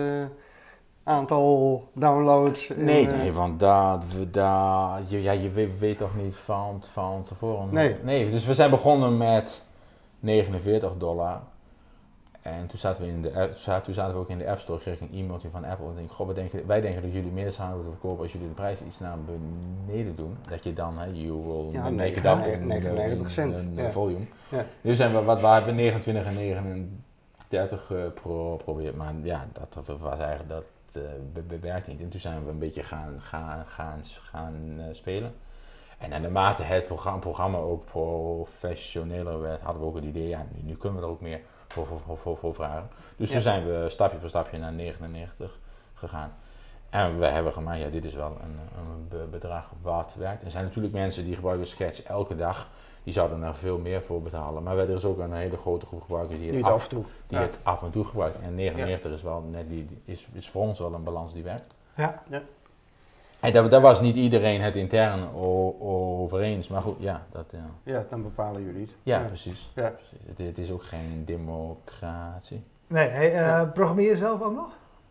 aantal 1.05 1.85
downloads? 1.95 2.69
Nee, 2.77 3.09
eh, 3.09 3.17
nee, 3.17 3.33
want 3.33 3.61
dat, 3.61 4.05
we- 4.19 4.31
dat, 4.31 5.01
je, 5.11 5.23
ja, 5.23 5.33
je 5.33 5.51
weet, 5.51 5.79
weet 5.79 5.99
toch 5.99 6.17
niet 6.17 6.37
van, 6.37 6.83
van 6.93 7.23
tevoren. 7.23 7.69
Nee. 7.75 7.97
nee. 8.03 8.31
Dus 8.31 8.47
we 8.47 8.55
zijn 8.55 8.71
begonnen 8.71 9.17
met 9.17 9.63
49 10.21 10.93
dollar. 10.99 11.41
En 12.43 12.67
toen 12.67 12.79
zaten, 12.79 13.03
we 13.05 13.09
in 13.09 13.23
de 13.23 13.35
app, 13.41 13.85
toen 13.85 13.95
zaten 13.95 14.15
we 14.15 14.21
ook 14.21 14.29
in 14.29 14.39
de 14.39 14.51
App 14.51 14.59
Store, 14.59 14.79
kreeg 14.81 14.95
ik 14.95 15.01
een 15.01 15.19
e-mailtje 15.19 15.49
van 15.51 15.65
Apple. 15.65 15.85
En 15.87 15.91
ik 15.93 15.97
denk, 15.97 16.11
goh, 16.11 16.27
we 16.27 16.35
denken, 16.35 16.67
wij 16.67 16.81
denken 16.81 17.03
dat 17.03 17.13
jullie 17.13 17.31
meer 17.31 17.53
zouden 17.53 17.77
moeten 17.77 17.93
verkopen 17.99 18.23
als 18.23 18.33
jullie 18.33 18.49
de 18.49 18.55
prijs 18.55 18.79
iets 18.87 18.99
naar 18.99 19.17
beneden 19.87 20.17
doen. 20.17 20.37
Dat 20.49 20.65
je 20.65 20.73
dan, 20.73 20.99
hè, 20.99 21.07
you 21.07 21.33
will 21.33 21.69
Ja, 21.73 21.91
make 21.91 22.09
it 22.11 22.23
99 22.23 22.47
up 22.55 22.61
in, 22.61 22.67
99 22.67 23.31
cent, 23.31 23.55
in- 23.57 23.73
in 23.77 23.83
ja. 23.85 23.91
volume. 23.91 24.25
Ja. 24.49 24.65
Nu 24.81 24.95
zijn 24.95 25.13
we, 25.13 25.23
wat 25.23 25.41
waren 25.41 25.67
we, 25.67 25.73
29 25.73 26.25
en 26.27 26.35
39 26.35 27.91
eh, 27.93 27.97
pro, 28.23 28.57
probeert. 28.57 28.97
Maar 28.97 29.13
ja, 29.23 29.47
dat 29.53 29.99
was 30.01 30.19
eigenlijk, 30.19 30.49
dat 30.49 30.65
bewerkt 31.47 31.87
niet. 31.87 32.01
En 32.01 32.09
toen 32.09 32.21
zijn 32.21 32.45
we 32.45 32.51
een 32.51 32.59
beetje 32.59 32.83
gaan, 32.83 33.21
gaan, 33.21 33.67
gaan, 33.67 34.01
gaan 34.23 34.75
eh, 34.79 34.85
spelen. 34.93 35.35
En 35.99 36.11
naarmate 36.11 36.63
het 36.63 36.87
programma, 36.87 37.19
programma 37.19 37.59
ook 37.59 37.85
professioneler 37.85 39.41
werd, 39.41 39.61
hadden 39.61 39.83
we 39.83 39.89
ook 39.89 39.95
het 39.95 40.05
idee, 40.05 40.29
ja, 40.29 40.47
nu, 40.53 40.63
nu 40.63 40.77
kunnen 40.77 41.01
we 41.01 41.05
er 41.07 41.13
ook 41.13 41.21
meer 41.21 41.41
voor, 41.69 41.87
voor, 42.23 42.39
voor, 42.39 42.55
vragen. 42.55 42.89
Dus 43.17 43.29
Ja. 43.29 43.35
toen 43.35 43.43
zijn 43.43 43.67
we 43.67 43.89
stapje 43.89 44.19
voor 44.19 44.29
stapje 44.29 44.59
naar 44.59 44.73
99 44.73 45.59
gegaan. 45.95 46.33
En 46.91 47.19
we 47.19 47.25
hebben 47.27 47.53
gemaakt, 47.53 47.81
ja, 47.81 47.89
dit 47.89 48.05
is 48.05 48.15
wel 48.15 48.39
een, 48.43 48.59
een 48.79 49.09
be- 49.09 49.27
bedrag 49.31 49.71
wat 49.83 50.15
werkt. 50.19 50.45
Er 50.45 50.51
zijn 50.51 50.65
natuurlijk 50.65 50.95
mensen 50.95 51.25
die 51.25 51.35
gebruiken 51.35 51.67
Sketch 51.67 52.03
elke 52.03 52.37
dag. 52.37 52.69
Die 53.05 53.13
zouden 53.13 53.43
er 53.43 53.55
veel 53.55 53.79
meer 53.79 54.03
voor 54.03 54.23
betalen. 54.23 54.63
Maar 54.63 54.79
er 54.79 54.89
is 54.91 55.05
ook 55.05 55.19
een 55.19 55.33
hele 55.33 55.57
grote 55.57 55.87
groep 55.87 56.01
gebruikers 56.01 56.39
die, 56.39 56.51
die 56.51 56.57
het 56.59 56.67
af, 56.67 56.73
af 56.75 56.83
en 56.85 56.89
toe. 56.91 57.05
die 57.27 57.39
Ja. 57.39 57.45
het 57.45 57.59
af 57.63 57.83
en 57.83 57.91
toe 57.91 58.05
gebruikt. 58.05 58.41
En 58.41 58.55
99 58.55 59.13
is 59.13 59.23
wel 59.23 59.41
net 59.51 59.69
die, 59.69 59.89
is, 60.05 60.29
is 60.33 60.51
voor 60.51 60.63
ons 60.63 60.79
wel 60.79 60.95
een 60.95 61.03
balans 61.03 61.33
die 61.33 61.43
werkt. 61.43 61.75
Ja. 61.97 62.23
En 63.41 63.53
daar, 63.53 63.69
daar 63.69 63.81
was 63.81 64.01
niet 64.01 64.17
iedereen 64.17 64.61
het 64.61 64.77
intern 64.77 65.29
o- 65.35 65.77
over 66.23 66.41
eens. 66.41 66.69
Maar 66.69 66.83
goed, 66.83 66.97
ja, 66.99 67.23
dat, 67.31 67.45
ja. 67.51 67.93
Ja, 67.93 68.05
dan 68.11 68.23
bepalen 68.23 68.65
jullie 68.65 68.81
het. 68.81 68.95
ja, 69.03 69.19
precies. 69.27 69.71
Ja. 69.75 69.89
precies. 69.89 70.27
Het, 70.27 70.39
het 70.39 70.59
is 70.59 70.71
ook 70.71 70.83
geen 70.83 71.23
democratie. 71.25 72.63
Nee, 72.87 73.09
hey, 73.09 73.35
eh, 73.35 73.73
programmeer 73.73 74.09
je 74.09 74.17
zelf 74.17 74.43
ook 74.43 74.55
nog? 74.55 74.69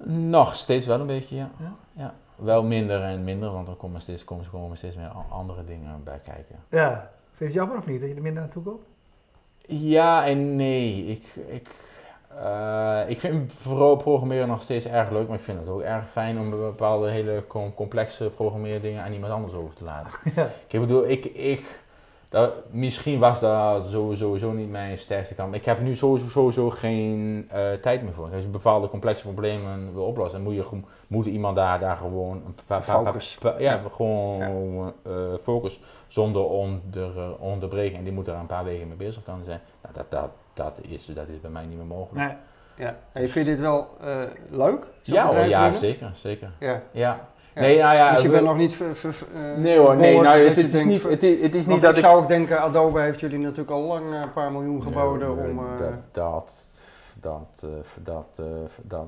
Nog 0.08 0.56
steeds 0.56 0.86
wel 0.86 1.00
een 1.00 1.08
beetje, 1.08 1.36
ja. 1.36 1.50
Ja? 1.60 1.74
ja. 1.94 2.14
Wel 2.36 2.64
minder 2.64 3.02
en 3.04 3.24
minder, 3.24 3.52
want 3.52 3.68
er 3.68 3.74
komen 3.76 4.02
steeds, 4.02 4.24
komen, 4.24 4.46
komen 4.52 4.78
steeds 4.78 4.96
meer 4.96 5.12
andere 5.30 5.64
dingen 5.66 6.04
bij 6.04 6.20
kijken. 6.24 6.56
Ja. 6.70 7.10
Vind 7.42 7.54
je 7.54 7.60
het 7.60 7.68
jammer 7.68 7.86
of 7.88 7.92
niet 7.92 8.02
dat 8.02 8.10
je 8.10 8.16
er 8.16 8.22
minder 8.22 8.42
naartoe 8.42 8.64
komt? 8.64 8.86
Ja 9.68 10.26
en 10.26 10.56
nee. 10.56 11.06
Ik, 11.06 11.26
ik, 11.48 11.68
eh, 12.38 13.02
ik 13.08 13.20
vind 13.20 13.54
vooral 13.54 13.96
programmeren 13.96 14.48
nog 14.48 14.62
steeds 14.62 14.86
erg 14.86 15.10
leuk, 15.12 15.28
maar 15.28 15.38
ik 15.38 15.44
vind 15.44 15.60
het 15.60 15.68
ook 15.68 15.82
erg 15.82 16.10
fijn 16.10 16.40
om 16.40 16.50
bepaalde 16.50 17.10
hele 17.10 17.44
com- 17.48 17.74
complexe 17.74 18.30
programmeerdingen 18.30 19.04
aan 19.04 19.14
iemand 19.14 19.34
anders 19.34 19.54
over 19.54 19.76
te 19.76 19.84
laten. 19.84 20.12
Ja. 20.36 20.50
Ik 20.68 20.80
bedoel, 20.80 21.10
ik, 21.10 21.26
ik, 21.26 21.80
dat, 22.32 22.54
misschien 22.70 23.20
was 23.20 23.40
dat 23.40 23.90
sowieso, 23.90 24.16
sowieso 24.16 24.52
niet 24.52 24.70
mijn 24.70 24.98
sterkste 24.98 25.36
kant. 25.36 25.56
Ik 25.56 25.66
heb 25.66 25.82
nu 25.82 25.96
sowieso, 25.96 26.28
sowieso 26.28 26.70
geen 26.70 27.46
eh, 27.50 27.72
tijd 27.72 28.04
meer 28.04 28.14
voor. 28.14 28.30
Als 28.34 28.44
je 28.44 28.48
bepaalde 28.48 28.90
complexe 28.90 29.24
problemen 29.24 29.94
wil 29.94 30.04
oplossen, 30.04 30.44
dan 30.44 30.54
moet, 30.54 30.70
je, 30.70 30.80
moet 31.08 31.26
iemand 31.26 31.56
daar, 31.56 31.80
daar 31.80 31.96
gewoon 31.96 32.42
een 32.46 32.56
paar, 32.68 32.82
Focus. 32.82 33.38
ja, 33.58 33.82
gewoon 33.92 34.94
eh, 35.04 35.14
focus 35.42 35.80
zonder 36.08 36.44
onder, 36.44 37.38
onderbreken. 37.40 37.98
En 37.98 38.04
die 38.04 38.14
moet 38.14 38.28
er 38.28 38.36
een 38.36 38.46
paar 38.46 38.64
weken 38.64 38.88
mee 38.88 38.98
bezig 38.98 39.24
kunnen 39.24 39.46
zijn. 39.46 39.62
Nou, 39.82 39.94
dat, 39.94 40.12
dat, 40.12 40.30
dat, 40.54 40.80
is, 40.88 41.06
dat 41.06 41.28
is 41.28 41.42
bij 41.42 41.52
mij 41.52 41.66
niet 41.66 41.78
meer 41.78 41.86
mogelijk. 41.86 42.28
Nee. 42.28 42.36
Ja. 42.76 42.98
Hey, 43.12 43.30
vind 43.30 43.46
je 43.46 43.52
dit 43.52 43.62
wel 43.62 43.88
eh, 44.02 44.22
leuk? 44.50 44.86
ja, 45.02 45.44
ja 45.44 45.74
zeker, 45.74 46.12
zeker. 46.14 46.52
Ja. 46.60 46.82
Ja. 46.92 47.30
Ja. 47.56 47.62
Nee, 47.62 47.78
nou 47.80 47.96
ja, 47.96 48.12
dus 48.14 48.22
je 48.22 48.28
we- 48.28 48.34
bent 48.34 48.46
nog 48.46 48.58
niet... 48.58 48.74
ver- 48.74 49.16
eh, 49.36 49.58
Nee 49.58 49.78
hoor, 49.78 49.96
nee, 49.96 50.22
nou, 50.22 50.40
het, 50.40 50.58
is 50.58 50.72
denkt, 50.72 50.88
niet, 50.88 51.04
het, 51.04 51.24
is- 51.24 51.42
het 51.42 51.56
is 51.56 51.66
niet 51.68 51.82
dat 51.82 51.90
ik 51.92 51.98
ik... 51.98 52.04
zou 52.04 52.22
ook 52.22 52.28
denken, 52.28 52.62
Adobe 52.62 53.00
heeft 53.02 53.20
jullie 53.20 53.38
natuurlijk 53.38 53.70
al 53.72 53.82
lang 53.82 54.14
eh, 54.14 54.20
een 54.22 54.32
paar 54.32 54.52
miljoen 54.52 54.82
geboden 54.84 55.36
Nee, 55.36 55.50
om... 55.50 55.60
eh, 55.60 55.78
dat, 55.78 55.94
dat, 56.12 56.66
dat, 57.20 57.64
eh, 57.64 57.70
dat, 58.04 58.40
eh, 58.40 58.46
dat 58.82 59.08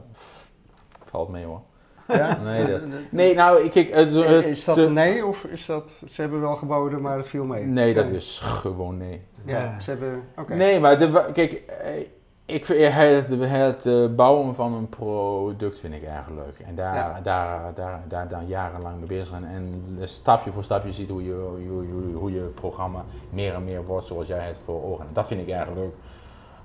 valt 1.06 1.30
mee 1.30 1.46
hoor. 1.46 1.62
ja? 2.08 2.38
Nee, 2.44 2.66
dat- 2.68 2.82
Nee, 3.10 3.36
nou, 3.36 3.70
kijk, 3.70 3.94
het, 3.94 4.14
het- 4.14 4.46
is 4.46 4.64
dat 4.66 4.90
nee 4.92 5.26
of 5.26 5.44
is 5.44 5.66
dat... 5.66 5.92
Ze 6.12 6.22
hebben 6.22 6.42
wel 6.42 6.56
geboden, 6.56 7.02
maar 7.02 7.18
het 7.18 7.28
viel 7.28 7.46
mee? 7.46 7.64
Nee, 7.64 7.94
dat 7.94 8.10
is 8.10 8.40
gewoon 8.44 8.98
nee. 8.98 9.22
Ja, 9.46 9.60
Ja. 9.60 9.80
ze 9.80 9.90
hebben... 9.90 10.24
Oké. 10.38 10.54
Nee, 10.56 10.80
maar 10.80 10.98
de, 11.00 11.26
kijk, 11.34 11.52
eh, 11.54 12.06
ik 12.46 12.66
vind 12.66 12.94
het, 12.94 13.84
het 13.84 14.16
bouwen 14.16 14.56
van 14.56 14.74
een 14.74 14.90
product 14.90 15.80
vind 15.80 15.94
ik 15.94 16.04
erg 16.04 16.30
leuk. 16.30 16.68
En 16.68 16.76
daar, 16.76 16.96
Ja. 16.96 17.20
daar, 17.24 17.74
daar, 17.76 18.02
daar, 18.08 18.28
daar 18.28 18.44
jarenlang 18.44 18.98
mee 18.98 19.08
bezig 19.08 19.28
zijn. 19.28 19.46
En 19.46 19.84
stapje 20.08 20.52
voor 20.52 20.64
stapje 20.64 20.92
ziet 20.92 21.10
hoe 21.10 21.24
je, 21.24 21.34
hoe, 21.68 21.86
hoe, 21.92 22.14
hoe 22.14 22.32
je 22.34 22.40
programma 22.42 23.04
meer 23.30 23.54
en 23.54 23.64
meer 23.64 23.86
wordt 23.86 24.08
zoals 24.08 24.28
jij 24.28 24.46
het 24.48 24.60
voor 24.66 24.84
ogen 24.84 25.02
hebt. 25.04 25.16
Dat 25.16 25.28
vind 25.28 25.42
ik 25.42 25.48
erg 25.48 25.70
leuk. 25.76 25.94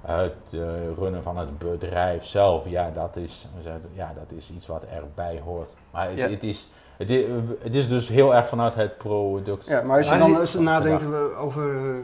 Het 0.01 0.33
eh, 0.53 0.61
runnen 0.97 1.23
van 1.23 1.37
het 1.37 1.59
bedrijf 1.59 2.25
zelf, 2.25 2.69
ja 2.69 2.91
dat, 2.91 3.17
is, 3.17 3.47
ja, 3.93 4.13
dat 4.15 4.39
is 4.39 4.51
iets 4.57 4.67
wat 4.67 4.85
erbij 4.85 5.41
hoort. 5.45 5.71
Maar 5.91 6.09
het, 6.09 6.17
Ja. 6.17 6.29
het, 6.29 6.43
is, 6.43 6.69
het, 6.97 7.75
is, 7.75 7.89
dus 7.89 8.09
heel 8.09 8.35
erg 8.35 8.49
vanuit 8.49 8.75
het 8.75 8.99
product. 8.99 9.67
Ja, 9.67 9.83
maar 9.83 9.99
als 9.99 10.09
je 10.09 10.19
dan 10.53 10.65
nadenkt 10.65 11.05
over 11.37 11.77
eh, 11.77 11.95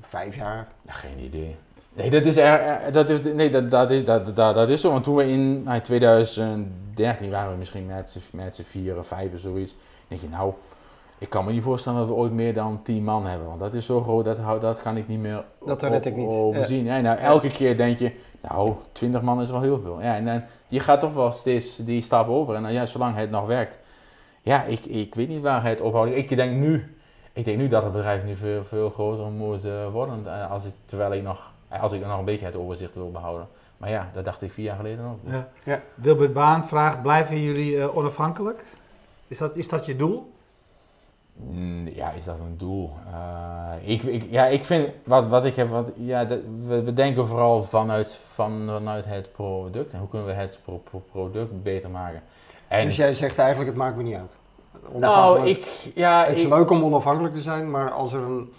vijf 0.00 0.36
jaar... 0.36 0.68
Geen 0.86 1.18
idee. 1.18 1.56
Nee, 1.94 2.10
dat 2.10 2.24
is, 2.24 2.36
er, 2.36 2.92
dat, 2.92 3.08
is- 3.08 3.32
nee, 3.34 3.50
dat, 3.50 3.70
dat, 3.70 3.90
is, 3.90 4.04
dat, 4.04 4.36
dat, 4.36 4.54
dat 4.54 4.68
is 4.70 4.80
zo. 4.80 4.90
Want 4.90 5.04
toen 5.04 5.14
we 5.14 5.28
in 5.30 5.62
nou, 5.62 5.80
2013 5.80 7.30
waren 7.30 7.50
we 7.52 7.56
misschien 7.58 7.86
met 7.86 8.10
z'n- 8.10 8.36
met 8.36 8.54
z'n 8.56 8.62
vier 8.62 8.98
of 8.98 9.06
vijf 9.06 9.34
of 9.34 9.40
zoiets. 9.40 9.74
denk 10.08 10.20
je, 10.20 10.28
nou, 10.28 10.52
ik 11.18 11.28
kan 11.28 11.44
me 11.44 11.52
niet 11.52 11.62
voorstellen 11.62 11.98
dat 11.98 12.08
we 12.08 12.14
ooit 12.14 12.32
meer 12.32 12.54
dan 12.54 12.80
tien 12.82 13.04
man 13.04 13.26
hebben. 13.26 13.46
Want 13.48 13.60
dat 13.60 13.74
is 13.74 13.86
zo 13.86 14.00
groot, 14.02 14.24
dat, 14.24 14.60
dat 14.60 14.82
kan 14.82 14.96
ik 14.96 15.08
niet 15.08 15.20
meer 15.20 15.44
Dat 15.66 15.84
o- 15.84 15.88
red 15.88 16.06
ik 16.06 16.16
niet. 16.16 16.28
overzien. 16.28 16.84
Ja. 16.84 17.00
nou, 17.00 17.18
elke 17.18 17.48
keer 17.48 17.76
denk 17.76 17.98
je, 17.98 18.12
nou, 18.40 18.72
20 18.92 19.22
man 19.22 19.40
is 19.40 19.50
wel 19.50 19.60
heel 19.60 19.80
veel. 19.80 20.00
Ja, 20.02 20.14
en 20.16 20.24
dan, 20.24 20.42
je 20.68 20.80
gaat 20.80 21.00
toch 21.00 21.14
wel 21.14 21.32
steeds 21.32 21.76
die 21.76 22.02
stap 22.02 22.28
over. 22.28 22.54
En 22.54 22.62
dan, 22.62 22.72
ja, 22.72 22.86
zolang 22.86 23.16
het 23.16 23.30
nog 23.30 23.46
werkt. 23.46 23.78
Ja, 24.42 24.62
ik, 24.64 24.84
ik 24.84 25.14
weet 25.14 25.28
niet 25.28 25.42
waar 25.42 25.64
het 25.64 25.80
ophoudt. 25.80 26.14
Ik 26.14 26.28
denk 26.36 26.52
nu, 26.52 26.96
ik 27.32 27.44
denk 27.44 27.56
nu 27.58 27.68
dat 27.68 27.82
het 27.82 27.92
bedrijf 27.92 28.24
nu 28.24 28.36
veel, 28.36 28.64
veel 28.64 28.90
groter 28.90 29.24
moet 29.26 29.64
eh, 29.64 29.70
worden. 29.92 30.22
eh, 30.26 30.50
Als 30.50 30.64
ik, 30.64 30.72
terwijl 30.86 31.12
ik 31.12 31.22
nog, 31.22 31.49
als 31.80 31.92
ik 31.92 32.06
nog 32.06 32.18
een 32.18 32.24
beetje 32.24 32.46
het 32.46 32.56
overzicht 32.56 32.94
wil 32.94 33.10
behouden. 33.10 33.48
Maar 33.76 33.90
ja, 33.90 34.10
dat 34.14 34.24
dacht 34.24 34.42
ik 34.42 34.52
vier 34.52 34.64
jaar 34.64 34.76
geleden 34.76 35.04
ook. 35.04 35.18
Ja. 35.32 35.48
Ja. 35.64 35.80
Wilbert 35.94 36.32
Baan 36.32 36.68
vraagt, 36.68 37.02
blijven 37.02 37.40
jullie 37.40 37.80
eh, 37.80 37.96
onafhankelijk? 37.96 38.64
Is 39.28 39.38
dat, 39.38 39.56
is 39.56 39.68
dat 39.68 39.86
je 39.86 39.96
doel? 39.96 40.32
Mm, 41.34 41.88
Ja, 41.88 42.10
is 42.10 42.24
dat 42.24 42.38
een 42.38 42.58
doel? 42.58 42.90
Eh, 43.12 43.88
ik, 43.90 44.02
ik, 44.02 44.24
ja, 44.30 44.46
ik 44.46 44.64
vind, 44.64 44.88
wat, 45.04 45.26
wat 45.26 45.44
ik 45.44 45.56
heb, 45.56 45.68
wat, 45.70 45.88
ja, 45.96 46.24
dat- 46.24 46.38
we, 46.66 46.82
we 46.82 46.92
denken 46.92 47.26
vooral 47.26 47.62
vanuit, 47.62 48.20
van, 48.32 48.62
vanuit 48.66 49.04
het 49.04 49.32
product. 49.32 49.92
En 49.92 49.98
hoe 49.98 50.08
kunnen 50.08 50.28
we 50.28 50.34
het 50.34 50.58
pro- 50.64 50.82
pro- 50.90 51.02
product 51.10 51.62
beter 51.62 51.90
maken? 51.90 52.22
En, 52.68 52.86
Dus 52.86 52.96
jij 52.96 53.14
zegt 53.14 53.38
eigenlijk, 53.38 53.68
het 53.70 53.78
maakt 53.78 53.96
me 53.96 54.02
niet 54.02 54.16
uit. 54.16 54.32
nou, 55.00 55.46
ik, 55.46 55.66
ja, 55.94 56.24
Het 56.24 56.36
is 56.36 56.42
ik, 56.42 56.48
leuk 56.48 56.70
om 56.70 56.84
onafhankelijk 56.84 57.34
te 57.34 57.40
zijn, 57.40 57.70
maar 57.70 57.90
als 57.90 58.12
er 58.12 58.20
een... 58.22 58.52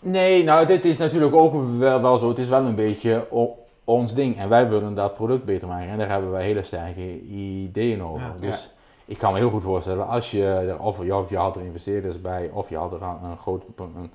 nee, 0.00 0.44
nou, 0.44 0.66
dit 0.66 0.84
is 0.84 0.98
natuurlijk 0.98 1.34
ook 1.34 1.54
wel, 1.78 2.00
wel 2.02 2.18
zo. 2.18 2.28
Het 2.28 2.38
is 2.38 2.48
wel 2.48 2.64
een 2.64 2.74
beetje 2.74 3.26
o- 3.30 3.56
ons 3.84 4.14
ding. 4.14 4.38
En 4.38 4.48
wij 4.48 4.68
willen 4.68 4.94
dat 4.94 5.14
product 5.14 5.44
beter 5.44 5.68
maken. 5.68 5.88
En 5.88 5.98
daar 5.98 6.10
hebben 6.10 6.30
wij 6.30 6.42
hele 6.44 6.62
sterke 6.62 7.20
ideeën 7.20 8.02
over. 8.02 8.20
Ja. 8.40 8.48
Dus 8.48 8.70
ik 9.04 9.18
kan 9.18 9.32
me 9.32 9.38
heel 9.38 9.50
goed 9.50 9.62
voorstellen, 9.62 10.06
als 10.08 10.30
je, 10.30 10.44
er, 10.44 10.78
of, 10.80 11.04
je- 11.04 11.16
of 11.16 11.30
je 11.30 11.36
had 11.36 11.56
er 11.56 11.62
investeerders 11.62 12.20
bij, 12.20 12.50
of 12.52 12.68
je 12.68 12.76
had 12.76 12.92
er 12.92 13.02
een, 13.02 13.36
groot, 13.38 13.62
een, 13.76 13.94
een, 13.96 14.10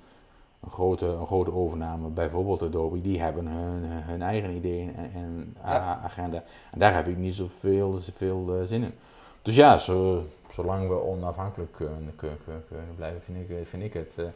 grote, 0.70 1.06
een 1.06 1.26
grote 1.26 1.54
overname, 1.54 2.08
bijvoorbeeld 2.08 2.62
Adobe, 2.62 3.02
die 3.02 3.22
hebben 3.22 3.48
hun, 3.48 3.84
hun 3.86 4.22
eigen 4.22 4.50
ideeën 4.56 4.96
en, 4.96 5.12
en 5.14 5.54
Ja. 5.64 6.00
agenda. 6.04 6.44
En 6.72 6.80
daar 6.80 6.96
heb 6.96 7.08
ik 7.08 7.18
niet 7.18 7.36
zoveel, 7.36 7.92
zoveel 7.92 8.56
eh, 8.60 8.68
zin 8.68 8.84
in. 8.84 8.94
Dus 9.42 9.56
ja, 9.56 9.78
zo, 9.78 10.22
zolang 10.50 10.88
we 10.88 11.04
onafhankelijk 11.04 11.72
kunnen, 11.72 12.14
kunnen, 12.16 12.38
kunnen, 12.68 12.86
blijven, 12.96 13.22
vind 13.22 13.38
ik, 13.50 13.68
vind 13.68 13.84
ik 13.84 13.94
het 13.94 14.14
eh, 14.18 14.24
eh, 14.26 14.32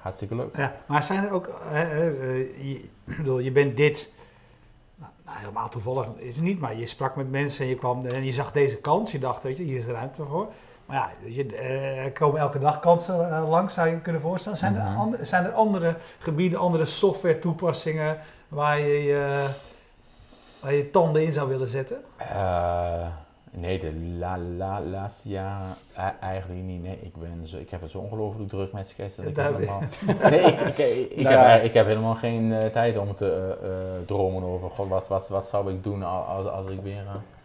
hartstikke 0.00 0.34
leuk. 0.34 0.56
Ja, 0.56 0.74
maar 0.86 1.02
zijn 1.02 1.24
er 1.24 1.32
ook, 1.32 1.48
eh, 1.70 1.80
eh, 1.80 2.06
eh, 2.06 2.38
je, 2.56 2.74
ik 3.10 3.16
bedoel, 3.16 3.38
je 3.38 3.52
bent 3.52 3.76
dit, 3.76 4.12
nou, 4.94 5.12
helemaal 5.24 5.68
toevallig 5.68 6.06
is 6.16 6.34
het 6.34 6.44
niet, 6.44 6.60
maar 6.60 6.76
je 6.76 6.86
sprak 6.86 7.16
met 7.16 7.30
mensen 7.30 7.64
en 7.64 7.70
je 7.70 7.76
kwam 7.76 8.06
en 8.06 8.24
je 8.24 8.32
zag 8.32 8.52
deze 8.52 8.76
kans, 8.76 9.12
je 9.12 9.18
dacht, 9.18 9.42
weet 9.42 9.56
je, 9.56 9.62
hier 9.62 9.78
is 9.78 9.86
de 9.86 9.92
ruimte 9.92 10.24
voor. 10.24 10.52
Maar 10.86 10.96
ja, 10.96 11.10
weet 11.22 11.34
je, 11.34 11.56
eh, 11.56 12.04
er 12.04 12.12
komen 12.12 12.40
elke 12.40 12.58
dag 12.58 12.80
kansen 12.80 13.36
eh, 13.36 13.48
langs, 13.48 13.74
zou 13.74 13.88
je 13.88 13.94
je 13.94 14.00
kunnen 14.00 14.22
voorstellen. 14.22 14.58
Zijn, 14.58 14.76
er, 14.76 14.96
andere, 14.96 15.24
zijn 15.24 15.44
er 15.44 15.52
andere 15.52 15.96
gebieden, 16.18 16.58
andere 16.58 16.84
software 16.84 17.38
toepassingen 17.38 18.18
waar 18.48 18.78
je 18.78 19.02
je, 19.02 19.46
waar 20.60 20.72
je 20.72 20.78
je 20.78 20.90
tanden 20.90 21.24
in 21.24 21.32
zou 21.32 21.48
willen 21.48 21.68
zetten? 21.68 22.04
Eh, 22.16 23.06
nee, 23.54 23.78
de 23.78 23.92
la, 24.18 24.38
la, 24.38 24.80
laatste 24.80 25.28
jaren 25.28 25.76
eh, 25.94 26.06
eigenlijk 26.20 26.62
niet. 26.62 26.82
Nee, 26.82 26.98
ik, 27.02 27.16
ben 27.16 27.40
zo, 27.48 27.56
ik 27.56 27.70
heb 27.70 27.80
het 27.80 27.90
zo 27.90 27.98
ongelooflijk 27.98 28.48
druk 28.48 28.72
met 28.72 28.88
sketch 28.88 29.14
dat 29.16 29.26
ik 29.26 29.34
Daar- 29.34 29.52
helemaal... 29.54 29.82
Nee, 30.30 30.40
ik, 30.40 30.60
ik, 30.60 30.78
ik, 30.78 31.10
ik 31.10 31.22
Nou 31.22 31.36
heb, 31.36 31.62
ik 31.64 31.72
heb 31.74 31.86
helemaal 31.86 32.14
geen 32.14 32.52
eh, 32.52 32.66
tijd 32.66 32.98
om 32.98 33.14
te 33.14 33.56
eh, 33.62 34.06
dromen 34.06 34.42
over... 34.42 34.70
God, 34.70 34.88
wat, 34.88 35.08
wat, 35.08 35.28
wat 35.28 35.46
zou 35.46 35.72
ik 35.72 35.82
doen 35.82 36.02
al- 36.02 36.22
als, 36.22 36.46
als 36.46 36.66
ik 36.66 36.80
weer... 36.82 37.02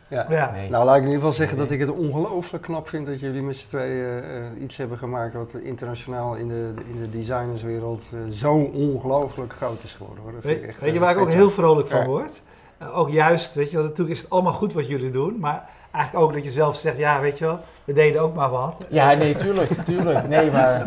Ja. 0.08 0.26
Ja. 0.30 0.52
Nee. 0.52 0.70
Nou, 0.70 0.86
laat 0.86 0.96
ik 0.96 1.02
in 1.02 1.08
ieder 1.08 1.22
geval 1.22 1.36
zeggen 1.38 1.58
Nee. 1.58 1.66
dat 1.68 1.76
ik 1.76 1.82
het 1.82 1.92
ongelooflijk 1.98 2.64
knap 2.64 2.88
vind 2.90 3.06
dat 3.08 3.20
jullie 3.20 3.42
met 3.42 3.58
z'n 3.58 3.68
tweeën 3.68 4.24
eh, 4.24 4.62
iets 4.64 4.78
hebben 4.78 4.98
gemaakt 4.98 5.34
wat 5.34 5.54
internationaal 5.54 6.36
in 6.36 6.48
de, 6.48 6.74
in 6.94 7.00
de 7.02 7.10
designerswereld 7.10 8.04
zo 8.32 8.54
ongelooflijk 8.74 9.54
groot 9.54 9.84
is 9.84 9.94
geworden. 9.94 10.24
Hoor. 10.24 10.32
Dat 10.34 10.44
Weet, 10.44 10.62
echt, 10.64 10.80
weet 10.80 10.94
je 10.94 11.00
waar 11.00 11.12
ik 11.12 11.18
ook 11.18 11.30
heel 11.30 11.50
vrolijk 11.52 11.88
van 11.88 12.00
Ja. 12.00 12.06
word? 12.06 12.42
Ook 12.94 13.10
juist, 13.10 13.54
weet 13.54 13.70
je 13.72 13.78
wel, 13.78 13.86
natuurlijk 13.86 14.16
is 14.16 14.22
het 14.22 14.30
allemaal 14.30 14.54
goed 14.54 14.74
wat 14.74 14.88
jullie 14.88 15.10
doen, 15.12 15.40
maar 15.40 15.70
eigenlijk 15.92 16.26
ook 16.26 16.34
dat 16.34 16.44
je 16.44 16.50
zelf 16.50 16.76
zegt, 16.78 16.98
ja, 16.98 17.20
weet 17.22 17.38
je 17.38 17.46
wel, 17.46 17.60
we 17.84 17.94
deden 17.94 18.22
ook 18.22 18.36
maar 18.36 18.50
wat. 18.50 18.86
Ja, 18.90 19.14
nee, 19.14 19.36
tuurlijk, 19.36 19.72
tuurlijk. 19.86 20.28
Nee, 20.28 20.52
maar 20.52 20.86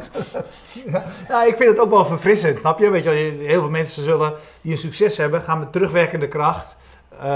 Ja, 1.29 1.45
ik 1.45 1.57
vind 1.57 1.71
het 1.71 1.79
ook 1.79 1.91
wel 1.91 2.05
verfrissend, 2.05 2.59
snap 2.59 2.79
je? 2.79 2.91
Weet 2.91 3.05
je 3.05 3.11
wel, 3.11 3.47
heel 3.47 3.61
veel 3.61 3.71
mensen 3.71 4.03
zullen 4.03 4.33
die 4.61 4.73
een 4.73 4.79
succes 4.79 5.17
hebben, 5.17 5.41
gaan 5.41 5.59
met 5.59 5.73
terugwerkende 5.73 6.29
kracht. 6.29 6.77
eh, 7.21 7.27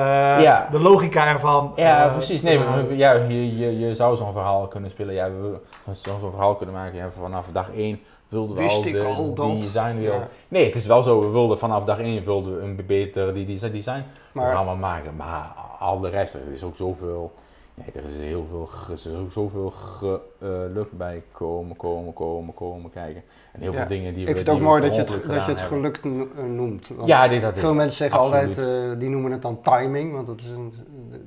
Ja. 0.43 0.69
De 0.71 0.79
logica 0.81 1.27
ervan. 1.27 1.73
Ja, 1.77 2.05
eh, 2.07 2.13
precies. 2.13 2.43
Nee, 2.43 2.59
maar, 2.59 2.93
ja, 2.93 3.13
je, 3.13 3.57
je, 3.59 3.79
je 3.79 3.95
zou 3.95 4.17
zo'n 4.17 4.33
verhaal 4.33 4.67
kunnen 4.67 4.91
spelen. 4.91 5.15
Ja, 5.15 5.31
we 5.31 5.57
we 5.85 5.95
zo'n 5.95 6.21
verhaal 6.31 6.55
kunnen 6.55 6.75
maken. 6.75 6.97
Ja, 6.97 7.09
vanaf 7.21 7.47
dag 7.53 7.71
1 7.77 8.01
wilden 8.29 8.57
we 8.57 8.63
Wist 8.63 8.75
al 8.77 8.87
ik 8.87 8.93
de 8.93 9.05
al 9.05 9.35
dat. 9.35 9.47
designwereld. 9.47 10.21
Ja. 10.21 10.29
Nee, 10.49 10.65
het 10.65 10.75
is 10.75 10.87
wel 10.87 11.03
zo. 11.03 11.21
We 11.21 11.29
wilden 11.29 11.59
vanaf 11.59 11.85
dag 11.85 11.99
1 12.01 12.25
wilden 12.25 12.57
we 12.57 12.63
een 12.65 12.81
beter 12.87 13.35
die, 13.35 13.45
die 13.47 13.71
design 13.71 14.03
Maar 14.33 14.45
programma 14.45 14.75
maken. 14.75 15.17
Maar 15.17 15.53
al 15.79 16.01
de 16.01 16.09
rest, 16.09 16.35
er 16.35 16.41
is 16.55 16.63
ook 16.63 16.77
zoveel. 16.77 17.33
Nee, 17.77 17.87
er 18.05 18.05
is 18.11 18.17
heel 18.17 18.47
veel, 18.51 18.69
er 18.87 18.93
is 18.93 19.09
ook 19.09 19.33
zoveel 19.33 19.71
geluk 19.71 20.93
bij 20.93 21.23
komen, 21.33 21.77
komen, 21.77 22.13
komen, 22.13 22.55
komen 22.55 22.91
kijken. 22.91 23.23
En 23.53 23.61
heel 23.61 23.73
Ja, 23.73 23.79
veel 23.79 23.87
dingen 23.87 24.15
die 24.15 24.23
ik 24.23 24.29
we 24.29 24.35
vind 24.35 24.47
het 24.47 24.57
ook 24.57 24.63
mooi 24.63 24.83
dat 24.83 24.95
je 24.95 24.99
het, 25.01 25.09
dat 25.09 25.45
je 25.45 25.51
het 25.53 25.61
geluk 25.61 26.01
eh, 26.05 26.45
noemt. 26.45 26.89
Want 26.89 27.09
Ja, 27.09 27.29
dit, 27.29 27.43
dat 27.43 27.55
is 27.57 27.61
veel 27.61 27.75
mensen 27.75 27.97
zeggen 27.97 28.19
absoluut. 28.19 28.59
altijd, 28.59 28.93
eh, 28.93 28.99
die 28.99 29.09
noemen 29.09 29.33
het 29.33 29.43
dan 29.43 29.63
timing, 29.63 30.13
want 30.13 30.27
dat 30.27 30.41
is 30.41 30.49
een, 30.51 30.75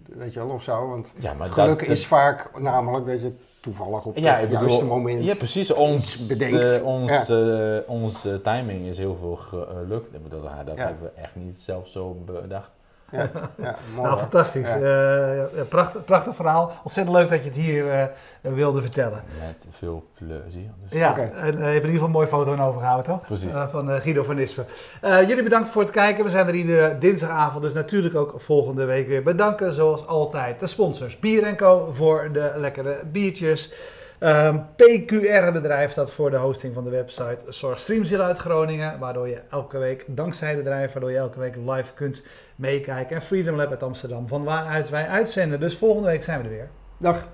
weet 0.05 0.33
je 0.33 0.39
wel, 0.39 0.49
of 0.49 0.63
zo. 0.63 0.89
Want 0.89 1.11
Ja, 1.19 1.33
maar 1.33 1.49
geluk 1.49 1.79
dat, 1.79 1.89
is 1.89 2.07
vaak 2.07 2.59
namelijk 2.59 3.05
dat 3.05 3.21
je 3.21 3.31
toevallig 3.61 4.05
op 4.05 4.17
Ja, 4.17 4.35
het 4.35 4.51
ik 4.51 4.59
juiste 4.59 4.85
moment... 4.85 5.23
Ja, 5.23 5.35
precies. 5.35 5.71
Ons, 5.73 6.27
bedenkt. 6.27 6.63
eh, 6.63 6.85
ons, 6.85 7.29
eh, 7.29 7.77
ons 7.87 8.25
eh, 8.25 8.33
timing 8.35 8.85
is 8.85 8.97
heel 8.97 9.15
veel 9.15 9.35
geluk. 9.35 10.03
Dat, 10.29 10.41
dat, 10.65 10.77
hebben 10.77 11.01
we 11.01 11.21
echt 11.21 11.35
niet 11.35 11.55
zelf 11.55 11.87
zo 11.87 12.23
bedacht. 12.25 12.71
Ja, 13.11 13.29
ja, 13.63 13.75
mooi 13.95 14.07
Nou, 14.07 14.19
fantastisch. 14.19 14.67
Ja. 14.67 14.79
Eh, 14.79 15.61
prachtig, 15.69 16.05
prachtig 16.05 16.35
verhaal. 16.35 16.71
Ontzettend 16.83 17.15
leuk 17.17 17.29
dat 17.29 17.39
je 17.39 17.49
het 17.49 17.57
hier 17.57 17.89
eh, 17.91 18.05
wilde 18.41 18.81
vertellen. 18.81 19.23
Met 19.47 19.67
veel 19.69 20.05
plezier. 20.13 20.69
Dus. 20.89 20.99
Ja, 20.99 21.17
en 21.17 21.33
eh, 21.35 21.43
je 21.43 21.55
hebt 21.55 21.65
in 21.65 21.73
ieder 21.73 21.89
geval 21.89 22.05
een 22.05 22.11
mooie 22.11 22.27
foto 22.27 22.51
aan 22.53 22.61
overgehouden, 22.61 23.05
toch? 23.05 23.21
Precies. 23.21 23.53
Eh, 23.53 23.67
van 23.67 23.91
eh, 23.91 24.01
Guido 24.01 24.23
van 24.23 24.35
Nispen. 24.35 24.65
Eh, 25.01 25.27
jullie 25.27 25.43
bedankt 25.43 25.69
voor 25.69 25.81
het 25.81 25.91
kijken. 25.91 26.23
We 26.23 26.29
zijn 26.29 26.47
er 26.47 26.53
iedere 26.55 26.97
dinsdagavond, 26.97 27.63
dus 27.63 27.73
natuurlijk 27.73 28.15
ook 28.15 28.33
volgende 28.37 28.85
week 28.85 29.07
weer. 29.07 29.23
Bedanken 29.23 29.73
zoals 29.73 30.07
altijd 30.07 30.59
de 30.59 30.67
sponsors 30.67 31.19
Bier 31.19 31.55
Co. 31.55 31.89
voor 31.93 32.29
de 32.33 32.51
lekkere 32.55 32.99
biertjes. 33.11 33.73
Ehm, 34.19 34.57
PQR, 34.75 35.43
het 35.43 35.53
bedrijf 35.53 35.93
dat 35.93 36.11
voor 36.11 36.29
de 36.29 36.37
hosting 36.37 36.73
van 36.73 36.83
de 36.83 36.89
website 36.89 37.37
zorgt 37.47 37.81
Streamzilla 37.81 38.25
uit 38.25 38.37
Groningen. 38.37 38.99
Waardoor 38.99 39.27
je 39.27 39.41
elke 39.49 39.77
week, 39.77 40.03
dankzij 40.07 40.47
het 40.47 40.57
bedrijf, 40.57 40.91
waardoor 40.91 41.11
je 41.11 41.17
elke 41.17 41.39
week 41.39 41.55
live 41.55 41.93
kunt 41.93 42.23
meekijken. 42.55 43.15
En 43.15 43.21
Freedom 43.21 43.55
Lab 43.55 43.69
uit 43.69 43.83
Amsterdam, 43.83 44.27
van 44.27 44.43
waaruit 44.43 44.89
wij 44.89 45.07
uitzenden. 45.07 45.59
Dus 45.59 45.77
volgende 45.77 46.07
week 46.07 46.23
zijn 46.23 46.37
we 46.41 46.43
er 46.43 46.53
weer. 46.53 46.69
Dag. 46.97 47.27